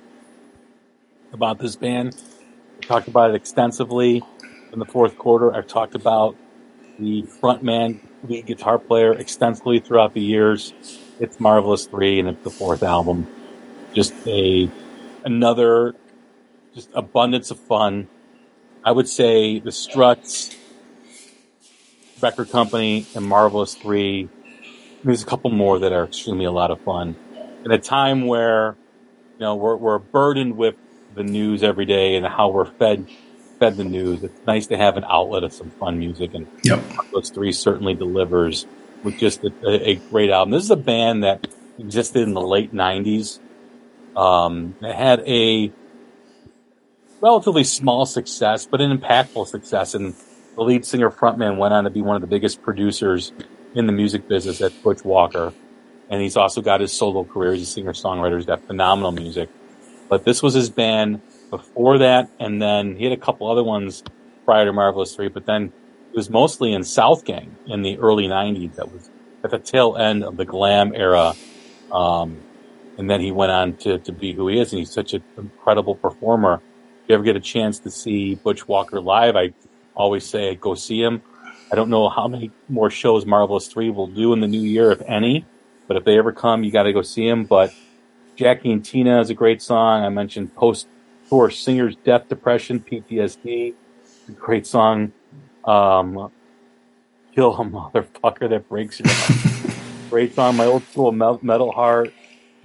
[1.33, 2.17] about this band?
[2.83, 4.23] I talked about it extensively
[4.73, 5.55] in the fourth quarter.
[5.55, 6.37] I've talked about
[6.99, 10.73] the frontman, lead guitar player extensively throughout the years.
[11.21, 13.27] It's Marvelous Three, and it's the fourth album.
[13.95, 14.71] Just a
[15.25, 15.95] another,
[16.75, 18.09] just abundance of fun.
[18.85, 20.57] I would say the Struts,
[22.21, 24.29] Record Company, and Marvelous Three.
[25.05, 27.17] There's a couple more that are extremely a lot of fun.
[27.65, 28.77] In a time where,
[29.35, 30.75] you know, we're, we're burdened with
[31.15, 33.09] the news every day and how we're fed
[33.59, 34.23] fed the news.
[34.25, 36.81] It's nice to have an outlet of some fun music, and Yep.
[36.97, 38.67] Marvelous Three certainly delivers
[39.03, 40.53] with just a, a, a great album.
[40.53, 41.47] This is a band that
[41.79, 43.39] existed in the late '90s.
[44.17, 45.73] Um, it had a
[47.21, 49.95] relatively small success, but an impactful success.
[49.95, 50.15] And
[50.57, 53.33] the lead singer frontman went on to be one of the biggest producers
[53.75, 55.53] in the music business at Butch Walker.
[56.11, 58.37] And he's also got his solo career as a singer songwriter.
[58.37, 59.51] He's got phenomenal music.
[60.09, 61.21] But this was his band
[61.51, 62.31] before that.
[62.39, 64.03] And then he had a couple other ones
[64.45, 65.29] prior to Marvelous Three.
[65.29, 65.73] But then
[66.13, 68.77] it was mostly in Southgang in the early 90s.
[68.77, 69.11] That was
[69.45, 71.35] at the tail end of the glam era.
[71.93, 72.39] Um,
[72.97, 74.73] and then he went on to, to be who he is.
[74.73, 76.61] And he's such an incredible performer
[77.09, 79.55] if you ever get a chance to see Butch Walker live, I
[79.95, 81.23] always say go see him.
[81.73, 84.93] I don't know how many more shows Marvelous 3 will do in the new year,
[84.93, 85.47] if any,
[85.87, 87.45] but if they ever come, you got to go see him.
[87.45, 87.73] But
[88.37, 90.05] Jackie and Tina is a great song.
[90.05, 90.87] I mentioned post
[91.29, 93.75] tour singers, death, depression, PTSD.
[94.37, 95.13] Great song.
[95.65, 96.31] Um,
[97.35, 99.77] Kill a motherfucker that breaks your heart.
[100.11, 100.57] great song.
[100.57, 102.13] My old school metal heart.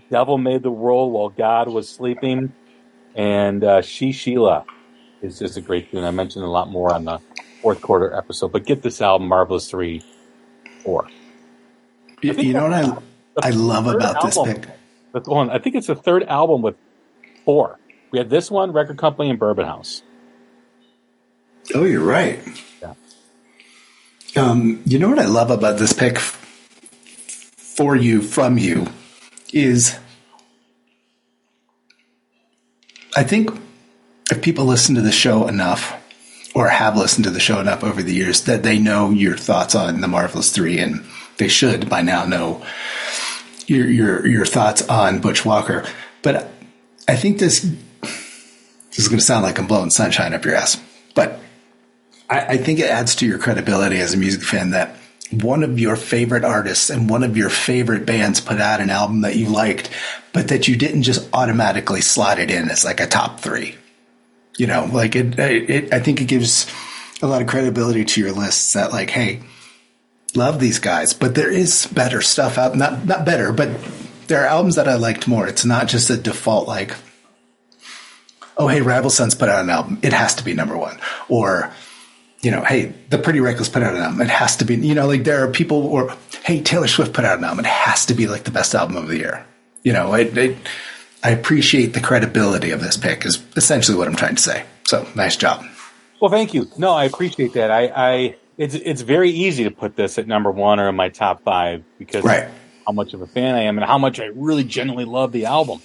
[0.10, 2.54] Devil made the world while God was sleeping
[3.16, 4.66] and uh, She Sheila
[5.22, 6.04] is just a great tune.
[6.04, 7.20] I mentioned a lot more on the
[7.62, 10.04] fourth quarter episode, but get this album, Marvelous Three,
[10.84, 11.08] four.
[12.22, 12.74] You, you know what
[13.44, 14.56] I, I love about this album.
[14.56, 14.70] pick?
[15.14, 15.50] That's one.
[15.50, 16.76] I think it's the third album with
[17.46, 17.80] four.
[18.14, 20.04] We had this one, Record Company, and Bourbon House.
[21.74, 22.40] Oh, you're right.
[22.80, 22.94] Yeah.
[24.36, 28.86] Um, you know what I love about this pick for you, from you,
[29.52, 29.98] is
[33.18, 33.50] I think
[34.30, 36.00] if people listen to the show enough
[36.54, 39.74] or have listened to the show enough over the years that they know your thoughts
[39.74, 41.04] on the Marvelous Three, and
[41.38, 42.64] they should by now know
[43.66, 45.84] your your your thoughts on Butch Walker.
[46.22, 46.52] But
[47.08, 47.76] I think this
[48.96, 50.82] this is going to sound like I'm blowing sunshine up your ass,
[51.16, 51.40] but
[52.30, 54.96] I, I think it adds to your credibility as a music fan that
[55.32, 59.22] one of your favorite artists and one of your favorite bands put out an album
[59.22, 59.90] that you liked,
[60.32, 63.76] but that you didn't just automatically slot it in as like a top three.
[64.58, 66.72] You know, like it, it, I think it gives
[67.22, 69.42] a lot of credibility to your lists that like, hey,
[70.36, 72.76] love these guys, but there is better stuff out.
[72.76, 73.70] Not not better, but
[74.28, 75.48] there are albums that I liked more.
[75.48, 76.96] It's not just a default like,
[78.58, 81.00] oh hey, Rival Sons put out an album, it has to be number one,
[81.30, 81.72] or
[82.42, 84.76] you know, hey, the Pretty Reckless put out an album, it has to be.
[84.76, 86.14] You know, like there are people, or
[86.44, 88.98] hey, Taylor Swift put out an album, it has to be like the best album
[88.98, 89.46] of the year.
[89.84, 90.58] You know, it, it
[91.24, 94.66] I appreciate the credibility of this pick is essentially what I'm trying to say.
[94.86, 95.66] So nice job.
[96.22, 96.68] Well, thank you.
[96.78, 97.72] No, I appreciate that.
[97.72, 101.10] I, I it's it's very easy to put this at number one or in my
[101.10, 102.50] top five because Right.
[102.86, 105.46] how much of a fan I am and how much I really genuinely love the
[105.46, 105.82] album.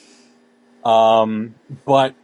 [0.84, 1.54] Um,
[1.84, 2.14] but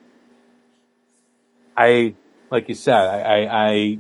[1.76, 2.14] I,
[2.50, 3.98] like you said, I, I, I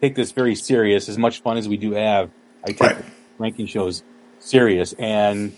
[0.00, 1.08] take this very serious.
[1.08, 2.30] As much fun as we do have,
[2.64, 3.04] I take Right.
[3.38, 4.02] ranking shows
[4.38, 4.92] serious.
[4.94, 5.52] And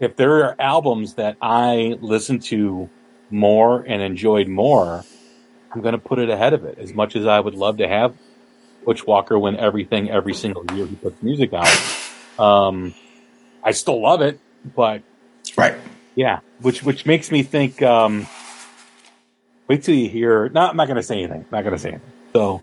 [0.00, 2.90] if there are albums that I listen to
[3.30, 5.04] more and enjoyed more,
[5.72, 6.78] I'm going to put it ahead of it.
[6.78, 8.14] As much as I would love to have
[8.84, 11.70] Butch Walker win everything every single year he puts music out,
[12.38, 12.94] um,
[13.64, 14.38] I still love it.
[14.76, 15.02] But
[15.56, 15.74] Right.
[16.14, 17.80] yeah, which which makes me think.
[17.82, 18.26] Um,
[19.72, 20.50] wait till you hear.
[20.50, 21.46] No, I'm not going to say anything.
[21.50, 22.12] Not going to say anything.
[22.34, 22.62] So,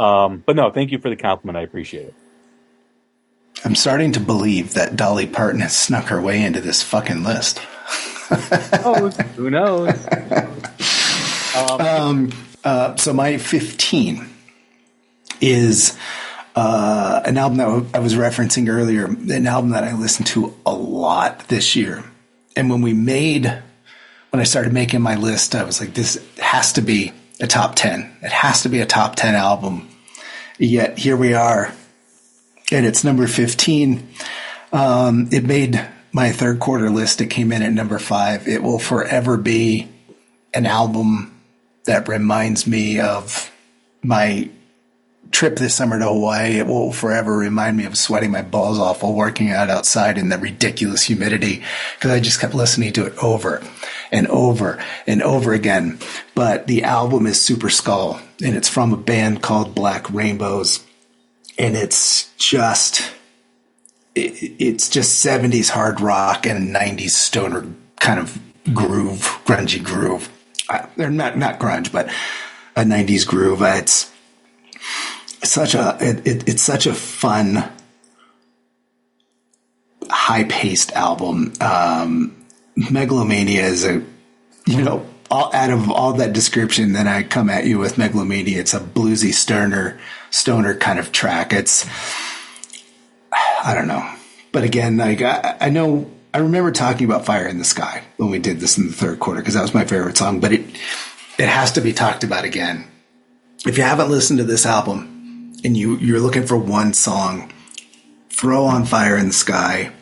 [0.00, 1.56] um, but no, thank you for the compliment.
[1.56, 2.14] I appreciate it.
[3.64, 7.60] I'm starting to believe that Dolly Parton has snuck her way into this fucking list.
[8.84, 9.94] Oh, who knows?
[11.58, 12.30] Um,
[12.62, 14.28] uh, so my 15
[15.40, 15.98] is
[16.54, 20.72] uh, an album that I was referencing earlier, an album that I listened to a
[20.72, 22.04] lot this year.
[22.54, 23.60] And when we made,
[24.30, 27.74] when I started making my list, I was like, this has to be a top
[27.74, 28.16] 10.
[28.22, 29.88] It has to be a top 10 album.
[30.58, 31.72] Yet here we are,
[32.72, 34.08] and it's number 15.
[34.72, 35.80] Um, it made
[36.12, 37.20] my third quarter list.
[37.20, 38.48] It came in at number five.
[38.48, 39.88] It will forever be
[40.52, 41.40] an album
[41.84, 43.52] that reminds me of
[44.02, 44.50] my
[45.30, 46.58] trip this summer to Hawaii.
[46.58, 50.28] It will forever remind me of sweating my balls off while working out outside in
[50.28, 51.62] the ridiculous humidity
[51.94, 53.62] because I just kept listening to it over
[54.10, 55.98] and over and over again.
[56.34, 60.84] But the album is Super Skull and it's from a band called Black Rainbows.
[61.58, 63.12] And it's just,
[64.14, 67.66] it, it's just 70s hard rock and 90s stoner
[68.00, 68.38] kind of
[68.72, 70.30] groove, grungy groove.
[70.68, 72.08] Uh, they're not, not grunge, but
[72.76, 73.60] a 90s groove.
[73.62, 74.12] It's,
[75.42, 77.70] such a it, it, it's such a fun
[80.10, 81.52] high paced album.
[81.60, 82.34] Um,
[82.90, 84.04] megalomania is a
[84.66, 88.60] you know all, out of all that description then i come at you with megalomania
[88.60, 89.98] it's a bluesy stoner
[90.30, 91.52] stoner kind of track.
[91.52, 91.86] It's
[93.32, 94.08] i don't know.
[94.52, 98.30] But again like i, I know i remember talking about fire in the sky when
[98.30, 100.64] we did this in the third quarter because that was my favorite song but it
[101.38, 102.84] it has to be talked about again.
[103.64, 105.17] If you haven't listened to this album
[105.64, 107.52] and you you're looking for one song,
[108.30, 109.92] throw on Fire in the Sky.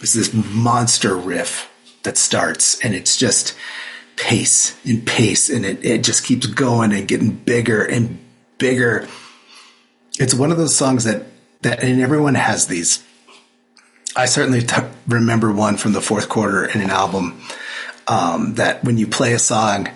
[0.00, 1.70] It's this monster riff
[2.02, 3.56] that starts, and it's just
[4.16, 8.18] pace and pace, and it, it just keeps going and getting bigger and
[8.58, 9.08] bigger.
[10.18, 11.24] It's one of those songs that
[11.62, 13.02] that and everyone has these.
[14.14, 14.76] I certainly t-
[15.06, 17.42] remember one from the fourth quarter in an album
[18.08, 19.90] um, that when you play a song,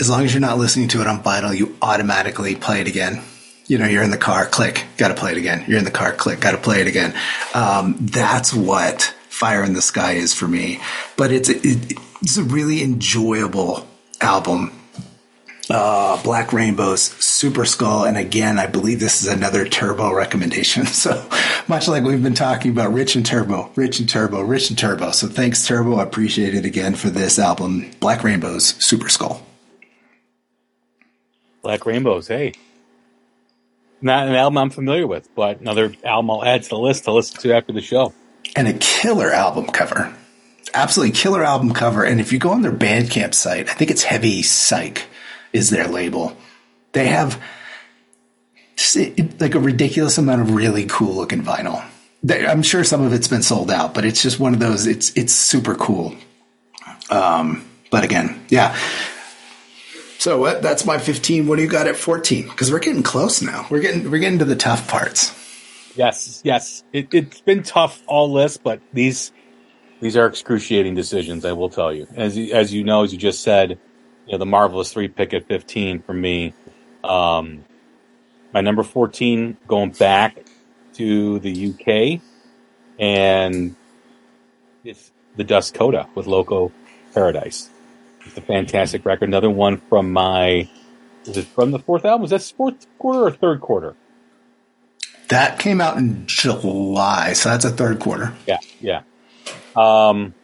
[0.00, 3.22] as long as you're not listening to it on vinyl, you automatically play it again
[3.70, 5.64] you know, you're in the car, click, got to play it again.
[5.68, 7.14] You're in the car, click, got to play it again.
[7.54, 10.80] Um, that's what Fire in the Sky is for me.
[11.16, 13.86] But it's it, it's a really enjoyable
[14.20, 14.72] album.
[15.70, 20.86] Uh, Black Rainbows, Super Skull, and again, I believe this is another Turbo recommendation.
[20.86, 21.24] So
[21.68, 25.12] much like we've been talking about Rich and Turbo, Rich and Turbo, Rich and Turbo.
[25.12, 25.98] So thanks, Turbo.
[25.98, 29.46] I appreciate it again for this album, Black Rainbows, Super Skull.
[31.62, 32.54] Black Rainbows, hey,
[34.02, 37.12] not an album I'm familiar with, but another album I'll add to the list to
[37.12, 38.12] listen to after the show.
[38.56, 40.14] And a killer album cover.
[40.72, 42.04] Absolutely killer album cover.
[42.04, 45.06] And if you go on their Bandcamp site, I think it's Heavy Psych
[45.52, 46.36] is their label.
[46.92, 47.40] They have
[49.38, 51.84] like a ridiculous amount of really cool looking vinyl.
[52.28, 54.86] I'm sure some of it's been sold out, but it's just one of those.
[54.86, 56.14] It's it's super cool.
[57.10, 58.76] Um, but again, yeah,
[60.20, 60.60] so what?
[60.60, 61.46] That's my 15.
[61.46, 62.46] What do you got at 14?
[62.48, 63.66] Because we're getting close now.
[63.70, 65.34] We're getting we're getting to the tough parts.
[65.96, 66.84] Yes, yes.
[66.92, 69.32] It, has been tough all lists, but these
[70.00, 71.46] these are excruciating decisions.
[71.46, 72.06] I will tell you.
[72.14, 73.78] As as you know, as you just said,
[74.26, 76.52] you know the marvelous three pick at 15 for me.
[77.02, 77.64] Um,
[78.52, 80.36] my number 14 going back
[80.96, 82.20] to the UK,
[82.98, 83.74] and
[84.84, 86.72] it's the Dust Coda with Loco
[87.14, 87.70] Paradise.
[88.26, 89.28] It's a fantastic record.
[89.28, 90.68] Another one from my,
[91.24, 92.24] is it from the fourth album?
[92.24, 93.96] Is that fourth quarter or third quarter?
[95.28, 98.34] That came out in July, so that's a third quarter.
[98.46, 99.02] Yeah, yeah.
[99.76, 100.34] Um,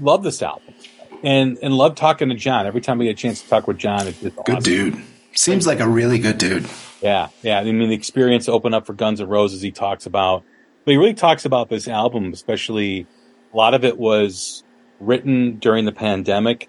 [0.00, 0.74] love this album,
[1.22, 2.66] and and love talking to John.
[2.66, 4.62] Every time we get a chance to talk with John, it's, it's good awesome.
[4.62, 5.02] dude.
[5.34, 6.68] Seems like a really good dude.
[7.00, 7.60] Yeah, yeah.
[7.60, 9.62] I mean, the experience open up for Guns N' Roses.
[9.62, 10.42] He talks about,
[10.84, 13.06] but he really talks about this album, especially
[13.52, 14.64] a lot of it was
[14.98, 16.68] written during the pandemic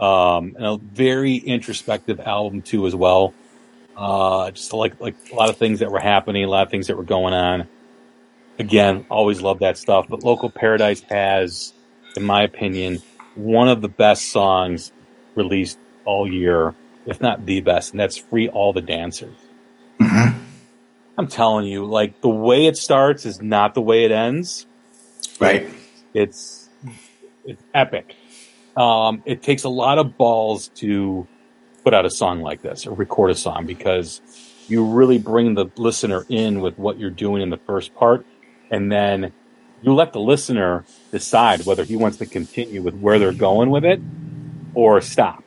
[0.00, 3.34] um, and a very introspective album too, as well.
[3.96, 6.86] Uh, just like like a lot of things that were happening, a lot of things
[6.86, 7.68] that were going on.
[8.58, 10.06] Again, always love that stuff.
[10.08, 11.72] But Loco Paradise has,
[12.16, 13.02] in my opinion,
[13.34, 14.92] one of the best songs
[15.34, 16.74] released all year,
[17.06, 19.36] if not the best, and that's "Free All the Dancers."
[19.98, 20.38] Mm-hmm.
[21.18, 24.66] I'm telling you, like the way it starts is not the way it ends.
[25.38, 25.68] Right.
[26.14, 26.68] It's
[27.44, 28.16] it's epic.
[28.80, 31.28] Um, it takes a lot of balls to
[31.84, 34.22] put out a song like this or record a song because
[34.68, 38.24] you really bring the listener in with what you're doing in the first part,
[38.70, 39.32] and then
[39.82, 43.84] you let the listener decide whether he wants to continue with where they're going with
[43.84, 44.00] it
[44.74, 45.44] or stop.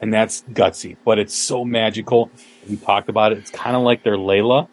[0.00, 2.32] And that's gutsy, but it's so magical.
[2.68, 3.38] We talked about it.
[3.38, 4.66] It's kind of like their Layla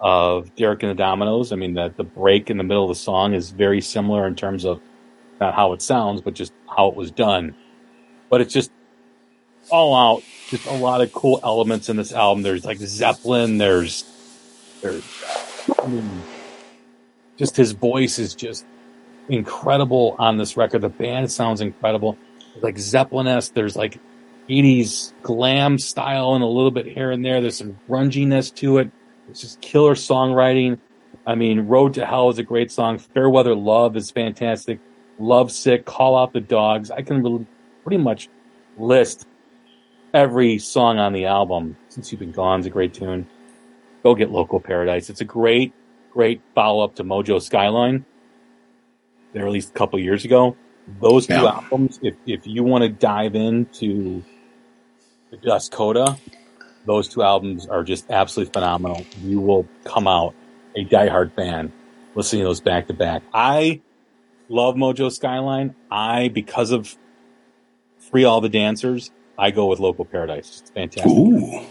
[0.00, 1.50] of Derek and the Dominos.
[1.50, 4.34] I mean, the, the break in the middle of the song is very similar in
[4.34, 4.82] terms of
[5.40, 7.54] not how it sounds, but just how it was done.
[8.30, 8.70] But it's just
[9.70, 12.42] all out, just a lot of cool elements in this album.
[12.42, 14.04] There's like Zeppelin, there's
[14.80, 15.04] there's
[15.82, 16.22] I mean,
[17.36, 18.64] just his voice is just
[19.28, 20.82] incredible on this record.
[20.82, 22.16] The band sounds incredible.
[22.60, 23.54] Like Zeppelin-esque.
[23.54, 23.98] There's like
[24.48, 27.40] 80s glam style and a little bit here and there.
[27.40, 28.90] There's some grunginess to it.
[29.28, 30.78] It's just killer songwriting.
[31.26, 32.98] I mean, Road to Hell is a great song.
[32.98, 34.80] Fairweather Love is fantastic.
[35.18, 36.90] Love Sick, Call Out the Dogs.
[36.90, 37.46] I can really,
[37.82, 38.28] pretty much
[38.76, 39.26] list
[40.14, 41.76] every song on the album.
[41.88, 43.26] Since You've Been Gone is a great tune.
[44.02, 45.10] Go get Loco Paradise.
[45.10, 45.72] It's a great,
[46.12, 48.04] great follow up to Mojo Skyline.
[49.32, 50.56] They released a couple years ago.
[51.00, 51.44] Those two yeah.
[51.44, 54.22] albums, if, if you want to dive into
[55.30, 56.16] the Dust Coda,
[56.86, 59.04] those two albums are just absolutely phenomenal.
[59.22, 60.34] You will come out
[60.74, 61.72] a diehard fan
[62.14, 63.22] listening to those back to back.
[63.34, 63.80] I
[64.48, 65.74] love Mojo Skyline.
[65.90, 66.96] I, because of
[68.10, 70.60] Free All the Dancers, I go with Loco Paradise.
[70.60, 71.10] It's fantastic.
[71.10, 71.64] Ooh.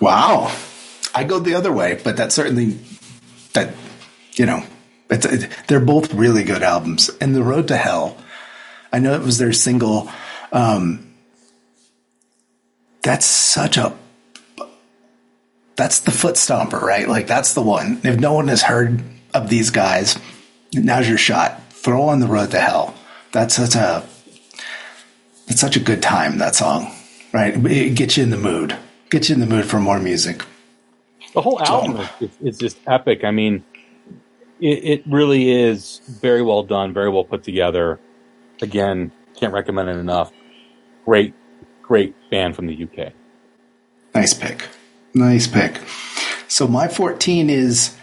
[0.00, 0.54] Wow.
[1.14, 2.78] I go the other way, but that certainly,
[3.52, 3.74] that,
[4.34, 4.62] you know,
[5.10, 7.10] it, they're both really good albums.
[7.20, 8.16] And The Road to Hell,
[8.92, 10.10] I know it was their single.
[10.52, 11.14] Um,
[13.02, 13.96] that's such a
[15.76, 17.08] that's the foot stomper, right?
[17.08, 18.00] Like that's the one.
[18.02, 20.18] If no one has heard of these guys,
[20.72, 21.62] now's your shot.
[21.72, 22.94] Throw on the road to hell.
[23.32, 24.06] That's such a
[25.46, 26.92] it's such a good time that song,
[27.32, 27.54] right?
[27.66, 28.76] It gets you in the mood.
[29.10, 30.44] Gets you in the mood for more music.
[31.34, 33.24] The whole album so, is, is just epic.
[33.24, 33.64] I mean,
[34.60, 37.98] it, it really is very well done, very well put together.
[38.60, 40.32] Again, can't recommend it enough.
[41.04, 41.34] Great,
[41.82, 43.12] great band from the UK.
[44.14, 44.68] Nice pick.
[45.14, 45.80] Nice pick.
[46.48, 47.96] So my 14 is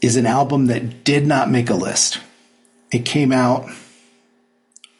[0.00, 2.20] is an album that did not make a list.
[2.92, 3.68] It came out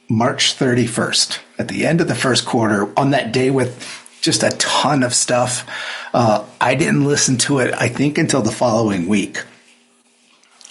[0.08, 4.50] March 31st at the end of the first quarter on that day with just a
[4.50, 5.68] ton of stuff.
[6.12, 9.42] Uh, I didn't listen to it, I think, until the following week.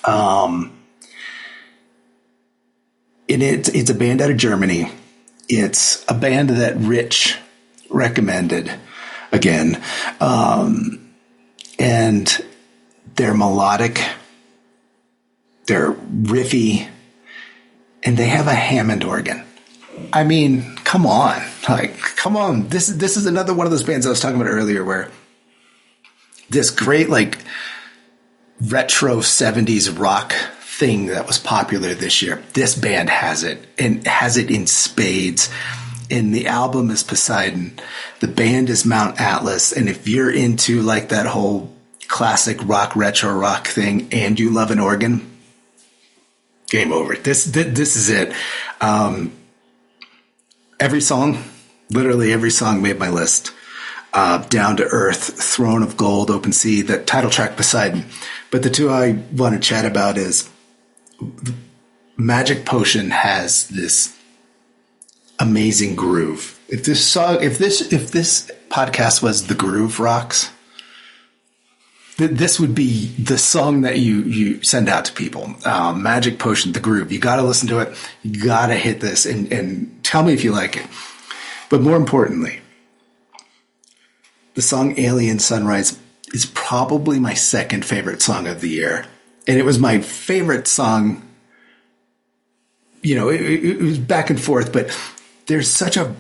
[0.04, 0.74] Um,
[3.30, 4.92] and it's, it's a band out of Germany.
[5.50, 7.38] It's a band that Rich
[7.90, 8.72] recommended
[9.32, 9.82] again.
[10.20, 11.14] Um,
[11.80, 12.44] and
[13.18, 14.02] they're melodic,
[15.66, 16.88] they're riffy,
[18.04, 19.44] and they have a Hammond organ.
[20.14, 21.42] I mean, come on.
[21.68, 22.70] Like, come on.
[22.70, 25.12] This is this is another one of those bands I was talking about earlier where
[26.50, 27.40] this great like
[28.62, 32.42] retro 70s rock thing that was popular this year.
[32.54, 35.52] This band has it and has it in spades
[36.10, 37.80] and the album is Poseidon.
[38.20, 39.74] The band is Mount Atlas.
[39.74, 41.74] And if you're into like that whole
[42.08, 45.30] classic rock, retro rock thing and you love an organ,
[46.70, 47.16] game over.
[47.16, 48.34] This, this, this is it.
[48.82, 49.32] Um,
[50.80, 51.44] every song,
[51.90, 53.52] literally every song made my list.
[54.14, 58.06] Uh, Down to Earth, Throne of Gold, Open Sea, the title track Poseidon.
[58.50, 60.50] But the two I want to chat about is
[62.16, 64.18] Magic Potion has this
[65.40, 66.60] amazing groove.
[66.70, 70.52] If this song, if this, if this podcast was the Groove Rocks,
[72.18, 75.56] th- this would be the song that you you send out to people.
[75.66, 77.12] Um, Magic Potion, the groove.
[77.12, 77.96] You got to listen to it.
[78.24, 80.86] You got to hit this and and tell me if you like it.
[81.70, 82.60] But more importantly,
[84.56, 86.00] the song Alien Sunrise
[86.34, 89.06] is probably my second favorite song of the year.
[89.48, 91.22] And it was my favorite song.
[93.02, 94.98] You know, it, it was back and forth, but
[95.46, 96.14] there's such a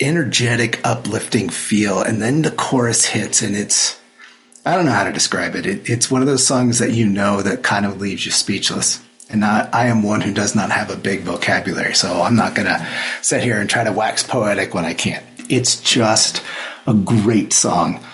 [0.00, 3.98] energetic, uplifting feel, and then the chorus hits, and it's
[4.66, 5.66] I don't know how to describe it.
[5.66, 9.02] it it's one of those songs that you know that kind of leaves you speechless.
[9.30, 12.54] And I, I am one who does not have a big vocabulary, so I'm not
[12.54, 12.86] going to
[13.22, 15.24] sit here and try to wax poetic when I can't.
[15.48, 16.42] It's just
[16.86, 18.04] a great song.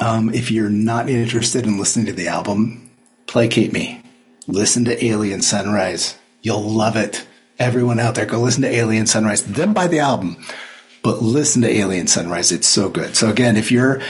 [0.00, 2.90] Um, if you're not interested in listening to the album,
[3.26, 4.02] placate me.
[4.46, 6.16] Listen to Alien Sunrise.
[6.40, 7.26] You'll love it
[7.58, 10.36] everyone out there, go listen to Alien Sunrise, then buy the album,
[11.02, 12.52] but listen to Alien Sunrise.
[12.52, 13.16] It's so good.
[13.16, 14.00] So again, if you're,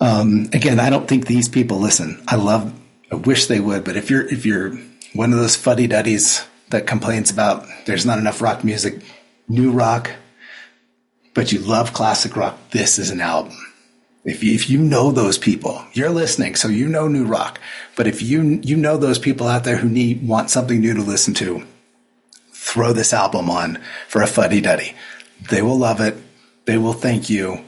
[0.00, 2.22] um, again, I don't think these people listen.
[2.28, 2.72] I love,
[3.10, 4.78] I wish they would, but if you're, if you're
[5.14, 9.02] one of those fuddy duddies that complains about there's not enough rock music,
[9.48, 10.10] new rock,
[11.34, 13.56] but you love classic rock, this is an album.
[14.24, 17.58] If you, if you know those people, you're listening, so you know new rock.
[17.96, 21.00] But if you you know those people out there who need want something new to
[21.00, 21.64] listen to,
[22.52, 24.94] throw this album on for a fuddy duddy.
[25.50, 26.16] They will love it.
[26.64, 27.64] They will thank you.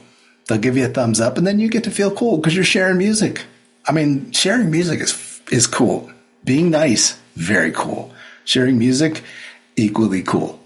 [0.47, 2.63] They'll give you a thumbs up and then you get to feel cool because you're
[2.63, 3.45] sharing music.
[3.87, 6.11] I mean, sharing music is, is cool.
[6.43, 8.13] Being nice, very cool.
[8.43, 9.23] Sharing music,
[9.75, 10.59] equally cool.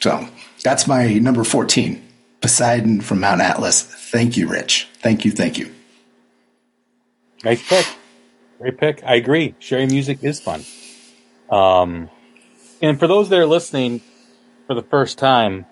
[0.00, 0.28] So
[0.62, 2.02] that's my number 14,
[2.40, 3.82] Poseidon from Mount Atlas.
[3.82, 4.88] Thank you, Rich.
[4.94, 5.30] Thank you.
[5.30, 5.72] Thank you.
[7.44, 7.86] Nice pick.
[8.58, 9.02] Great pick.
[9.04, 9.54] I agree.
[9.58, 10.64] Sharing music is fun.
[11.50, 12.10] Um,
[12.82, 14.00] and for those that are listening
[14.66, 15.66] for the first time,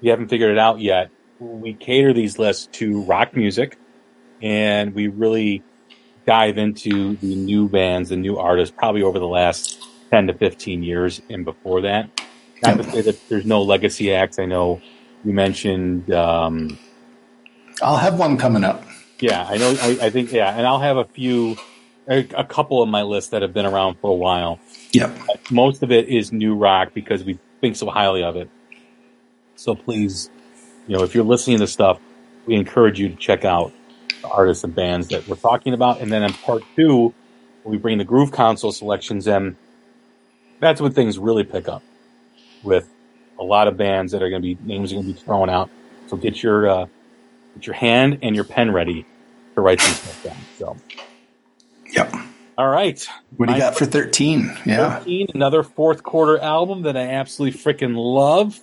[0.00, 3.78] you haven't figured it out yet, we cater these lists to rock music
[4.42, 5.62] and we really
[6.26, 10.82] dive into the new bands and new artists probably over the last 10 to 15
[10.82, 12.10] years and before that.
[12.62, 14.38] Not to say that there's no legacy acts.
[14.38, 14.82] I know
[15.24, 16.10] you mentioned.
[16.12, 16.78] Um,
[17.82, 18.84] I'll have one coming up.
[19.18, 19.74] Yeah, I know.
[19.80, 21.56] I, I think yeah, and I'll have a few,
[22.08, 24.58] a, a, couple of my lists that have been around for a while.
[24.92, 25.16] Yep.
[25.50, 28.50] Most of it is new rock because we think so highly of it.
[29.60, 30.30] So please,
[30.88, 32.00] you know, if you're listening to stuff,
[32.46, 33.74] we encourage you to check out
[34.22, 36.00] the artists and bands that we're talking about.
[36.00, 37.12] And then in part two,
[37.64, 39.58] we bring the Groove Council selections in.
[40.60, 41.82] That's when things really pick up
[42.62, 42.88] with
[43.38, 45.50] a lot of bands that are going to be names are going to be thrown
[45.50, 45.68] out.
[46.06, 46.86] So get your uh,
[47.54, 49.04] get your hand and your pen ready
[49.56, 50.36] to write some stuff down.
[50.58, 50.76] So,
[51.92, 52.14] yep.
[52.56, 53.06] All right.
[53.36, 54.56] What do you got for thirteen?
[54.64, 58.58] Yeah, 13, another fourth quarter album that I absolutely freaking love.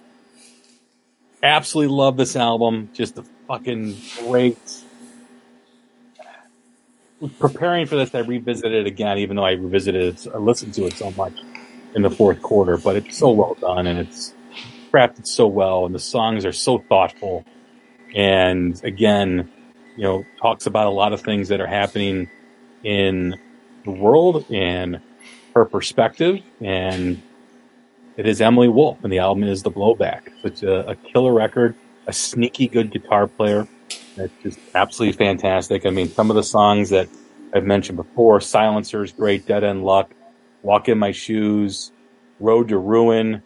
[1.47, 2.89] Absolutely love this album.
[2.93, 4.59] Just a fucking great.
[7.39, 10.85] Preparing for this, I revisited it again, even though I revisited it, I listened to
[10.87, 11.39] it so much
[11.95, 14.33] in the fourth quarter, but it's so well done and it's
[14.91, 17.45] crafted so well and the songs are so thoughtful.
[18.13, 19.49] And again,
[19.95, 22.29] you know, talks about a lot of things that are happening
[22.83, 23.39] in
[23.85, 24.99] the world and
[25.55, 26.41] her perspective.
[26.59, 27.21] And
[28.17, 30.31] it is Emily Wolfe and the album is The Blowback.
[30.43, 31.75] It's a, a killer record,
[32.07, 33.67] a sneaky good guitar player.
[34.17, 35.85] It's just absolutely fantastic.
[35.85, 37.07] I mean, some of the songs that
[37.53, 40.11] I've mentioned before, Silencer's great, Dead End Luck,
[40.63, 41.91] Walk in My Shoes,
[42.39, 43.43] Road to Ruin,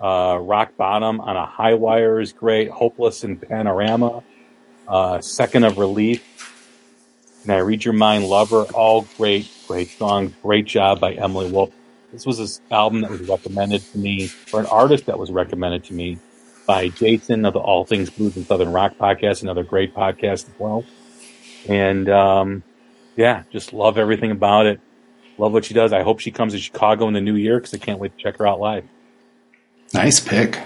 [0.00, 4.22] uh, Rock Bottom on a High Wire is great, Hopeless in Panorama,
[4.88, 6.22] uh, Second of Relief,
[7.42, 10.32] and I Read Your Mind Lover, all great, great songs.
[10.42, 11.74] Great job by Emily Wolfe.
[12.14, 15.84] This was this album that was recommended to me, or an artist that was recommended
[15.84, 16.18] to me
[16.66, 20.54] by Jason of the All Things Blues and Southern Rock podcast, another great podcast as
[20.58, 20.84] well.
[21.68, 22.62] And um,
[23.16, 24.80] yeah, just love everything about it
[25.38, 25.92] love what she does.
[25.92, 28.22] I hope she comes to Chicago in the new year because I can't wait to
[28.22, 28.84] check her out live.
[29.92, 30.60] Nice pick.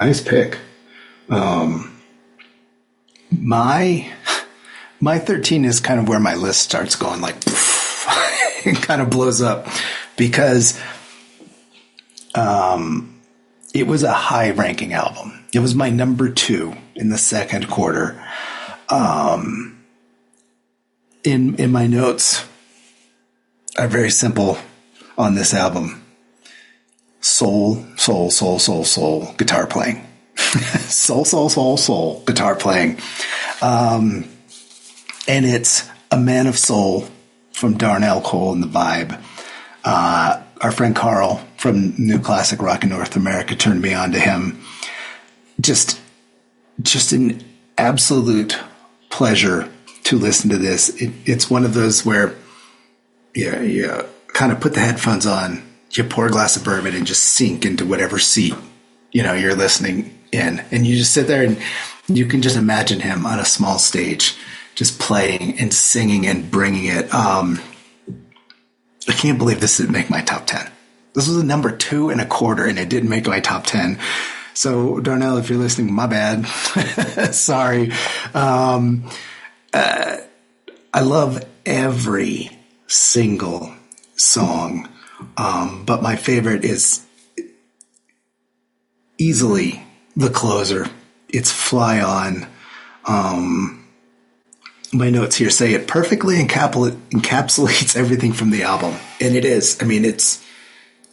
[0.00, 0.58] Nice pick.
[1.28, 2.00] Um,
[3.30, 4.10] my
[5.00, 7.36] my 13 is kind of where my list starts going like
[8.66, 9.66] it kind of blows up
[10.16, 10.80] because
[12.34, 13.20] um,
[13.74, 15.44] it was a high ranking album.
[15.52, 18.22] It was my number two in the second quarter.
[18.88, 19.84] Um,
[21.24, 22.44] in in my notes,
[23.78, 24.58] are very simple
[25.16, 26.02] on this album.
[27.20, 30.04] Soul, soul, soul, soul, soul, guitar playing.
[30.36, 32.98] soul, soul, soul, soul, guitar playing.
[33.60, 34.24] Um,
[35.28, 37.08] and it's A Man of Soul
[37.52, 39.22] from Darnell Cole and the Vibe.
[39.84, 44.20] Uh, our friend Carl from New Classic Rock in North America turned me on to
[44.20, 44.62] him.
[45.60, 46.00] Just,
[46.80, 47.42] just an
[47.76, 48.58] absolute
[49.10, 49.68] pleasure
[50.04, 50.88] to listen to this.
[51.00, 52.34] It, it's one of those where
[53.34, 57.06] you, you kind of put the headphones on, you pour a glass of bourbon and
[57.06, 58.54] just sink into whatever seat,
[59.10, 60.64] you know, you're listening in.
[60.70, 61.58] And you just sit there and
[62.08, 64.36] you can just imagine him on a small stage,
[64.74, 67.12] just playing and singing and bringing it.
[67.14, 67.60] Um,
[69.08, 70.70] I can't believe this didn't make my top 10.
[71.14, 73.98] This was a number two and a quarter and it didn't make my top 10.
[74.54, 76.46] So Darnell, if you're listening, my bad.
[77.34, 77.92] Sorry.
[78.34, 79.08] Um,
[79.72, 80.18] uh,
[80.92, 82.50] I love every
[82.86, 83.72] single
[84.16, 84.88] song.
[85.36, 87.04] Um, but my favorite is
[89.18, 89.82] easily
[90.16, 90.86] the closer.
[91.28, 92.46] It's Fly On.
[93.04, 93.81] Um,
[94.92, 98.94] my notes here say it perfectly encapsulates everything from the album.
[99.20, 99.82] And it is.
[99.82, 100.44] I mean, it's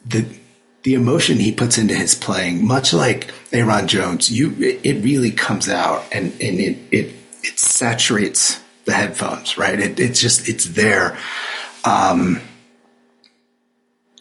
[0.05, 0.25] the,
[0.83, 5.69] the emotion he puts into his playing, much like Aaron Jones, you, it really comes
[5.69, 9.79] out and, and it, it, it saturates the headphones, right?
[9.79, 11.17] It, it's just, it's there.
[11.85, 12.41] Um,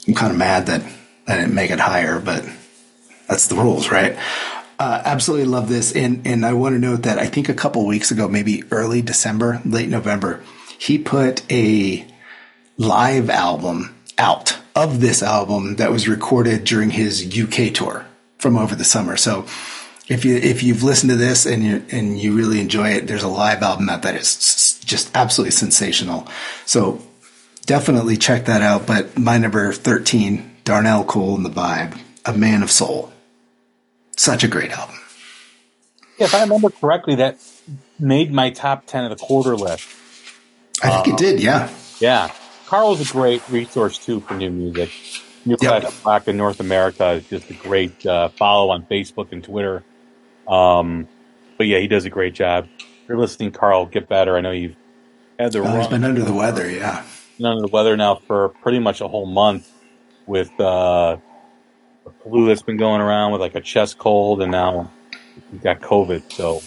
[0.07, 0.83] I'm kind of mad that
[1.27, 2.49] I didn't make it higher, but
[3.29, 4.17] that's the rules, right?
[4.79, 7.85] Uh, absolutely love this, and and I want to note that I think a couple
[7.85, 10.43] weeks ago, maybe early December, late November,
[10.79, 12.07] he put a
[12.77, 18.07] live album out of this album that was recorded during his UK tour
[18.39, 19.17] from over the summer.
[19.17, 19.47] So
[20.07, 23.25] if you if you've listened to this and you and you really enjoy it, there's
[23.25, 26.29] a live album out that is just absolutely sensational.
[26.65, 27.03] So
[27.67, 28.87] definitely check that out.
[28.87, 33.13] But my number 13, Darnell Cole and the Vibe, A Man of Soul.
[34.19, 34.99] Such a great album.
[36.19, 37.39] Yeah, if I remember correctly, that
[38.01, 39.89] made my top 10 of the quarter list.
[40.83, 41.41] I think uh, it did.
[41.41, 41.73] Yeah.
[42.01, 42.33] Yeah.
[42.67, 44.91] Carl's a great resource too for new music.
[45.45, 45.83] New yep.
[45.83, 49.85] Classic Rock in North America is just a great uh, follow on Facebook and Twitter.
[50.49, 51.07] Um,
[51.57, 52.67] but yeah, he does a great job.
[52.79, 54.37] If you're listening, Carl, get better.
[54.37, 54.77] I know you've
[55.39, 55.61] had the.
[55.61, 56.69] Oh, he's been under the weather.
[56.69, 57.05] Yeah.
[57.37, 59.71] Been under the weather now for pretty much a whole month
[60.27, 61.19] with uh,
[62.29, 64.91] flu that's been going around with like a chest cold, and now
[65.53, 66.33] you got COVID.
[66.33, 66.61] So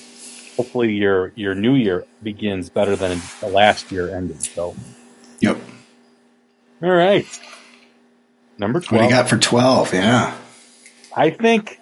[0.58, 4.42] hopefully your your new year begins better than the last year ended.
[4.44, 4.76] So.
[5.40, 5.58] Yep.
[6.84, 7.26] All right.
[8.58, 8.92] Number 12.
[8.92, 9.94] What do you got for 12?
[9.94, 10.38] Yeah.
[11.16, 11.80] I think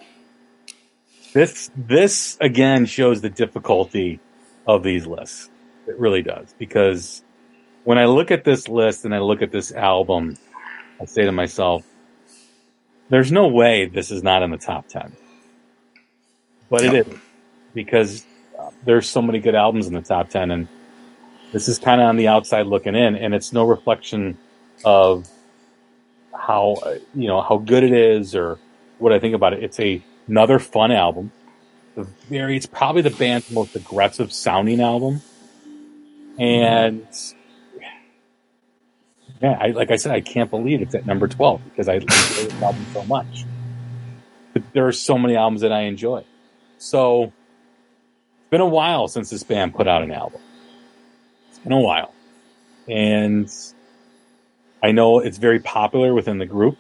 [1.34, 4.20] this this again shows the difficulty
[4.68, 5.50] of these lists.
[5.88, 7.24] It really does because
[7.84, 10.38] when I look at this list and I look at this album,
[11.02, 11.84] I say to myself,
[13.10, 15.16] there's no way this is not in the top 10.
[16.70, 17.20] But it is
[17.74, 18.26] because
[18.84, 20.68] there's so many good albums in the top 10 and
[21.52, 24.38] this is kind of on the outside looking in and it's no reflection
[24.86, 25.28] of
[26.34, 26.78] how
[27.14, 28.58] you know how good it is or
[28.98, 29.64] what I think about it.
[29.64, 31.32] It's a another fun album.
[31.96, 35.22] The very it's probably the band's most aggressive sounding album,
[36.38, 36.42] mm-hmm.
[36.42, 37.08] and
[39.42, 42.08] yeah, I, like I said, I can't believe it's at number twelve because I enjoy
[42.08, 43.46] this album so much.
[44.54, 46.26] But there are so many albums that I enjoy.
[46.78, 50.42] So it's been a while since this band put out an album.
[51.50, 52.14] It's been a while,
[52.88, 53.50] and
[54.82, 56.78] I know it's very popular within the group,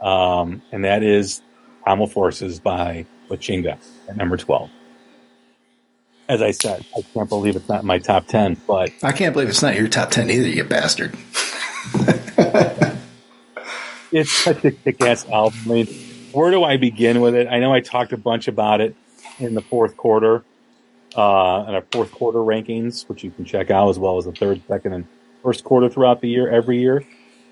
[0.00, 1.42] um, and that is
[1.82, 3.78] Primal Forces by La Chinga
[4.08, 4.70] at number 12.
[6.28, 8.90] As I said, I can't believe it's not my top 10, but.
[9.02, 11.14] I can't believe it's not your top 10 either, you bastard.
[14.12, 15.58] it's such a kick ass album.
[15.66, 15.86] I mean,
[16.32, 17.48] where do I begin with it?
[17.48, 18.96] I know I talked a bunch about it
[19.38, 20.44] in the fourth quarter,
[21.16, 24.32] uh, in our fourth quarter rankings, which you can check out, as well as the
[24.32, 25.06] third, second, and
[25.42, 27.04] first quarter throughout the year, every year.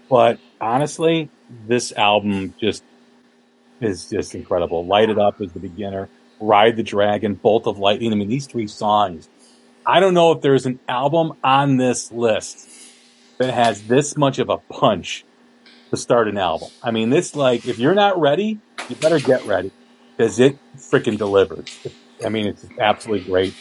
[0.09, 1.31] But honestly,
[1.67, 2.83] this album just
[3.81, 4.87] is just incredible.
[4.87, 6.09] Light It Up is the beginner.
[6.41, 8.13] Ride the Dragon, Bolt of Lightning.
[8.13, 9.29] I mean, these three songs.
[9.85, 12.69] I don't know if there's an album on this list
[13.39, 15.25] that has this much of a punch
[15.91, 16.71] to start an album.
[16.83, 19.71] I mean, this like if you're not ready, you better get ready
[20.17, 21.87] because it freaking delivers.
[22.25, 23.55] I mean, it's absolutely great.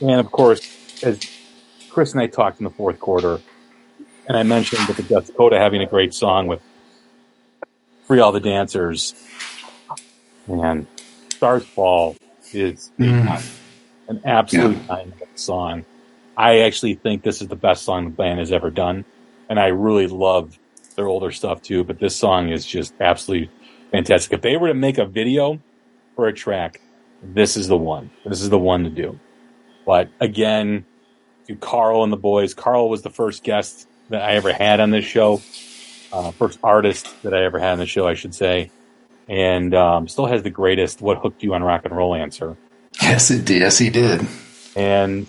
[0.00, 1.20] And of course, as
[1.90, 3.40] Chris and I talked in the fourth quarter,
[4.26, 6.60] and I mentioned with the Dust Coda having a great song with
[8.06, 9.14] Free All the Dancers,
[10.46, 10.86] and
[11.30, 12.16] Stars Fall
[12.52, 13.56] is mm.
[14.08, 15.04] an absolute yeah.
[15.34, 15.84] song.
[16.36, 19.04] I actually think this is the best song the band has ever done,
[19.48, 20.58] and I really love
[20.96, 21.84] their older stuff too.
[21.84, 23.50] But this song is just absolutely
[23.90, 24.32] fantastic.
[24.32, 25.60] If they were to make a video
[26.16, 26.80] for a track,
[27.22, 28.10] this is the one.
[28.24, 29.18] This is the one to do.
[29.86, 30.84] But again,
[31.46, 32.54] to Carl and the boys.
[32.54, 35.42] Carl was the first guest that I ever had on this show,
[36.12, 38.70] uh, first artist that I ever had on the show, I should say,
[39.28, 42.56] and um, still has the greatest "What hooked you on rock and roll?" answer.
[43.02, 43.60] Yes, it did.
[43.60, 44.26] Yes, he did.
[44.76, 45.26] And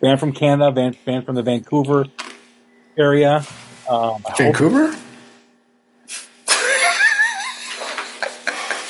[0.00, 2.06] band from Canada, band, band from the Vancouver
[2.96, 3.44] area.
[3.88, 4.94] Um, Vancouver.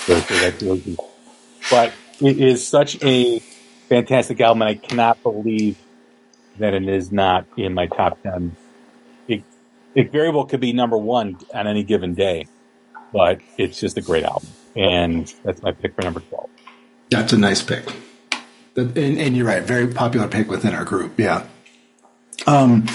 [1.71, 3.39] but it is such a
[3.89, 4.63] fantastic album.
[4.63, 5.77] and I cannot believe
[6.59, 8.57] that it is not in my top 10.
[9.29, 9.45] It,
[9.95, 12.47] it very well could be number one on any given day,
[13.13, 14.49] but it's just a great album.
[14.77, 16.49] And that's my pick for number 12.
[17.11, 17.85] That's a nice pick.
[18.79, 21.19] And, and you're right, very popular pick within our group.
[21.19, 21.47] Yeah.
[22.47, 22.87] Um,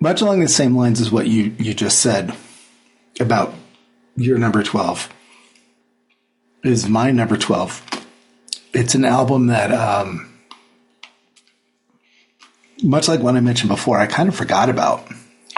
[0.00, 2.34] much along the same lines as what you, you just said
[3.18, 3.54] about
[4.16, 5.12] your number 12
[6.62, 7.94] is my number 12
[8.74, 10.28] it's an album that, um,
[12.82, 15.08] much like what I mentioned before, I kind of forgot about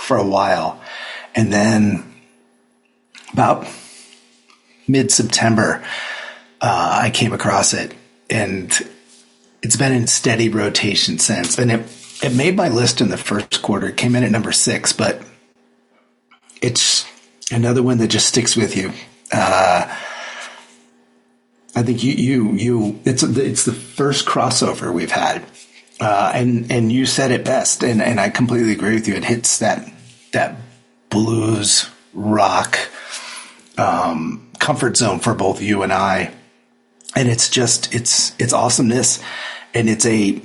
[0.01, 0.81] for a while.
[1.35, 2.05] And then
[3.33, 3.66] about
[4.87, 5.83] mid September,
[6.61, 7.95] uh, I came across it
[8.31, 8.73] and
[9.62, 11.59] it's been in steady rotation since.
[11.59, 11.81] And it,
[12.23, 13.89] it made my list in the first quarter.
[13.89, 15.23] It came in at number six, but
[16.62, 17.07] it's
[17.51, 18.93] another one that just sticks with you.
[19.32, 19.94] Uh,
[21.74, 25.44] I think you you you it's it's the first crossover we've had,
[26.01, 29.15] uh, and and you said it best, and and I completely agree with you.
[29.15, 29.86] It hits that
[30.32, 30.57] that
[31.11, 32.78] blues rock
[33.77, 36.32] um, comfort zone for both you and I,
[37.16, 39.22] and it's just it's it's awesomeness,
[39.74, 40.40] and it's a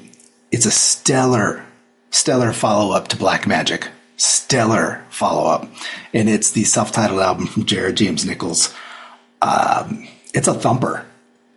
[0.52, 1.64] it's a stellar
[2.10, 5.68] stellar follow up to Black Magic, stellar follow up,
[6.14, 8.74] and it's the self titled album from Jared James Nichols.
[9.42, 11.06] Um, it's a thumper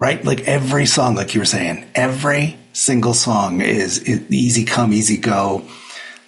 [0.04, 0.22] right?
[0.22, 5.16] Like every song, like you were saying, every single song is, is easy come, easy
[5.16, 5.64] go.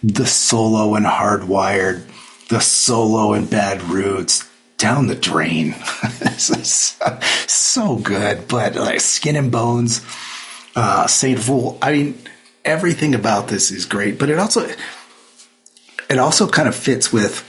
[0.02, 2.06] The solo and hardwired,
[2.48, 4.45] the solo and bad roots,
[4.78, 5.72] down the drain.
[6.38, 6.54] so,
[7.46, 10.04] so good, but like skin and bones,
[10.74, 11.78] uh, Saint Fool.
[11.80, 12.18] I mean,
[12.64, 14.68] everything about this is great, but it also,
[16.08, 17.44] it also kind of fits with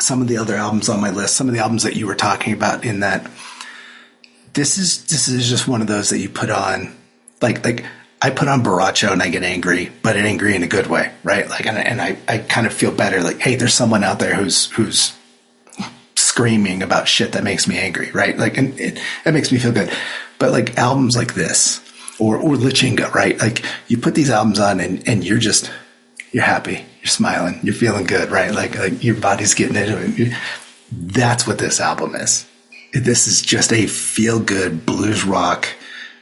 [0.00, 2.14] some of the other albums on my list, some of the albums that you were
[2.14, 3.28] talking about in that
[4.54, 6.96] this is this is just one of those that you put on
[7.40, 7.84] like like
[8.20, 11.48] I put on Borracho and I get angry, but angry in a good way, right?
[11.48, 14.34] Like and, and I, I kind of feel better like, hey, there's someone out there
[14.34, 15.16] who's who's
[16.38, 18.38] screaming about shit that makes me angry, right?
[18.38, 19.90] Like and it, it makes me feel good.
[20.38, 21.80] But like albums like this
[22.20, 23.36] or or La Chinga, right?
[23.40, 25.68] Like you put these albums on and, and you're just
[26.30, 28.52] you're happy, you're smiling, you're feeling good, right?
[28.54, 30.32] Like like your body's getting into it.
[30.92, 32.46] That's what this album is
[32.92, 35.68] this is just a feel good blues rock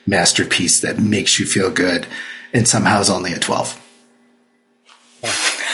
[0.07, 2.07] masterpiece that makes you feel good
[2.55, 3.83] and somehow is only a 12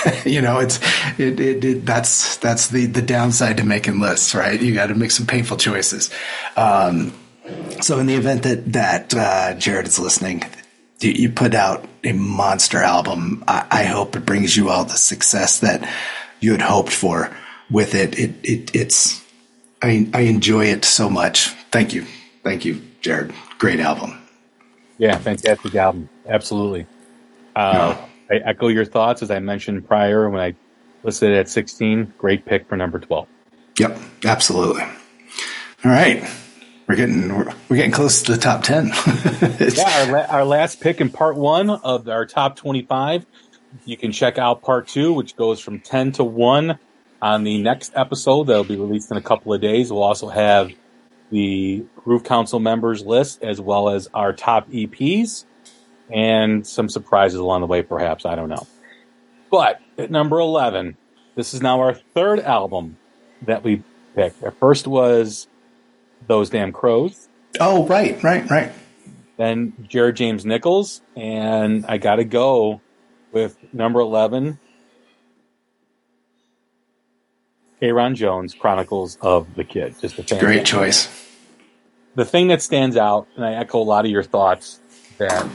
[0.25, 0.79] you know it's
[1.19, 4.95] it, it, it, that's that's the the downside to making lists right you got to
[4.95, 6.11] make some painful choices
[6.57, 7.13] um,
[7.81, 10.43] so in the event that that uh, jared is listening
[11.01, 14.91] you, you put out a monster album I, I hope it brings you all the
[14.91, 15.89] success that
[16.41, 17.35] you had hoped for
[17.71, 19.23] with it it, it it's
[19.83, 21.49] I, I enjoy it so much.
[21.73, 22.07] Thank you.
[22.45, 23.33] Thank you, Jared.
[23.59, 24.19] Great album.
[24.97, 26.09] Yeah, fantastic album.
[26.27, 26.87] Absolutely.
[27.57, 27.97] Uh,
[28.33, 30.55] I echo your thoughts as I mentioned prior when I
[31.03, 32.15] listed it at 16.
[32.17, 33.29] Great pick for number 12.
[33.79, 34.83] Yep, absolutely.
[34.83, 36.25] All right.
[36.89, 38.87] We're getting we're, we're getting close to the top 10.
[39.77, 43.27] yeah, our, la- our last pick in part 1 of our top 25.
[43.85, 46.79] You can check out part 2 which goes from 10 to 1
[47.23, 50.73] on the next episode that'll be released in a couple of days, we'll also have
[51.31, 55.45] the Groove Council members list as well as our top EPs
[56.13, 58.27] and some surprises along the way, perhaps.
[58.27, 58.67] I don't know.
[59.51, 60.97] But at number 11,
[61.35, 62.97] this is now our third album
[63.43, 63.83] that we
[64.15, 64.43] picked.
[64.43, 65.47] Our first was
[66.27, 67.29] Those Damn Crows.
[67.61, 68.73] Oh, right, right, right.
[69.37, 71.03] Then Jared James Nichols.
[71.17, 72.81] And I got to go
[73.33, 74.59] with number 11,
[77.81, 79.95] Aaron Jones, Chronicles of the Kid.
[80.01, 81.09] Just a great choice.
[82.15, 84.79] The thing that stands out, and I echo a lot of your thoughts
[85.19, 85.49] that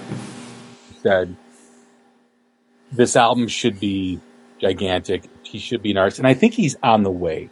[1.08, 1.36] said
[2.92, 4.20] this album should be
[4.60, 5.24] gigantic.
[5.44, 7.50] He should be an artist, and I think he's on the way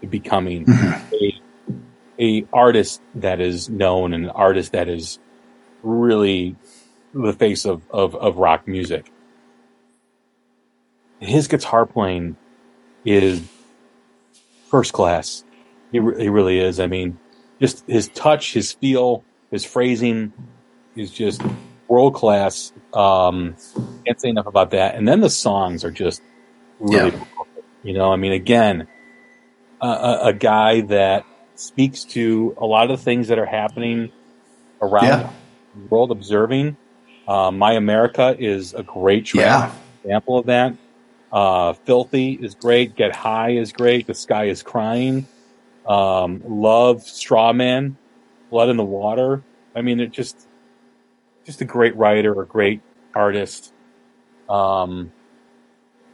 [0.00, 1.14] to becoming mm-hmm.
[1.14, 1.40] a
[2.18, 5.18] a artist that is known and an artist that is
[5.82, 6.56] really
[7.14, 9.10] the face of, of, of rock music.
[11.18, 12.36] His guitar playing
[13.04, 13.42] is
[14.70, 15.44] first class.
[15.90, 16.78] He, re- he really is.
[16.78, 17.18] I mean,
[17.60, 20.32] just his touch, his feel, his phrasing
[20.94, 21.42] is just
[21.88, 22.72] world class.
[22.92, 23.56] Um,
[24.06, 24.94] can't say enough about that.
[24.94, 26.22] And then the songs are just
[26.78, 27.24] really, yeah.
[27.82, 28.88] you know, I mean, again,
[29.80, 34.12] a, a, guy that speaks to a lot of the things that are happening
[34.80, 35.30] around yeah.
[35.74, 36.76] the world observing.
[37.26, 39.72] Uh, My America is a great yeah.
[40.02, 40.76] example of that.
[41.32, 42.94] Uh, Filthy is great.
[42.94, 44.06] Get High is great.
[44.06, 45.26] The Sky is Crying.
[45.86, 47.94] Um, love Strawman,
[48.50, 49.42] Blood in the Water.
[49.74, 50.46] I mean, it just,
[51.44, 52.80] just a great writer, a great
[53.14, 53.72] artist.
[54.48, 55.12] Um,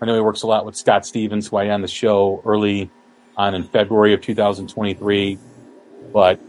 [0.00, 2.90] I know he works a lot with Scott Stevens, who I on the show early
[3.36, 5.38] on in February of 2023.
[6.12, 6.40] But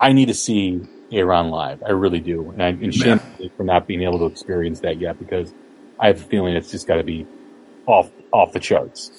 [0.00, 0.82] I need to see
[1.12, 1.82] Aaron live.
[1.82, 2.50] I really do.
[2.50, 3.22] And I'm ashamed
[3.56, 5.54] for not being able to experience that yet because
[5.98, 7.26] I have a feeling it's just got to be
[7.86, 9.10] off off the charts.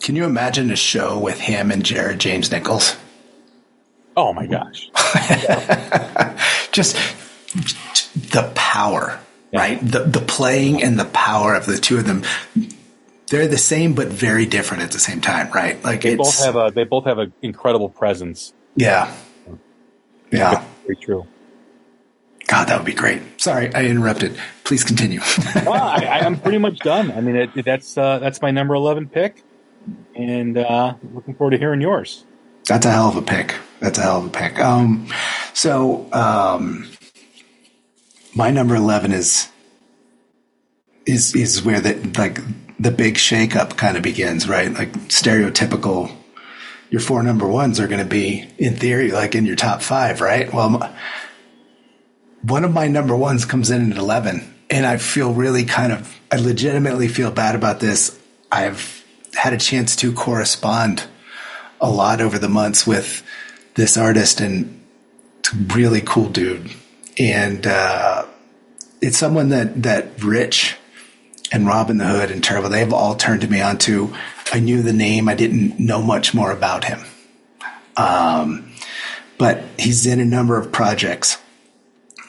[0.00, 2.96] Can you imagine a show with him and Jared James Nichols?
[4.16, 4.90] Oh my gosh!
[6.72, 6.96] just
[8.14, 9.18] the power,
[9.52, 9.58] yeah.
[9.58, 9.80] right?
[9.80, 12.24] The the playing and the power of the two of them.
[13.28, 15.82] They're the same but very different at the same time, right?
[15.82, 18.52] Like they both have a they both have an incredible presence.
[18.76, 19.12] Yeah,
[20.30, 21.26] yeah, very true.
[22.46, 23.22] God, that would be great.
[23.40, 24.38] Sorry, I interrupted.
[24.62, 25.20] Please continue.
[25.66, 27.10] well, I, am pretty much done.
[27.10, 29.42] I mean, it, that's uh, that's my number eleven pick,
[30.14, 32.24] and uh, looking forward to hearing yours.
[32.66, 33.54] That's a hell of a pick.
[33.80, 34.58] That's a hell of a pick.
[34.58, 35.08] Um,
[35.54, 36.88] so um,
[38.36, 39.48] my number eleven is
[41.06, 42.38] is is where the like
[42.78, 44.72] the big shakeup kind of begins, right?
[44.72, 46.14] Like stereotypical.
[46.88, 50.20] Your four number ones are going to be, in theory, like in your top five,
[50.20, 50.52] right?
[50.52, 50.94] Well
[52.46, 56.14] one of my number ones comes in at 11 and I feel really kind of,
[56.30, 58.18] I legitimately feel bad about this.
[58.52, 59.04] I've
[59.34, 61.04] had a chance to correspond
[61.80, 63.22] a lot over the months with
[63.74, 64.82] this artist and
[65.68, 66.70] really cool dude,
[67.18, 68.26] and uh,
[69.00, 70.76] it's someone that that Rich
[71.52, 74.14] and Robin the Hood and Turbo they've all turned to me onto.
[74.52, 77.00] I knew the name, I didn't know much more about him,
[77.96, 78.72] um,
[79.38, 81.38] but he's in a number of projects.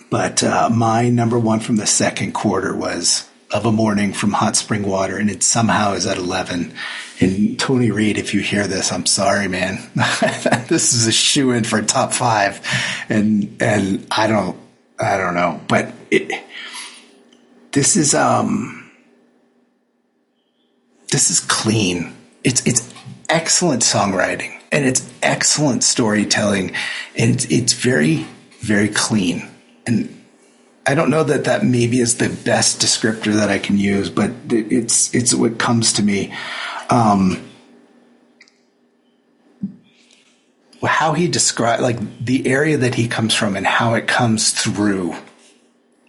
[0.09, 4.55] But uh, my number one from the second quarter was of a morning from hot
[4.55, 6.73] spring water and it somehow is at 11
[7.21, 9.77] and tony reed if you hear this i'm sorry man.
[10.67, 12.59] This is a shoe in for top five.
[13.07, 14.57] And and i don't
[14.99, 16.31] i don't know but it
[17.71, 18.91] this is um
[21.11, 22.93] this is clean it's it's
[23.29, 26.73] excellent songwriting and it's excellent storytelling
[27.17, 28.25] and it's, it's very
[28.61, 29.47] very clean
[29.85, 30.13] and
[30.87, 34.31] I don't know that that maybe is the best descriptor that I can use, but
[34.49, 36.33] it's it's what comes to me.
[36.89, 37.45] Um,
[40.83, 45.15] how he describes like the area that he comes from and how it comes through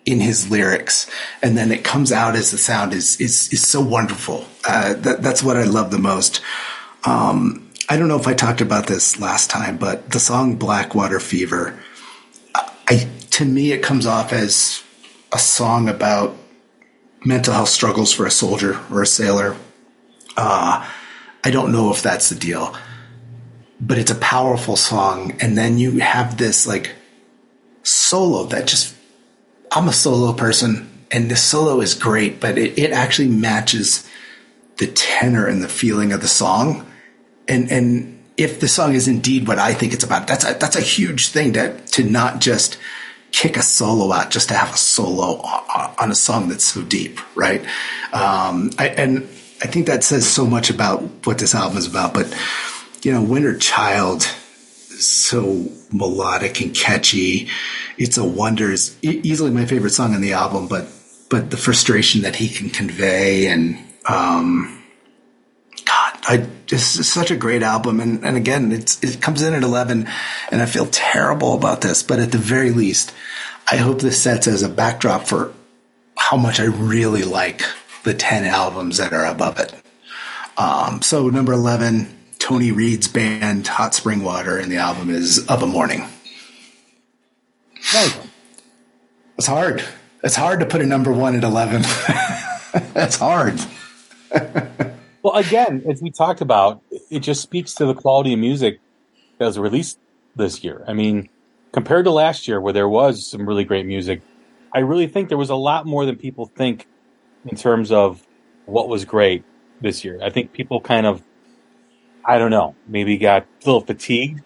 [0.04, 1.10] in his lyrics,
[1.42, 4.46] and then it comes out as the sound is is is so wonderful.
[4.66, 6.40] Uh, that, that's what I love the most.
[7.04, 11.20] Um, I don't know if I talked about this last time, but the song "Blackwater
[11.20, 11.78] Fever."
[12.54, 14.82] I to me, it comes off as
[15.30, 16.34] a song about
[17.24, 19.56] mental health struggles for a soldier or a sailor.
[20.36, 20.88] Uh,
[21.44, 22.74] I don't know if that's the deal,
[23.80, 25.36] but it's a powerful song.
[25.40, 26.94] And then you have this like
[27.82, 28.94] solo that just,
[29.72, 34.08] I'm a solo person and the solo is great, but it, it actually matches
[34.76, 36.86] the tenor and the feeling of the song.
[37.46, 40.76] And, and if the song is indeed what I think it's about, that's a, that's
[40.76, 42.78] a huge thing to, to not just,
[43.32, 45.40] kick a solo out just to have a solo
[45.98, 47.62] on a song that's so deep, right?
[48.12, 49.18] Um, I, and
[49.62, 52.14] I think that says so much about what this album is about.
[52.14, 52.34] But
[53.02, 54.22] you know, Winter Child
[54.90, 57.48] is so melodic and catchy.
[57.96, 58.72] It's a wonder.
[58.72, 60.88] It's easily my favorite song on the album, but
[61.28, 64.82] but the frustration that he can convey and um,
[65.84, 68.00] God, I, this is such a great album.
[68.00, 70.08] And, and again, it's, it comes in at 11
[70.50, 73.12] and I feel terrible about this, but at the very least,
[73.70, 75.52] I hope this sets as a backdrop for
[76.16, 77.62] how much I really like
[78.04, 79.74] the 10 albums that are above it.
[80.56, 82.17] Um, so number 11,
[82.48, 86.08] Tony Reed's band, Hot Spring Water, and the album is Of a Morning.
[87.92, 88.18] Nice.
[89.36, 89.84] It's hard.
[90.24, 91.82] It's hard to put a number one at 11.
[92.94, 93.60] That's hard.
[95.20, 96.80] Well, again, as we talked about,
[97.10, 98.78] it just speaks to the quality of music
[99.38, 99.98] that was released
[100.36, 100.84] this year.
[100.86, 101.28] I mean,
[101.72, 104.22] compared to last year, where there was some really great music,
[104.72, 106.86] I really think there was a lot more than people think
[107.44, 108.24] in terms of
[108.64, 109.44] what was great
[109.80, 110.20] this year.
[110.22, 111.20] I think people kind of,
[112.28, 114.42] I don't know, maybe got a little fatigued,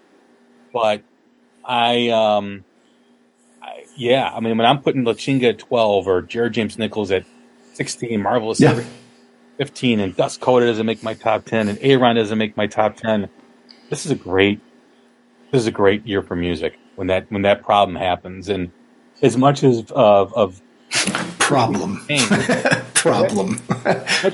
[0.73, 1.03] but
[1.65, 2.65] I, um,
[3.61, 7.11] I, yeah, I mean, when I'm putting La Chinga at 12 or Jared James Nichols
[7.11, 7.25] at
[7.75, 8.85] 16, Marvelous yeah.
[9.59, 12.95] 15 and Dust Coda doesn't make my top 10 and Aaron doesn't make my top
[12.95, 13.29] 10.
[13.91, 14.61] This is a great,
[15.51, 18.49] this is a great year for music when that, when that problem happens.
[18.49, 18.71] And
[19.23, 20.63] as much as of, of
[21.41, 22.29] problem, pain,
[22.95, 23.59] problem,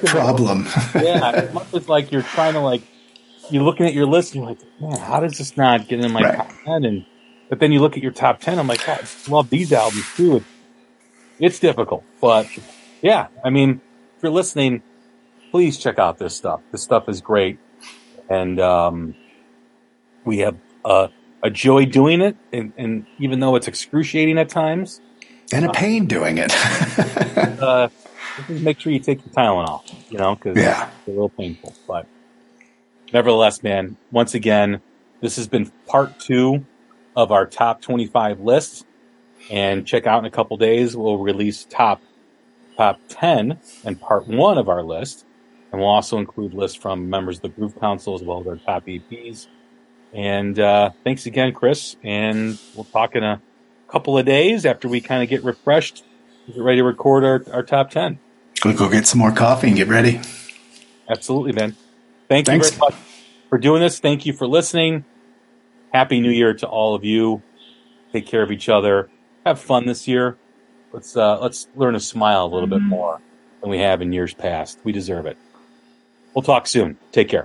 [0.05, 0.67] problem.
[0.95, 1.31] yeah.
[1.31, 2.83] As much as like you're trying to like,
[3.51, 6.13] you're looking at your list and you're like, man, how does this not get in
[6.13, 6.37] my right.
[6.37, 6.85] top 10?
[6.85, 7.07] And,
[7.49, 10.07] but then you look at your top 10, I'm like, God, I love these albums
[10.15, 10.45] too.
[11.39, 12.49] It's, difficult, but
[13.01, 13.81] yeah, I mean,
[14.17, 14.83] if you're listening,
[15.51, 16.61] please check out this stuff.
[16.73, 17.59] This stuff is great,
[18.29, 19.15] and um,
[20.25, 21.09] we have uh,
[21.43, 22.37] a joy doing it.
[22.53, 25.01] And, and, even though it's excruciating at times,
[25.53, 26.53] and a pain uh, doing it,
[27.63, 27.89] uh,
[28.49, 29.83] make sure you take the Tylenol.
[30.11, 30.91] You know, because yeah.
[30.99, 31.75] it's a little painful.
[31.87, 32.07] But
[33.13, 34.81] nevertheless, man, once again,
[35.21, 36.65] this has been part two
[37.17, 38.85] of our top twenty-five list.
[39.51, 42.03] And check out in a couple days, we'll release top
[42.79, 45.27] top 10 and part one of our list.
[45.71, 48.57] And we'll also include lists from members of the Groove Council as well as our
[48.57, 49.49] top EPs.
[50.15, 51.97] And uh, thanks again, Chris.
[52.03, 53.43] And we'll talk in a
[53.89, 56.05] couple of days after we kind of get refreshed,
[56.47, 58.19] get ready to record our, our top 10.
[58.61, 60.21] Go, go get some more coffee and get ready.
[61.09, 61.77] Absolutely, man.
[62.29, 62.71] Thank Thanks.
[62.71, 62.95] you very much
[63.49, 63.99] for doing this.
[63.99, 65.05] Thank you for listening.
[65.93, 67.43] Happy New Year to all of you.
[68.13, 69.09] Take care of each other.
[69.47, 70.37] Have fun this year.
[70.93, 72.89] Let's uh, let's learn to smile a little mm-hmm.
[72.89, 73.21] bit more
[73.61, 74.79] than we have in years past.
[74.85, 75.37] We deserve it.
[76.35, 76.99] We'll talk soon.
[77.13, 77.45] Take care.